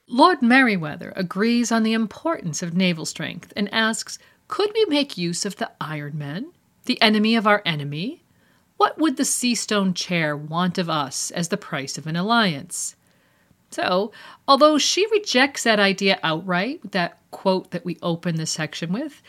[0.07, 5.45] Lord Merryweather agrees on the importance of naval strength and asks Could we make use
[5.45, 6.51] of the Iron Men,
[6.87, 8.23] the enemy of our enemy?
[8.77, 12.95] What would the Seastone Chair want of us as the price of an alliance?
[13.69, 14.11] So,
[14.47, 19.21] although she rejects that idea outright, that quote that we open this section with,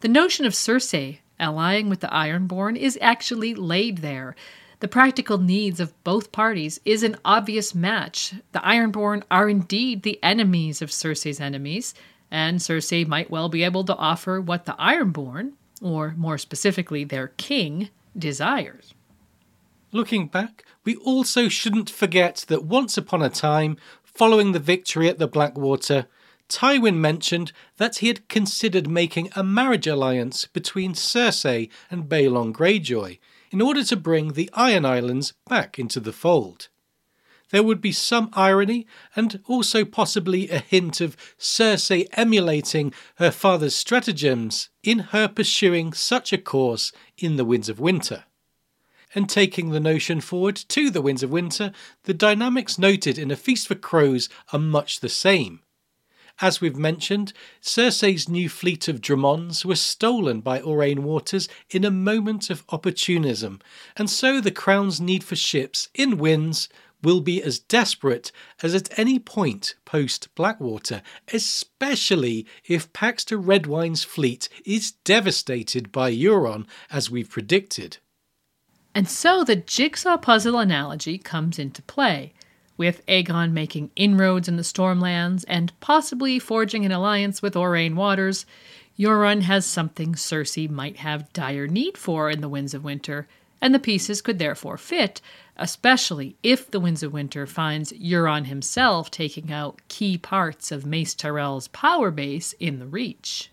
[0.00, 4.34] the notion of Cersei allying with the Ironborn is actually laid there.
[4.80, 8.34] The practical needs of both parties is an obvious match.
[8.52, 11.94] The Ironborn are indeed the enemies of Cersei's enemies,
[12.30, 17.28] and Cersei might well be able to offer what the Ironborn, or more specifically their
[17.28, 18.94] king, desires.
[19.92, 25.18] Looking back, we also shouldn't forget that once upon a time, following the victory at
[25.18, 26.06] the Blackwater,
[26.48, 33.18] Tywin mentioned that he had considered making a marriage alliance between Cersei and Balon Greyjoy
[33.50, 36.68] in order to bring the Iron Islands back into the fold.
[37.54, 43.76] There would be some irony and also possibly a hint of Cersei emulating her father's
[43.76, 48.24] stratagems in her pursuing such a course in the Winds of Winter.
[49.14, 51.70] And taking the notion forward to the Winds of Winter,
[52.02, 55.60] the dynamics noted in A Feast for Crows are much the same.
[56.40, 57.32] As we've mentioned,
[57.62, 63.60] Cersei's new fleet of Dromonds was stolen by Aurane Waters in a moment of opportunism,
[63.96, 66.68] and so the Crown's need for ships in winds
[67.04, 68.32] will be as desperate
[68.62, 71.02] as at any point post Blackwater,
[71.32, 77.98] especially if Paxter Redwyne's fleet is devastated by Euron, as we've predicted.
[78.94, 82.32] And so the jigsaw puzzle analogy comes into play
[82.76, 88.46] with Aegon making inroads in the Stormlands and possibly forging an alliance with Aurane Waters,
[88.98, 93.26] Euron has something Cersei might have dire need for in the Winds of Winter,
[93.64, 95.22] and the pieces could therefore fit,
[95.56, 101.14] especially if the Winds of Winter finds Euron himself taking out key parts of Mace
[101.14, 103.50] Tyrell's power base in the Reach.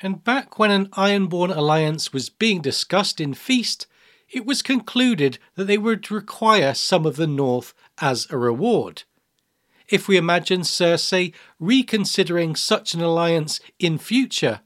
[0.00, 3.86] And back when an Ironborn alliance was being discussed in Feast,
[4.30, 9.02] it was concluded that they would require some of the North as a reward.
[9.86, 14.60] If we imagine Cersei reconsidering such an alliance in future,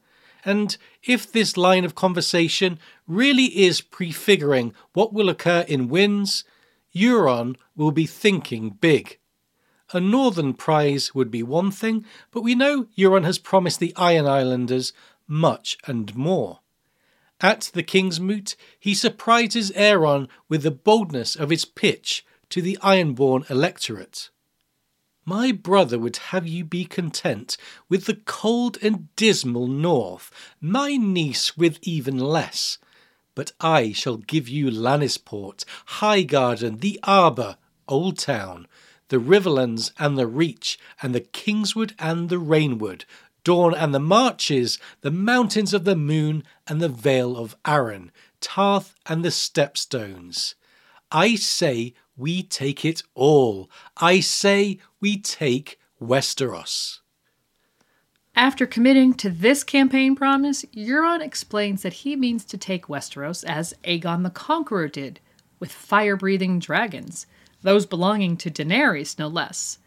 [0.45, 6.43] and if this line of conversation really is prefiguring what will occur in Winds,
[6.95, 9.17] Euron will be thinking big.
[9.91, 14.25] A northern prize would be one thing, but we know Euron has promised the Iron
[14.25, 14.93] Islanders
[15.27, 16.59] much and more.
[17.41, 22.77] At the King's Moot, he surprises Aeron with the boldness of his pitch to the
[22.81, 24.29] Ironborn electorate.
[25.25, 27.55] My brother would have you be content
[27.87, 30.29] with the cold and dismal north,
[30.59, 32.77] my niece with even less.
[33.33, 35.63] But I shall give you Lannisport,
[35.99, 38.67] Highgarden, the Arbour, Old Town,
[39.07, 43.05] the Riverlands and the Reach, and the Kingswood and the Rainwood,
[43.43, 48.09] Dorne and the Marches, the Mountains of the Moon and the Vale of Arryn,
[48.41, 50.55] Tarth and the Stepstones.
[51.11, 53.69] I say we take it all.
[53.97, 56.99] I say we take Westeros.
[58.35, 63.75] After committing to this campaign promise, Euron explains that he means to take Westeros as
[63.83, 65.19] Aegon the Conqueror did,
[65.59, 67.27] with fire breathing dragons,
[67.61, 69.77] those belonging to Daenerys no less.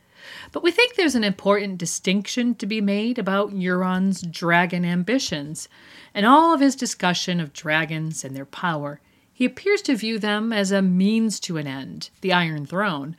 [0.53, 5.69] But we think there's an important distinction to be made about Euron's dragon ambitions.
[6.15, 9.01] and all of his discussion of dragons and their power,
[9.37, 13.15] he appears to view them as a means to an end, the Iron Throne,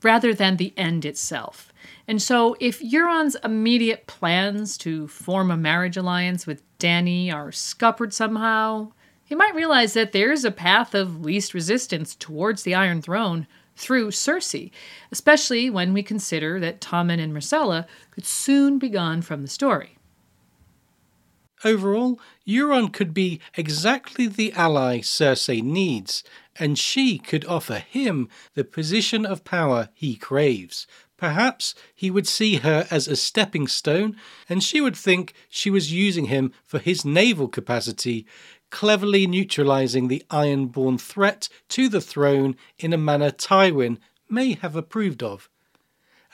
[0.00, 1.72] rather than the end itself.
[2.06, 8.14] And so, if Euron's immediate plans to form a marriage alliance with Dany are scuppered
[8.14, 8.92] somehow,
[9.24, 14.12] he might realize that there's a path of least resistance towards the Iron Throne through
[14.12, 14.70] Cersei,
[15.10, 19.95] especially when we consider that Tommen and Myrcella could soon be gone from the story.
[21.64, 26.22] Overall, Euron could be exactly the ally Cersei needs,
[26.56, 30.86] and she could offer him the position of power he craves.
[31.16, 34.16] Perhaps he would see her as a stepping stone,
[34.48, 38.26] and she would think she was using him for his naval capacity,
[38.70, 45.22] cleverly neutralizing the Ironborn threat to the throne in a manner Tywin may have approved
[45.22, 45.48] of.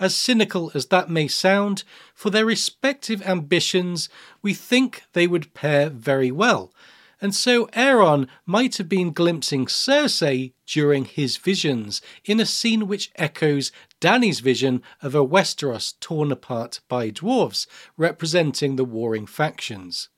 [0.01, 4.09] As cynical as that may sound, for their respective ambitions,
[4.41, 6.73] we think they would pair very well,
[7.23, 13.13] and so Aeron might have been glimpsing Cersei during his visions in a scene which
[13.15, 13.71] echoes
[14.01, 20.09] Dany's vision of a Westeros torn apart by dwarves, representing the warring factions.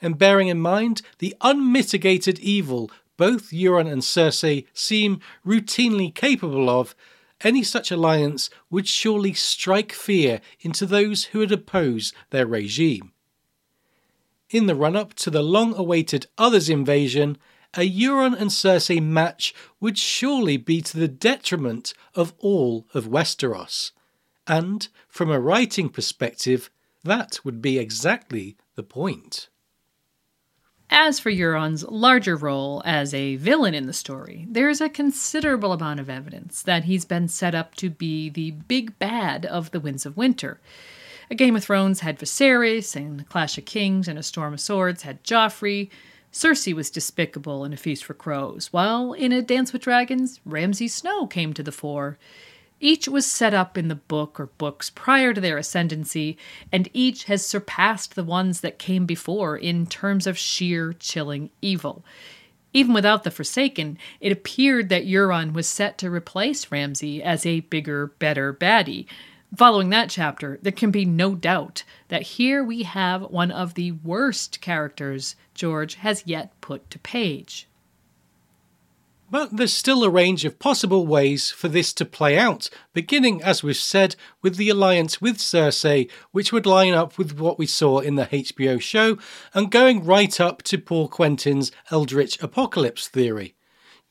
[0.00, 6.94] And bearing in mind the unmitigated evil both Euron and Cersei seem routinely capable of,
[7.42, 13.12] any such alliance would surely strike fear into those who would oppose their regime.
[14.50, 17.36] In the run up to the long awaited Others invasion,
[17.74, 23.92] a Euron and Cersei match would surely be to the detriment of all of Westeros.
[24.46, 26.70] And, from a writing perspective,
[27.02, 29.48] that would be exactly the point.
[30.88, 35.72] As for Euron's larger role as a villain in the story, there is a considerable
[35.72, 39.80] amount of evidence that he's been set up to be the big bad of the
[39.80, 40.60] Winds of Winter.
[41.28, 45.02] A Game of Thrones had Viserys, and Clash of Kings and A Storm of Swords
[45.02, 45.90] had Joffrey.
[46.32, 50.86] Cersei was despicable in A Feast for Crows, while in A Dance with Dragons, Ramsay
[50.86, 52.16] Snow came to the fore.
[52.78, 56.36] Each was set up in the book or books prior to their ascendancy,
[56.70, 62.04] and each has surpassed the ones that came before in terms of sheer chilling evil.
[62.74, 67.60] Even without the Forsaken, it appeared that Euron was set to replace Ramsay as a
[67.60, 69.06] bigger, better baddie.
[69.56, 73.92] Following that chapter, there can be no doubt that here we have one of the
[73.92, 77.66] worst characters George has yet put to page.
[79.28, 83.60] But there's still a range of possible ways for this to play out, beginning, as
[83.60, 87.98] we've said, with the alliance with Cersei, which would line up with what we saw
[87.98, 89.18] in the HBO show,
[89.52, 93.56] and going right up to PoorQuentyn's Eldritch Apocalypse theory.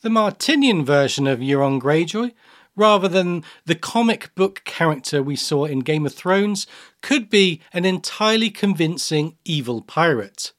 [0.01, 2.33] The Martinian version of Euron Greyjoy,
[2.75, 6.67] rather than the comic book character we saw in Game of Thrones,
[7.01, 10.51] could be an entirely convincing evil pirate.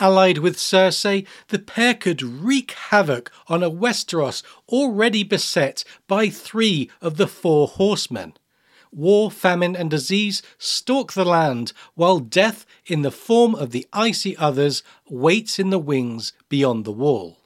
[0.00, 6.90] Allied with Cersei, the pair could wreak havoc on a Westeros already beset by three
[7.00, 8.34] of the four horsemen.
[8.92, 14.36] War, famine, and disease stalk the land, while death, in the form of the icy
[14.36, 17.38] others, waits in the wings beyond the wall.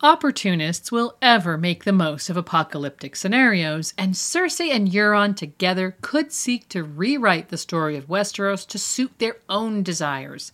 [0.00, 6.32] Opportunists will ever make the most of apocalyptic scenarios, and Cersei and Euron together could
[6.32, 10.52] seek to rewrite the story of Westeros to suit their own desires.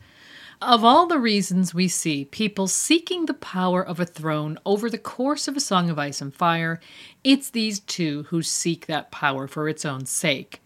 [0.63, 4.99] Of all the reasons we see people seeking the power of a throne over the
[4.99, 6.81] course of A Song of Ice and Fire,
[7.25, 10.63] it's these two who seek that power for its own sake.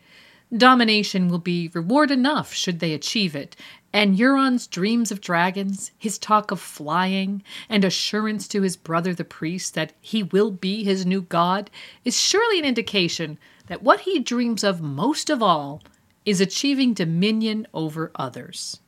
[0.55, 3.57] Domination will be reward enough should they achieve it,
[3.91, 9.25] and Euron's dreams of dragons, his talk of flying, and assurance to his brother the
[9.25, 11.71] priest that he will be his new god
[12.05, 13.39] is surely an indication
[13.69, 15.83] that what he dreams of most of all
[16.27, 18.81] is achieving dominion over others.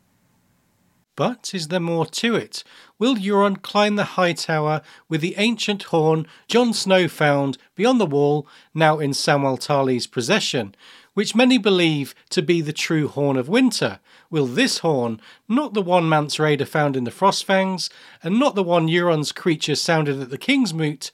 [1.20, 2.64] But is there more to it?
[2.98, 8.06] Will Euron climb the high tower with the ancient horn Jon Snow found beyond the
[8.06, 10.74] wall, now in Samwell Tarly's possession,
[11.14, 14.00] which many believe to be the true Horn of Winter?
[14.30, 17.90] Will this horn, not the one Mance Rayder found in the Frostfangs,
[18.22, 21.10] and not the one Euron's creature sounded at the King's Moot,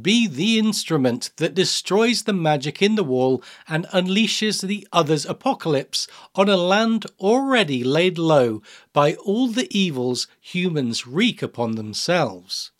[0.00, 6.06] be the instrument that destroys the magic in the wall and unleashes the other's apocalypse
[6.34, 8.62] on a land already laid low
[8.92, 12.70] by all the evils humans wreak upon themselves.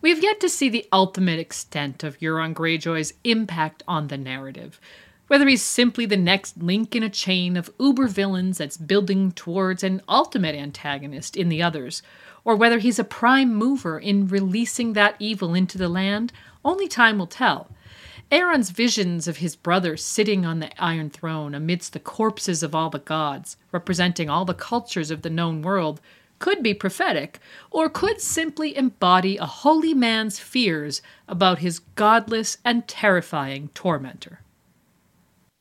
[0.00, 4.78] We have yet to see the ultimate extent of Euron Greyjoy's impact on the narrative.
[5.28, 9.82] Whether he's simply the next link in a chain of uber villains that's building towards
[9.82, 12.00] an ultimate antagonist in the others,
[12.44, 16.32] or whether he's a prime mover in releasing that evil into the land,
[16.64, 17.68] only time will tell.
[18.30, 22.90] Aeron's visions of his brother sitting on the Iron Throne amidst the corpses of all
[22.90, 26.00] the gods, representing all the cultures of the known world,
[26.38, 27.40] could be prophetic,
[27.72, 34.40] or could simply embody a holy man's fears about his godless and terrifying tormentor.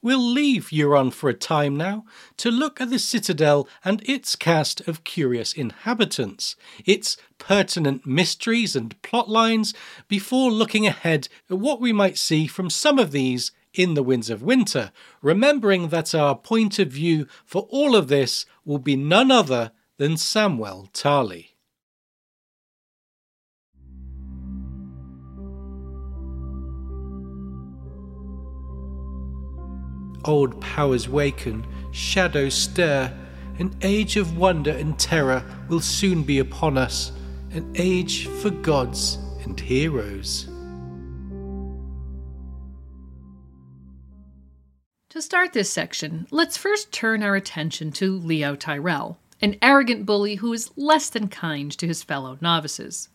[0.05, 2.05] We'll leave Euron for a time now
[2.37, 6.55] to look at the citadel and its cast of curious inhabitants,
[6.85, 9.73] its pertinent mysteries and plot lines,
[10.07, 14.29] before looking ahead at what we might see from some of these in the Winds
[14.29, 14.91] of Winter,
[15.23, 20.17] remembering that our point of view for all of this will be none other than
[20.17, 21.54] Samwell Tarly.
[30.25, 33.13] Old powers waken, shadows stir,
[33.59, 37.11] an age of wonder and terror will soon be upon us,
[37.51, 40.49] an age for gods and heroes.
[45.09, 50.35] To start this section, let's first turn our attention to Leo Tyrell, an arrogant bully
[50.35, 53.09] who is less than kind to his fellow novices.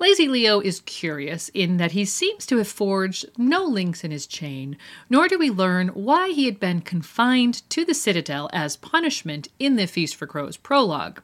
[0.00, 4.28] Lazy Leo is curious in that he seems to have forged no links in his
[4.28, 4.76] chain,
[5.10, 9.74] nor do we learn why he had been confined to the citadel as punishment in
[9.74, 11.20] the Feast for Crows prologue.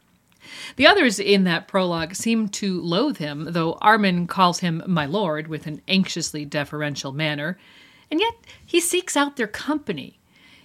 [0.74, 5.46] The others in that prologue seem to loathe him, though Armen calls him my lord
[5.46, 7.56] with an anxiously deferential manner,
[8.10, 8.34] and yet
[8.66, 10.18] he seeks out their company.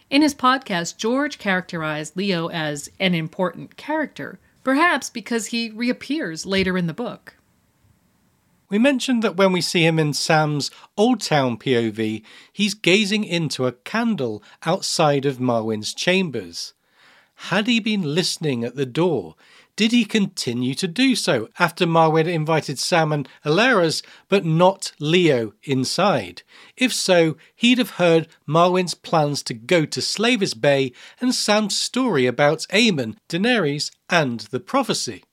[0.10, 6.76] In his podcast, George characterized Leo as an important character, perhaps because he reappears later
[6.76, 7.36] in the book.
[8.70, 12.24] We mentioned that when we see him in Sam's Old Town POV,
[12.54, 16.74] he's gazing into a candle outside of Marwyn's chambers.
[17.34, 19.36] Had he been listening at the door?
[19.76, 25.54] Did he continue to do so after Marwyn invited Sam and Alleras, but not Leo
[25.64, 26.44] inside?
[26.76, 30.92] If so, he'd have heard Marwyn's plans to go to Slaver's Bay
[31.22, 35.24] and Sam's story about Aemon, Daenerys, and the prophecy.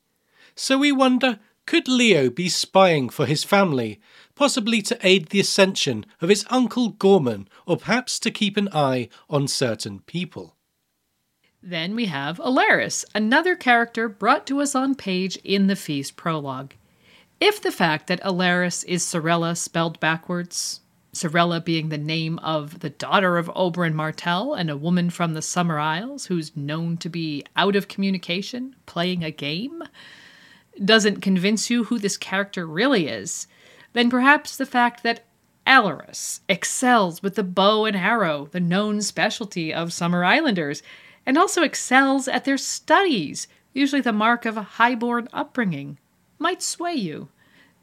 [0.54, 4.00] So we wonder could Leo be spying for his family,
[4.34, 9.08] possibly to aid the ascension of his uncle Gormon, or perhaps to keep an eye
[9.28, 10.56] on certain people?
[11.62, 16.74] Then we have Alleras, another character brought to us on page in the Feast prologue.
[17.40, 20.80] If the fact that Alleras is Sarella spelled backwards,
[21.12, 25.42] Sarella being the name of the daughter of Oberyn Martell and a woman from the
[25.42, 29.82] Summer Isles who's known to be out of communication, playing a game,
[30.84, 33.46] doesn't convince you who this character really is,
[33.92, 35.24] then perhaps the fact that
[35.66, 40.82] Alleras excels with the bow and arrow, the known specialty of Summer Islanders,
[41.24, 45.98] and also excels at their studies, usually the mark of a highborn upbringing,
[46.38, 47.28] might sway you.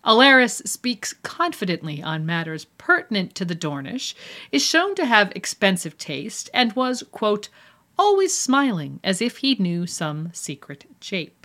[0.06, 4.14] Alleras speaks confidently on matters pertinent to the Dornish,
[4.52, 7.49] is shown to have expensive taste, and was, quote,
[7.98, 11.43] always smiling as if he knew some secret jape.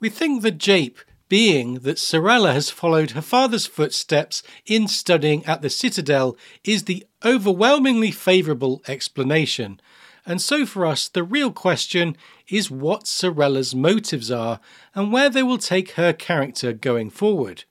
[0.00, 0.98] We think the jape
[1.28, 7.06] being that Sarella has followed her father's footsteps in studying at the Citadel is the
[7.22, 9.78] overwhelmingly favourable explanation,
[10.24, 12.16] and so for us, the real question
[12.48, 14.58] is what Sarella's motives are
[14.94, 17.64] and where they will take her character going forward.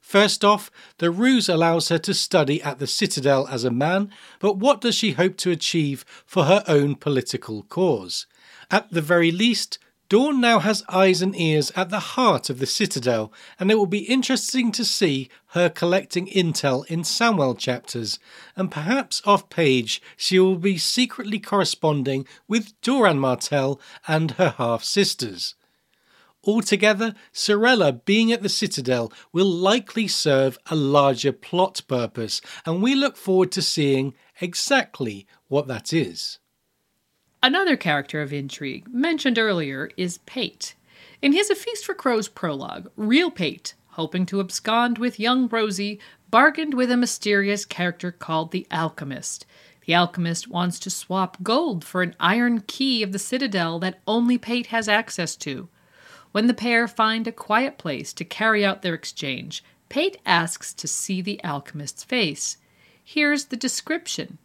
[0.00, 4.56] First off, the ruse allows her to study at the Citadel as a man, but
[4.56, 8.26] what does she hope to achieve for her own political cause?
[8.70, 9.78] At the very least,
[10.10, 13.86] Dorne now has eyes and ears at the heart of the Citadel, and it will
[13.86, 18.18] be interesting to see her collecting intel in Samwell chapters,
[18.54, 24.84] and perhaps off page she will be secretly corresponding with Doran Martell and her half
[24.84, 25.54] sisters.
[26.46, 32.94] Altogether, Sarella being at the Citadel will likely serve a larger plot purpose, and we
[32.94, 36.38] look forward to seeing exactly what that is.
[37.44, 40.74] Another character of intrigue, mentioned earlier, is Pate.
[41.20, 46.00] In his A Feast for Crows prologue, real Pate, hoping to abscond with young Rosie,
[46.30, 49.44] bargained with a mysterious character called the Alchemist.
[49.84, 54.38] The alchemist wants to swap gold for an iron key of the citadel that only
[54.38, 55.68] Pate has access to.
[56.32, 60.88] When the pair find a quiet place to carry out their exchange, Pate asks to
[60.88, 62.56] see the alchemist's face.
[63.04, 64.38] Here's the description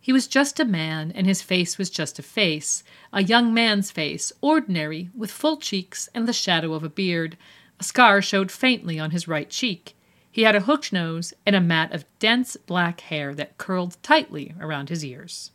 [0.00, 3.90] he was just a man, and his face was just a face, a young man's
[3.90, 7.36] face, ordinary, with full cheeks and the shadow of a beard.
[7.80, 9.94] A scar showed faintly on his right cheek.
[10.30, 14.54] He had a hooked nose and a mat of dense black hair that curled tightly
[14.60, 15.50] around his ears.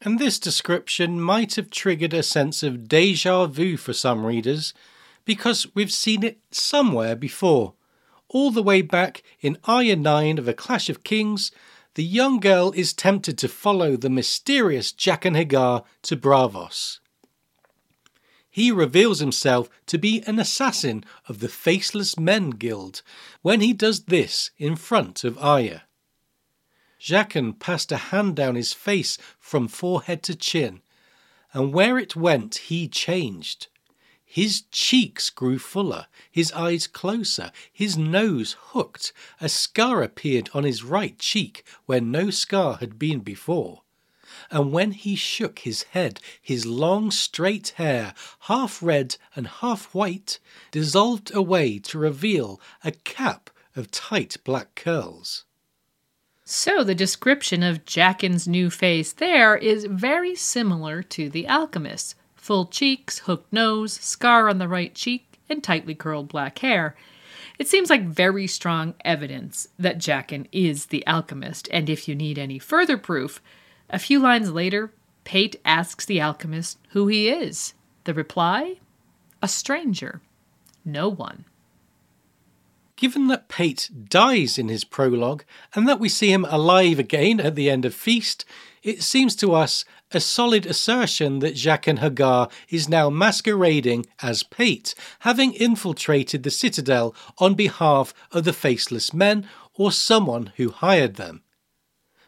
[0.00, 4.72] And this description might have triggered a sense of deja vu for some readers,
[5.24, 7.74] because we've seen it somewhere before.
[8.28, 11.50] All the way back in Arya 9 of A Clash of Kings,
[11.96, 17.00] the young girl is tempted to follow the mysterious Jaqen H'ghar to Braavos.
[18.50, 23.00] He reveals himself to be an assassin of the Faceless Men Guild
[23.40, 25.84] when he does this in front of Arya.
[27.00, 30.82] Jaqen passed a hand down his face from forehead to chin,
[31.54, 33.68] and where it went he changed.
[34.28, 39.12] His cheeks grew fuller, his eyes closer, his nose hooked.
[39.40, 43.82] A scar appeared on his right cheek where no scar had been before.
[44.50, 50.40] And when he shook his head, his long straight hair, half red and half white,
[50.72, 55.44] dissolved away to reveal a cap of tight black curls.
[56.44, 62.16] So the description of Jaqen's new face there is very similar to the alchemist's
[62.46, 66.94] full cheeks, hooked nose, scar on the right cheek, and tightly curled black hair.
[67.58, 72.38] It seems like very strong evidence that Jaqen is the alchemist, and if you need
[72.38, 73.42] any further proof,
[73.90, 74.92] a few lines later,
[75.24, 77.74] Pate asks the alchemist who he is.
[78.04, 78.76] The reply?
[79.42, 80.20] A stranger.
[80.84, 81.46] No one.
[82.94, 85.42] Given that Pate dies in his prologue
[85.74, 88.44] and that we see him alive again at the end of Feast,
[88.86, 94.94] it seems to us a solid assertion that Jaqen H'ghar is now masquerading as Pate,
[95.20, 101.42] having infiltrated the citadel on behalf of the Faceless Men or someone who hired them.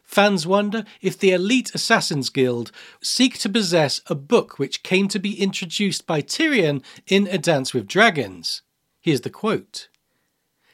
[0.03, 5.21] Fans wonder if the elite Assassins Guild seek to possess a book which came to
[5.21, 8.63] be introduced by Tyrion in A Dance with Dragons.
[9.01, 9.89] Here's the quote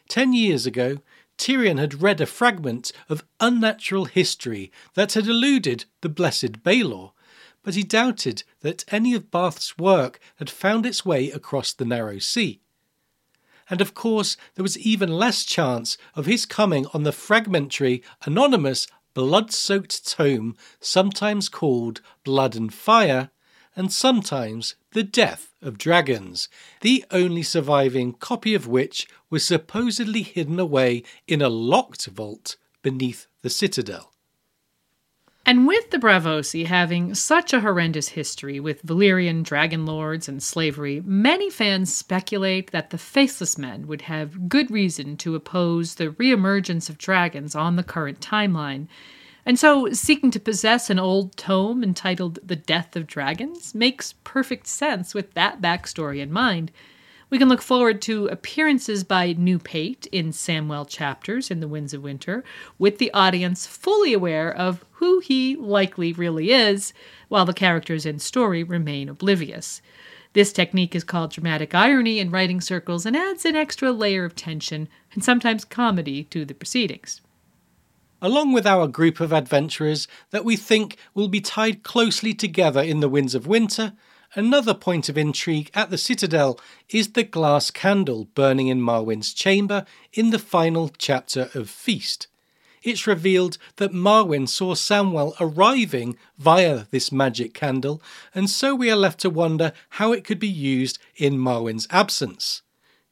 [0.08, 0.98] Ten years ago,
[1.36, 7.12] Tyrion had read a fragment of unnatural history that had eluded the blessed Baelor,
[7.62, 12.18] but he doubted that any of Barth's work had found its way across the narrow
[12.18, 12.60] sea.
[13.70, 18.86] And of course, there was even less chance of his coming on the fragmentary, anonymous
[19.14, 23.30] blood soaked tome, sometimes called Blood and Fire,
[23.76, 26.48] and sometimes The Death of Dragons,
[26.80, 33.26] the only surviving copy of which was supposedly hidden away in a locked vault beneath
[33.42, 34.14] the citadel.
[35.46, 41.02] And with the Braavosi having such a horrendous history with Valyrian dragon lords and slavery,
[41.04, 46.88] many fans speculate that the Faceless Men would have good reason to oppose the reemergence
[46.88, 48.88] of dragons on the current timeline.
[49.46, 54.66] And so, seeking to possess an old tome entitled The Death of Dragons makes perfect
[54.66, 56.70] sense with that backstory in mind.
[57.28, 61.92] We can look forward to appearances by New Pate in Samwell chapters in The Winds
[61.92, 62.42] of Winter,
[62.78, 66.94] with the audience fully aware of who he likely really is,
[67.28, 69.82] while the characters in story remain oblivious.
[70.32, 74.34] This technique is called dramatic irony in writing circles and adds an extra layer of
[74.34, 77.20] tension and sometimes comedy to the proceedings.
[78.24, 83.00] Along with our group of adventurers that we think will be tied closely together in
[83.00, 83.92] the Winds of Winter,
[84.34, 89.84] Another point of intrigue at the Citadel is the glass candle burning in Marwyn's chamber
[90.14, 92.26] in the final chapter of Feast.
[92.82, 98.02] It's revealed that Marwyn saw Samwell arriving via this magic candle,
[98.34, 102.62] and so we are left to wonder how it could be used in Marwyn's absence.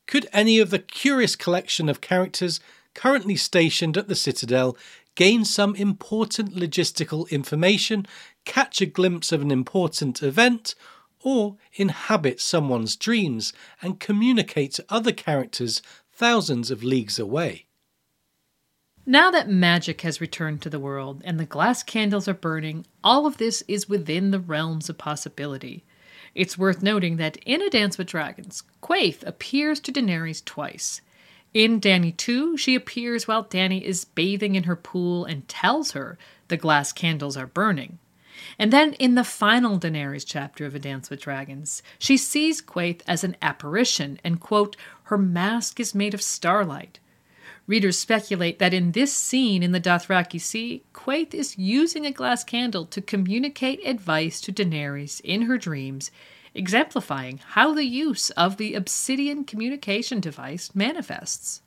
[0.06, 2.58] Could any of the curious collection of characters
[2.94, 4.76] currently stationed at the Citadel
[5.14, 8.06] gain some important logistical information,
[8.44, 10.74] catch a glimpse of an important event,
[11.22, 15.82] or inhabit someone's dreams and communicate to other characters
[16.12, 17.66] thousands of leagues away.
[19.04, 23.26] Now that magic has returned to the world and the glass candles are burning, all
[23.26, 25.84] of this is within the realms of possibility.
[26.34, 31.00] It's worth noting that in A Dance with Dragons, Quaithe appears to Daenerys twice.
[31.54, 36.16] In Dany 2, she appears while Dany is bathing in her pool and tells her
[36.48, 37.98] the glass candles are burning.
[38.58, 43.02] And then in the final Daenerys chapter of A Dance with Dragons, she sees Quaithe
[43.06, 46.98] as an apparition and, quote, her mask is made of starlight.
[47.66, 52.42] Readers speculate that in this scene in the Dothraki Sea, Quaithe is using a glass
[52.42, 56.10] candle to communicate advice to Daenerys in her dreams,
[56.54, 61.62] exemplifying how the use of the obsidian communication device manifests.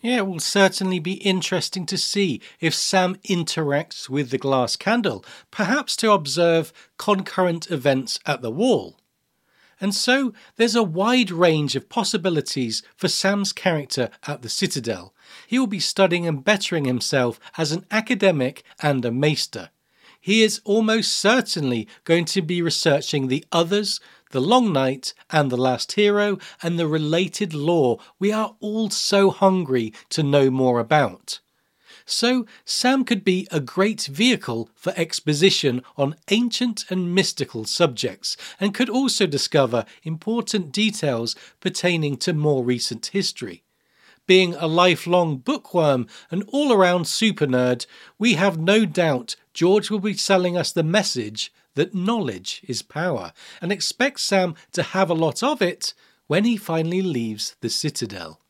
[0.00, 5.24] Yeah, it will certainly be interesting to see if Sam interacts with the glass candle,
[5.50, 8.96] perhaps to observe concurrent events at the wall.
[9.80, 15.14] And so there's a wide range of possibilities for Sam's character at the Citadel.
[15.46, 19.70] He will be studying and bettering himself as an academic and a maester.
[20.28, 23.98] He is almost certainly going to be researching the others,
[24.30, 29.30] the Long Night, and The Last Hero, and the related lore we are all so
[29.30, 31.40] hungry to know more about.
[32.04, 38.74] So, Sam could be a great vehicle for exposition on ancient and mystical subjects, and
[38.74, 43.62] could also discover important details pertaining to more recent history.
[44.26, 47.86] Being a lifelong bookworm and all around super nerd,
[48.18, 53.32] we have no doubt George will be selling us the message that knowledge is power
[53.60, 55.94] and expects Sam to have a lot of it
[56.28, 58.40] when he finally leaves the Citadel.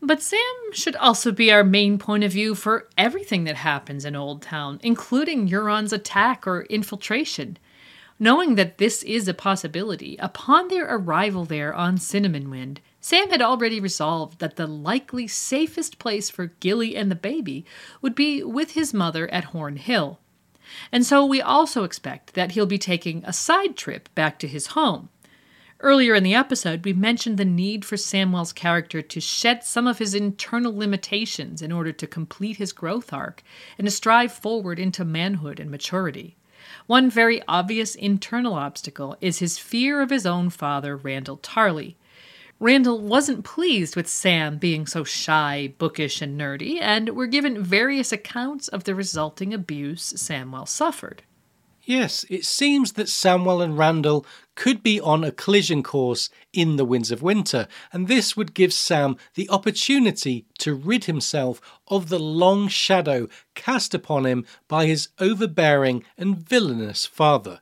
[0.00, 0.38] But Sam
[0.72, 5.50] should also be our main point of view for everything that happens in Oldtown, including
[5.50, 7.58] Euron's attack or infiltration.
[8.18, 13.42] Knowing that this is a possibility, upon their arrival there on Cinnamon Wind, Sam had
[13.42, 17.64] already resolved that the likely safest place for Gilly and the baby
[18.02, 20.18] would be with his mother at Horn Hill.
[20.90, 24.68] And so we also expect that he'll be taking a side trip back to his
[24.68, 25.10] home.
[25.80, 29.98] Earlier in the episode, we mentioned the need for Samwell's character to shed some of
[29.98, 33.42] his internal limitations in order to complete his growth arc
[33.76, 36.36] and to strive forward into manhood and maturity.
[36.86, 41.96] One very obvious internal obstacle is his fear of his own father, Randyll Tarly.
[42.58, 48.12] Randyll wasn't pleased with Sam being so shy, bookish, and nerdy, and we're given various
[48.12, 51.22] accounts of the resulting abuse Samwell suffered.
[51.82, 54.24] Yes, it seems that Samwell and Randyll
[54.54, 58.72] could be on a collision course in the Winds of Winter, and this would give
[58.72, 65.10] Sam the opportunity to rid himself of the long shadow cast upon him by his
[65.20, 67.60] overbearing and villainous father.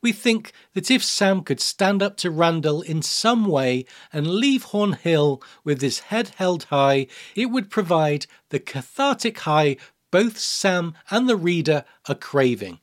[0.00, 4.64] We think that if Sam could stand up to Randyll in some way and leave
[4.64, 9.76] Horn Hill with his head held high, it would provide the cathartic high
[10.10, 12.78] both Sam and the reader are craving.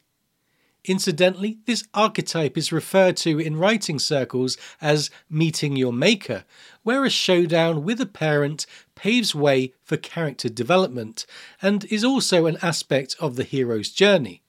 [0.85, 6.43] Incidentally, this archetype is referred to in writing circles as meeting your maker,
[6.83, 11.25] where a showdown with a parent paves way for character development
[11.61, 14.42] and is also an aspect of the hero's journey.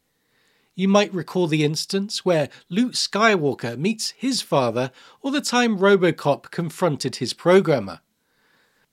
[0.75, 4.91] You might recall the instance where Luke Skywalker meets his father,
[5.21, 8.01] or the time Robocop confronted his programmer.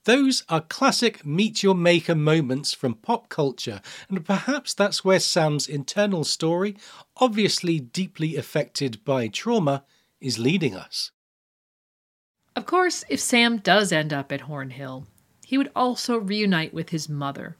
[0.04, 5.68] Those are classic meet your maker moments from pop culture, and perhaps that's where Sam's
[5.68, 6.76] internal story,
[7.16, 9.84] obviously deeply affected by trauma,
[10.20, 11.10] is leading us.
[12.54, 15.06] Of course, if Sam does end up at Horn Hill,
[15.44, 17.56] he would also reunite with his mother.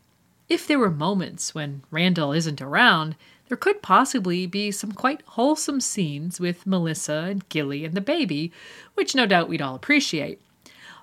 [0.48, 3.16] If there were moments when Randyll isn't around,
[3.52, 8.50] there could possibly be some quite wholesome scenes with Melessa and Gilly and the baby,
[8.94, 10.40] which no doubt we'd all appreciate.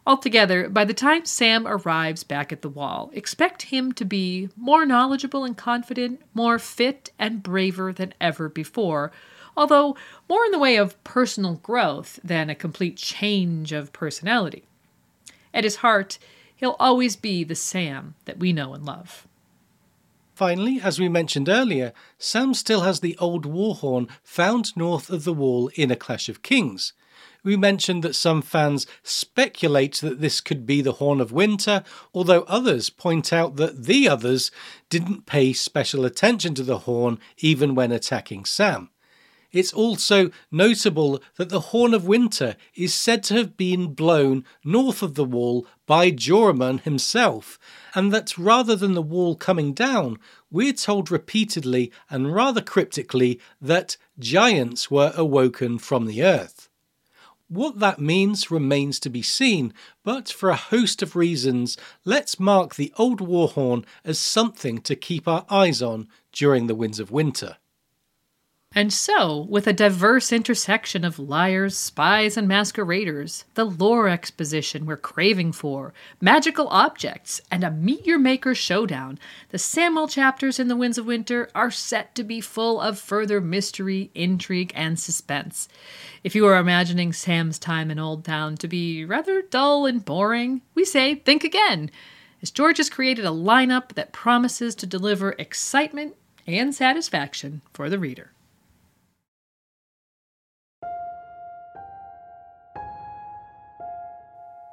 [0.07, 4.83] Altogether, by the time Sam arrives back at the wall, expect him to be more
[4.83, 9.11] knowledgeable and confident, more fit and braver than ever before,
[9.55, 9.95] although
[10.27, 14.63] more in the way of personal growth than a complete change of personality.
[15.53, 16.17] At his heart,
[16.55, 19.27] he'll always be the Sam that we know and love.
[20.39, 25.25] Finally, as we mentioned earlier, Sam still has the old war horn found north of
[25.25, 26.93] the wall in A Clash of Kings
[27.43, 31.83] we mentioned that some fans speculate that this could be the Horn of Winter,
[32.13, 34.51] although others point out that the others
[34.89, 38.89] didn't pay special attention to the horn even when attacking Sam.
[39.51, 45.01] It's also notable that the Horn of Winter is said to have been blown north
[45.01, 47.57] of the wall by Joramun himself,
[47.95, 50.19] and that rather than the wall coming down,
[50.51, 56.69] we're told repeatedly and rather cryptically that giants were awoken from the earth.
[57.47, 59.73] What that means remains to be seen,
[60.03, 65.27] but for a host of reasons, let's mark the old warhorn as something to keep
[65.27, 67.57] our eyes on during the winds of winter.
[68.75, 74.95] And so, with a diverse intersection of liars, spies, and masqueraders, the lore exposition we're
[74.95, 75.91] craving for,
[76.21, 79.17] magical objects, and a Meet Your Maker showdown,
[79.49, 83.41] the Samwell chapters in The Winds of Winter are set to be full of further
[83.41, 85.67] mystery, intrigue, and suspense.
[86.23, 90.85] If you are imagining Sam's time in Oldtown to be rather dull and boring, we
[90.85, 91.89] say think again,
[92.43, 96.15] as George has created a lineup that promises to deliver excitement
[96.45, 98.31] and satisfaction for the reader.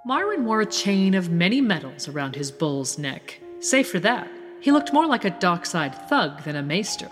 [0.07, 3.41] Marwyn wore a chain of many medals around his bull's neck.
[3.59, 4.31] Save for that,
[4.61, 7.11] he looked more like a dockside thug than a maester.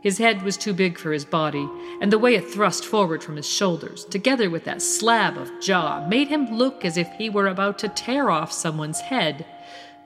[0.00, 1.68] His head was too big for his body,
[2.00, 6.06] and the way it thrust forward from his shoulders, together with that slab of jaw,
[6.08, 9.44] made him look as if he were about to tear off someone's head.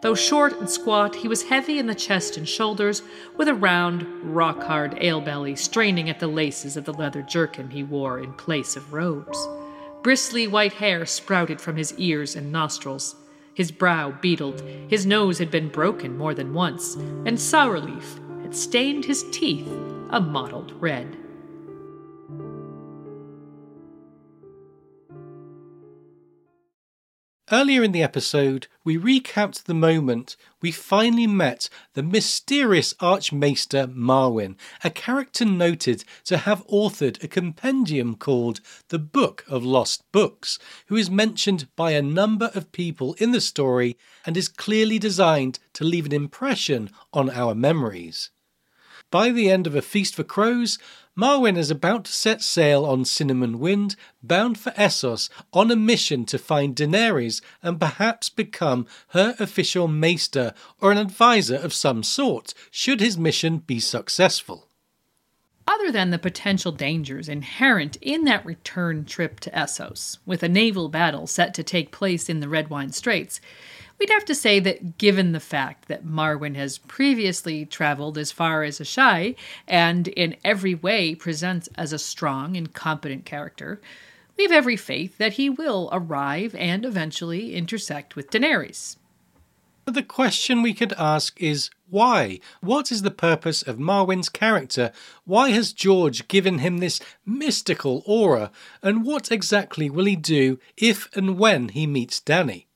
[0.01, 3.03] Though short and squat, he was heavy in the chest and shoulders,
[3.37, 7.71] with a round, rock hard ale belly straining at the laces of the leather jerkin
[7.71, 9.47] he wore in place of robes.
[10.05, 13.17] Bristly white hair sprouted from his ears and nostrils.
[13.55, 16.95] His brow beetled, his nose had been broken more than once,
[17.25, 19.67] and sour leaf had stained his teeth
[20.11, 21.17] a mottled red.
[27.55, 34.57] Earlier in the episode, we recapped the moment we finally met the mysterious Archmaester Marwyn,
[34.83, 40.97] a character noted to have authored a compendium called The Book of Lost Books, who
[40.97, 45.85] is mentioned by a number of people in the story and is clearly designed to
[45.85, 48.31] leave an impression on our memories.
[49.13, 50.77] By the end of A Feast for Crows,
[51.17, 56.25] Marwyn is about to set sail on Cinnamon Wind, bound for Essos on a mission
[56.25, 62.53] to find Daenerys and perhaps become her official maester or an advisor of some sort,
[62.69, 64.67] should his mission be successful.
[65.69, 70.89] Other than the potential dangers inherent in that return trip to Essos, with a naval
[70.89, 73.41] battle set to take place in the Redwyne Straits,
[74.05, 78.63] we'd have to say that given the fact that Marwyn has previously traveled as far
[78.63, 79.35] as Asshai
[79.67, 83.81] and in every way presents as a strong and competent character,
[84.37, 88.97] we have every faith that he will arrive and eventually intersect with Daenerys.
[89.87, 92.41] The question we could ask is why?
[92.61, 94.93] What is the purpose of Marwyn's character?
[95.25, 98.51] Why has George given him this mystical aura?
[98.83, 102.67] And what exactly will he do if and when he meets Dany?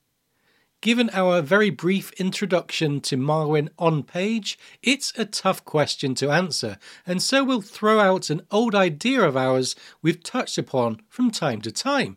[0.80, 6.78] Given our very brief introduction to Marwyn on page, it's a tough question to answer,
[7.04, 11.60] and so we'll throw out an old idea of ours we've touched upon from time
[11.62, 12.16] to time.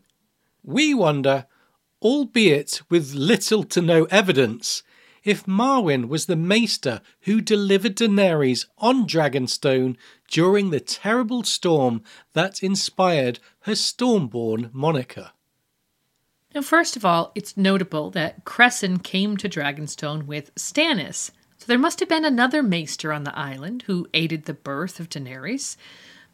[0.62, 1.46] We wonder
[2.02, 4.82] albeit with little to no evidence,
[5.24, 9.96] if Marwyn was the maester who delivered Daenerys on Dragonstone
[10.28, 12.02] during the terrible storm
[12.32, 15.30] that inspired her Stormborn moniker.
[16.54, 21.78] Now, first of all, it's notable that Cressen came to Dragonstone with Stannis, so there
[21.78, 25.76] must have been another maester on the island who aided the birth of Daenerys.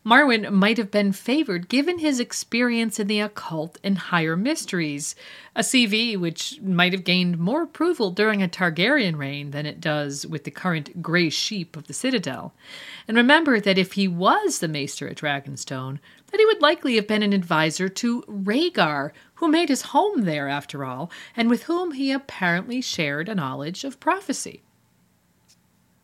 [0.05, 5.15] Marwyn might have been favored given his experience in the occult and higher mysteries,
[5.55, 10.27] a CV which might have gained more approval during a Targaryen reign than it does
[10.27, 12.55] with the current grey sheep of the Citadel.
[13.07, 15.99] And remember that if he was the Maester at Dragonstone,
[16.31, 20.49] that he would likely have been an advisor to Rhaegar, who made his home there
[20.49, 24.63] after all, and with whom he apparently shared a knowledge of prophecy.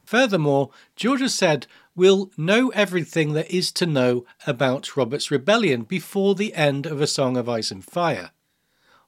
[0.05, 6.55] Furthermore, Georgia said we'll know everything there is to know about Robert's rebellion before the
[6.55, 8.31] end of A Song of Ice and Fire.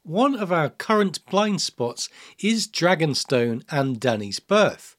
[0.02, 4.95] One of our current blind spots is Dragonstone and Dany's birth.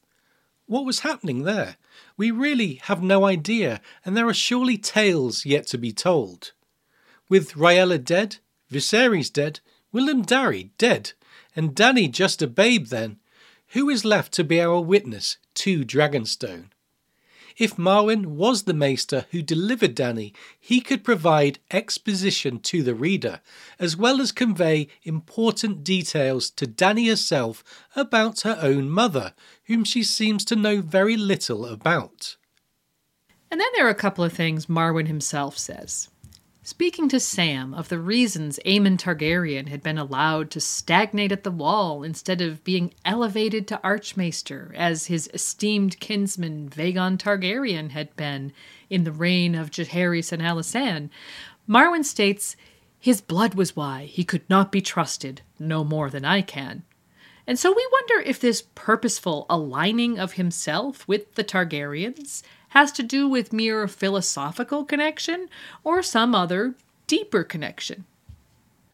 [0.68, 1.78] What was happening there?
[2.18, 6.52] We really have no idea, and there are surely tales yet to be told.
[7.30, 8.38] With Rhaella dead,
[8.70, 9.62] Viserys dead,
[9.94, 11.14] Willem Darry dead,
[11.56, 13.18] and Dany just a babe then,
[13.70, 16.66] who is left to be our witness to Dragonstone?
[17.58, 23.42] If Marwyn was the maester who delivered Dany, he could provide exposition to the reader,
[23.80, 27.64] as well as convey important details to Dany herself
[27.96, 29.34] about her own mother,
[29.66, 32.38] whom she seems to know very little about.
[33.50, 36.10] And then there are a couple of things Marwyn himself says.
[36.70, 41.50] Speaking to Sam of the reasons Aemon Targaryen had been allowed to stagnate at the
[41.50, 48.52] wall instead of being elevated to Archmaester, as his esteemed kinsman Vaegon Targaryen had been
[48.90, 51.10] in the reign of Jaehaerys and Alysanne,
[51.70, 52.58] Marwyn states,
[53.00, 56.84] His blood was why he could not be trusted, no more than I can.
[57.48, 63.04] And so we wonder if this purposeful aligning of himself with the Targaryens has to
[63.04, 65.50] do with mere philosophical connection
[65.84, 66.76] or some other
[67.08, 68.06] deeper connection.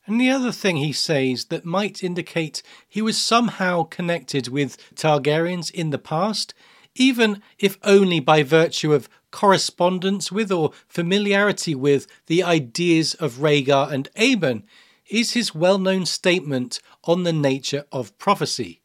[0.06, 5.72] And the other thing he says that might indicate he was somehow connected with Targaryens
[5.72, 6.54] in the past,
[6.96, 13.92] even if only by virtue of correspondence with or familiarity with the ideas of Rhaegar
[13.92, 14.64] and Aemon,
[15.10, 18.82] is his well known statement on the nature of prophecy.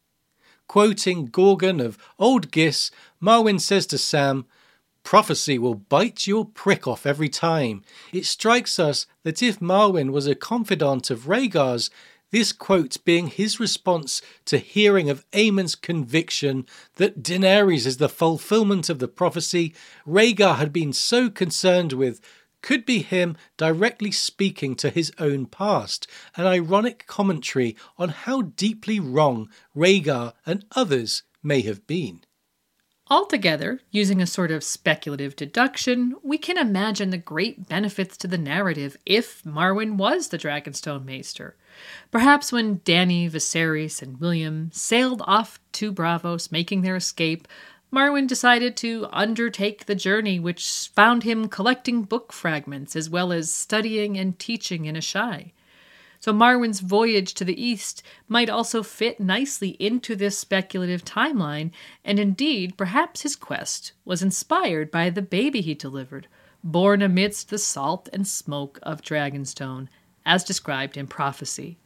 [0.67, 2.91] Quoting Gorghan of Old Ghis,
[3.21, 4.45] Marwyn says to Sam,
[5.03, 7.83] Prophecy will bite your prick off every time.
[8.11, 11.89] It strikes us that if Marwyn was a confidant of Rhaegar's,
[12.31, 16.65] this quote being his response to hearing of Aemon's conviction
[16.97, 19.73] that Daenerys is the fulfillment of the prophecy
[20.05, 22.21] Rhaegar had been so concerned with,
[22.61, 28.99] could be him directly speaking to his own past, an ironic commentary on how deeply
[28.99, 32.21] wrong Rhaegar and others may have been.
[33.11, 38.37] Altogether, using a sort of speculative deduction, we can imagine the great benefits to the
[38.37, 41.55] narrative if Marwyn was the Dragonstone Maester.
[42.11, 47.47] Perhaps when Dany, Viserys, and Willem sailed off to Braavos, making their escape,
[47.91, 53.51] Marwyn decided to undertake the journey, which found him collecting book fragments as well as
[53.51, 55.53] studying and teaching in Asshai.
[56.19, 61.71] So Marwyn's voyage to the east might also fit nicely into this speculative timeline,
[62.03, 66.27] and indeed, perhaps his quest was inspired by the baby he delivered,
[66.61, 69.87] born amidst the salt and smoke of Dragonstone,
[70.25, 71.77] as described in prophecy.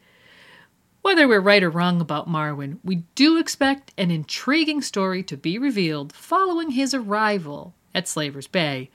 [1.03, 5.60] Whether we're right or wrong about Marwyn, we do expect an intriguing story to be
[5.60, 8.89] revealed following his arrival at Slaver's Bay.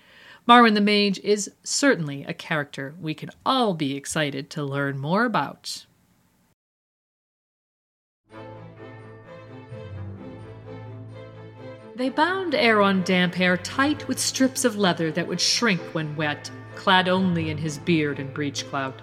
[0.48, 5.26] Marwyn the Mage is certainly a character we can all be excited to learn more
[5.26, 5.84] about.
[11.94, 17.10] They bound Aeron Damphair tight with strips of leather that would shrink when wet, clad
[17.10, 18.94] only in his beard and breechclout.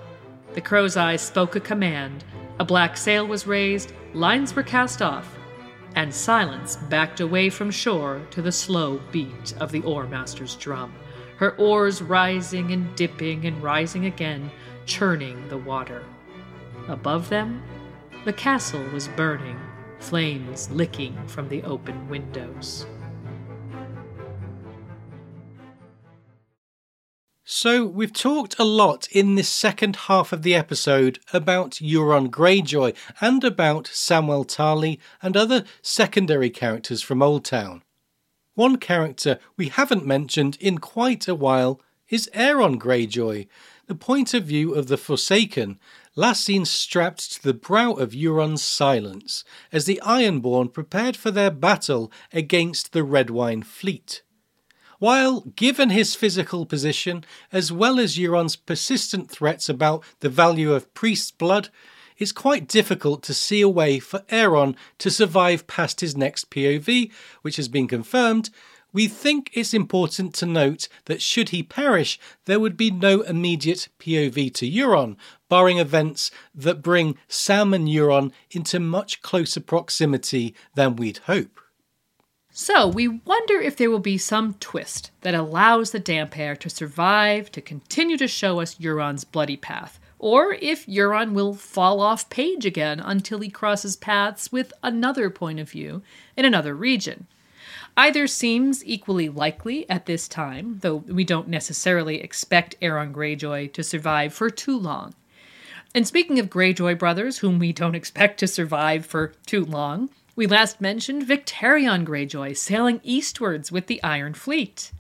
[0.56, 2.24] The crow's eyes spoke a command,
[2.58, 5.38] a black sail was raised, lines were cast off,
[5.94, 10.92] and silence backed away from shore to the slow beat of the oarmaster's drum,
[11.38, 14.50] her oars rising and dipping and rising again,
[14.86, 16.04] churning the water.
[16.88, 17.62] Above them,
[18.26, 19.60] the castle was burning,
[20.00, 22.86] flames licking from the open windows.
[27.48, 32.96] So, we've talked a lot in this second half of the episode about Euron Greyjoy
[33.22, 37.82] and about Samwell Tarly and other secondary characters from Oldtown.
[38.56, 43.48] One character we haven't mentioned in quite a while is Aeron Greyjoy,
[43.88, 45.78] the point of view of the Forsaken,
[46.16, 51.52] last seen strapped to the brow of Euron's silence as the Ironborn prepared for their
[51.52, 54.22] battle against the Redwyne fleet.
[55.00, 60.94] While, given his physical position, as well as Euron's persistent threats about the value of
[60.94, 61.68] priest's blood,
[62.18, 67.12] it's quite difficult to see a way for Aeron to survive past his next POV,
[67.42, 68.50] which has been confirmed.
[68.94, 73.90] We think it's important to note that should he perish, there would be no immediate
[74.00, 75.18] POV to Euron,
[75.50, 81.60] barring events that bring Sam and Euron into much closer proximity than we'd hope.
[82.58, 87.52] So, we wonder if there will be some twist that allows the Damphair to survive
[87.52, 92.66] to continue to show us Euron's bloody path, or if Euron will fall off page
[92.66, 96.02] again until he crosses paths with another point of view
[96.38, 97.28] in another region.
[97.98, 103.84] Either seems equally likely at this time, though we don't necessarily expect Aeron Greyjoy to
[103.84, 105.14] survive for too long.
[105.94, 110.46] And speaking of Greyjoy brothers, whom we don't expect to survive for too long, we
[110.46, 114.92] last mentioned Victarion Greyjoy sailing eastwards with the Iron Fleet.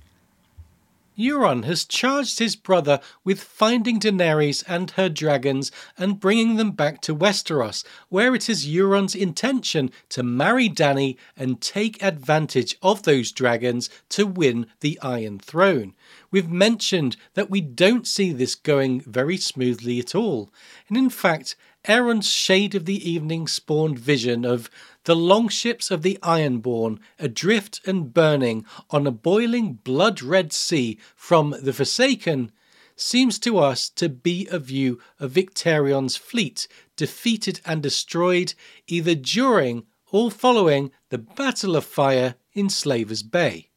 [1.17, 7.01] Euron has charged his brother with finding Daenerys and her dragons and bringing them back
[7.01, 13.31] to Westeros, where it is Euron's intention to marry Dany and take advantage of those
[13.31, 15.93] dragons to win the Iron Throne.
[16.31, 20.51] We've mentioned that we don't see this going very smoothly at all,
[20.89, 21.55] and in fact,
[21.87, 24.71] Aeron's Shade of the Evening spawned vision of
[25.05, 31.55] the longships of the Ironborn adrift and burning on a boiling blood red sea from
[31.61, 32.51] the Forsaken
[32.95, 38.53] seems to us to be a view of Victarion's fleet defeated and destroyed
[38.87, 43.69] either during or following the Battle of Fire in Slaver's Bay.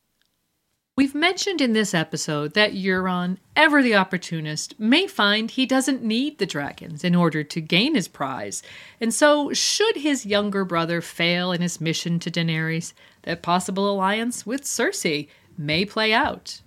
[0.98, 6.38] We've mentioned in this episode that Euron, ever the opportunist, may find he doesn't need
[6.38, 8.64] the dragons in order to gain his prize.
[9.00, 14.44] And so, should his younger brother fail in his mission to Daenerys, that possible alliance
[14.44, 16.62] with Cersei may play out.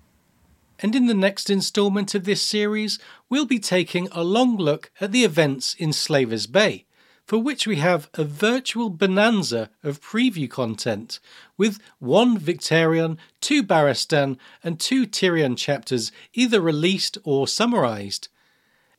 [0.80, 5.11] And in the next installment of this series, we'll be taking a long look at
[5.11, 6.85] the events in Slaver's Bay
[7.25, 11.19] for which we have a virtual bonanza of preview content,
[11.58, 18.27] with one Victarion, two Barristan, and two Tyrion chapters either released or summarised.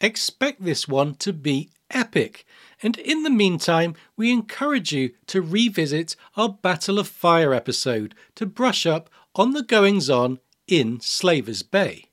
[0.00, 2.46] Expect this one to be epic,
[2.82, 8.46] and in the meantime, we encourage you to revisit our Battle of Fire episode to
[8.46, 12.06] brush up on the goings on in Slaver's Bay.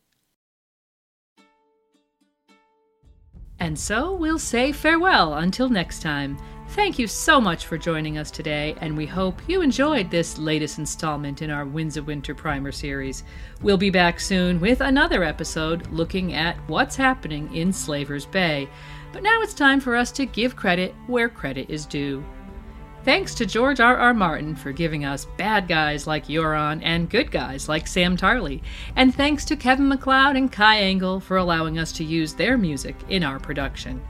[3.60, 6.38] And so we'll say farewell until next time.
[6.70, 10.78] Thank you so much for joining us today, and we hope you enjoyed this latest
[10.78, 13.24] installment in our Winds of Winter Primer series.
[13.64, 18.70] We'll be back soon with another episode looking at what's happening in Slaver's Bay.
[19.12, 22.24] But now it's time for us to give credit where credit is due.
[23.06, 23.96] Thanks to George R.
[23.96, 24.14] R.
[24.14, 28.62] Martin for giving us bad guys like Euron and good guys like Sam Tarly.
[28.98, 32.96] And thanks to Kevin MacLeod and Kai Engel for allowing us to use their music
[33.08, 34.02] in our production.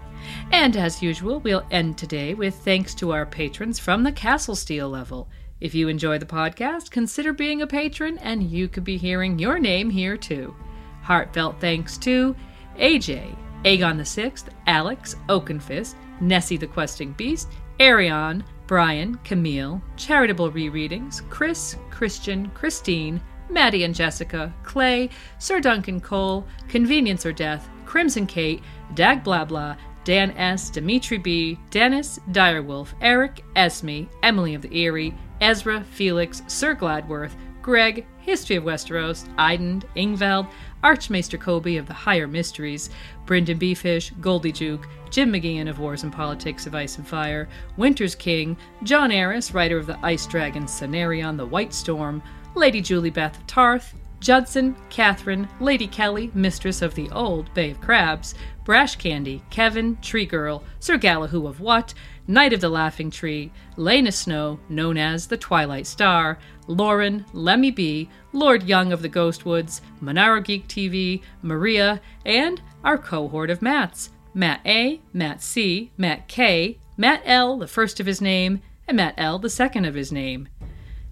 [0.52, 4.90] And as usual, we'll end today with thanks to our patrons from the Castle Steel
[4.90, 5.30] level.
[5.62, 9.60] If you enjoy the podcast, consider being a patron and you could be hearing your
[9.60, 10.56] name here too.
[11.04, 12.36] Heartfelt thanks to
[12.78, 13.36] AJ,
[13.66, 21.76] Aegon the Sixth, Alex, Oakenfist, Nessie the Questing Beast, Arion, Brian, Camille, Charitable Rereadings, Chris,
[21.90, 28.62] Christian, Christine, Maddie and Jessica, Clay, Sir Duncan Cole, Convenience or Death, Crimson Kate,
[28.94, 35.16] Dag Blah Blah, Dan S., Dimitri B., Dennis, Direwolf, Eric, Esme, Emily of the Eyrie,
[35.42, 37.34] Ezra, Felix, Sir Gladworth,
[37.64, 40.48] Greg, History of Westeros, Idend, Ingveld,
[40.84, 42.92] Archmaester Kobe of the Higher Mysteries,
[43.26, 48.16] Brynden Beefish, Goldie Juke, Jim McGeehan of Wars and Politics of Ice and Fire, Winter's
[48.16, 52.22] King, John Arrys, writer of the Ice Dragon Cenarion, The White Storm,
[52.56, 57.80] Lady Julie Beth of Tarth, Judson, Catherine, Lady Kelly, mistress of the old Bay of
[57.80, 61.94] Crabs, Brash Candy, Kevin, Tree Girl, Sir Galahoo of What,
[62.28, 68.10] Knight of the Laughing Tree, Lena Snow, known as the Twilight Star, Lauren, Lemmy B,
[68.34, 74.62] Lord Young of the Ghostwoods, Monaro Geek TV, Maria, and our cohort of Matts Matt
[74.66, 79.40] A, Matt C, Matt K, Matt L, the first of his name, and Matt L,
[79.40, 80.48] the second of his name.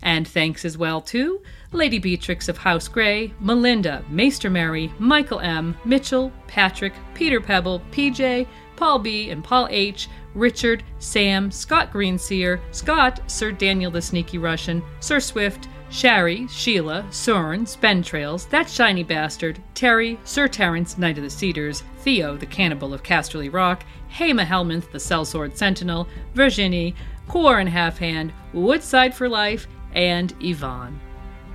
[0.02, 5.76] And thanks as well to Lady Beatrix of House Grey, Melinda, Maester Mary, Michael M.,
[5.86, 13.20] Mitchell, Patrick, Peter Pebble, PJ, Paul B., and Paul H., Richard, Sam, Scott Greenseer, Scott,
[13.30, 20.20] Sir Daniel the Sneaky Russian, Sir Swift, Shari, Sheila, Soren, Spentrails, That Shiny Bastard, Terry,
[20.26, 24.98] Sir Terence, Knight of the Cedars, Theo, the Cannibal of Casterly Rock, Hema Helminth, the
[24.98, 26.96] Sellsword Sentinel, Virginie,
[27.28, 31.02] Core and Half Hand, Woodside for Life, and Yvonne.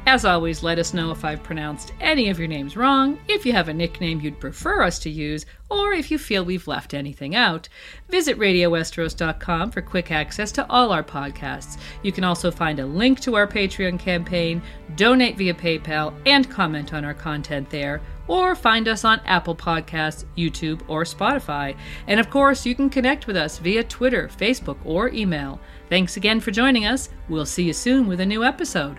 [0.07, 3.55] As always, let us know if I've pronounced any of your names wrong, if you
[3.55, 7.35] have a nickname you'd prefer us to use, or if you feel we've left anything
[7.35, 7.69] out.
[8.11, 11.79] Visit RadioWesteros.com for quick access to all our podcasts.
[12.03, 14.61] You can also find a link to our Patreon campaign,
[14.97, 20.25] donate via PayPal, and comment on our content there, or find us on Apple Podcasts,
[20.37, 21.77] YouTube, or Spotify.
[22.07, 25.61] And of course, you can connect with us via Twitter, Facebook, or email.
[25.89, 27.09] Thanks again for joining us.
[27.29, 28.99] We'll see you soon with a new episode.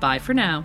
[0.00, 0.64] Bye for now.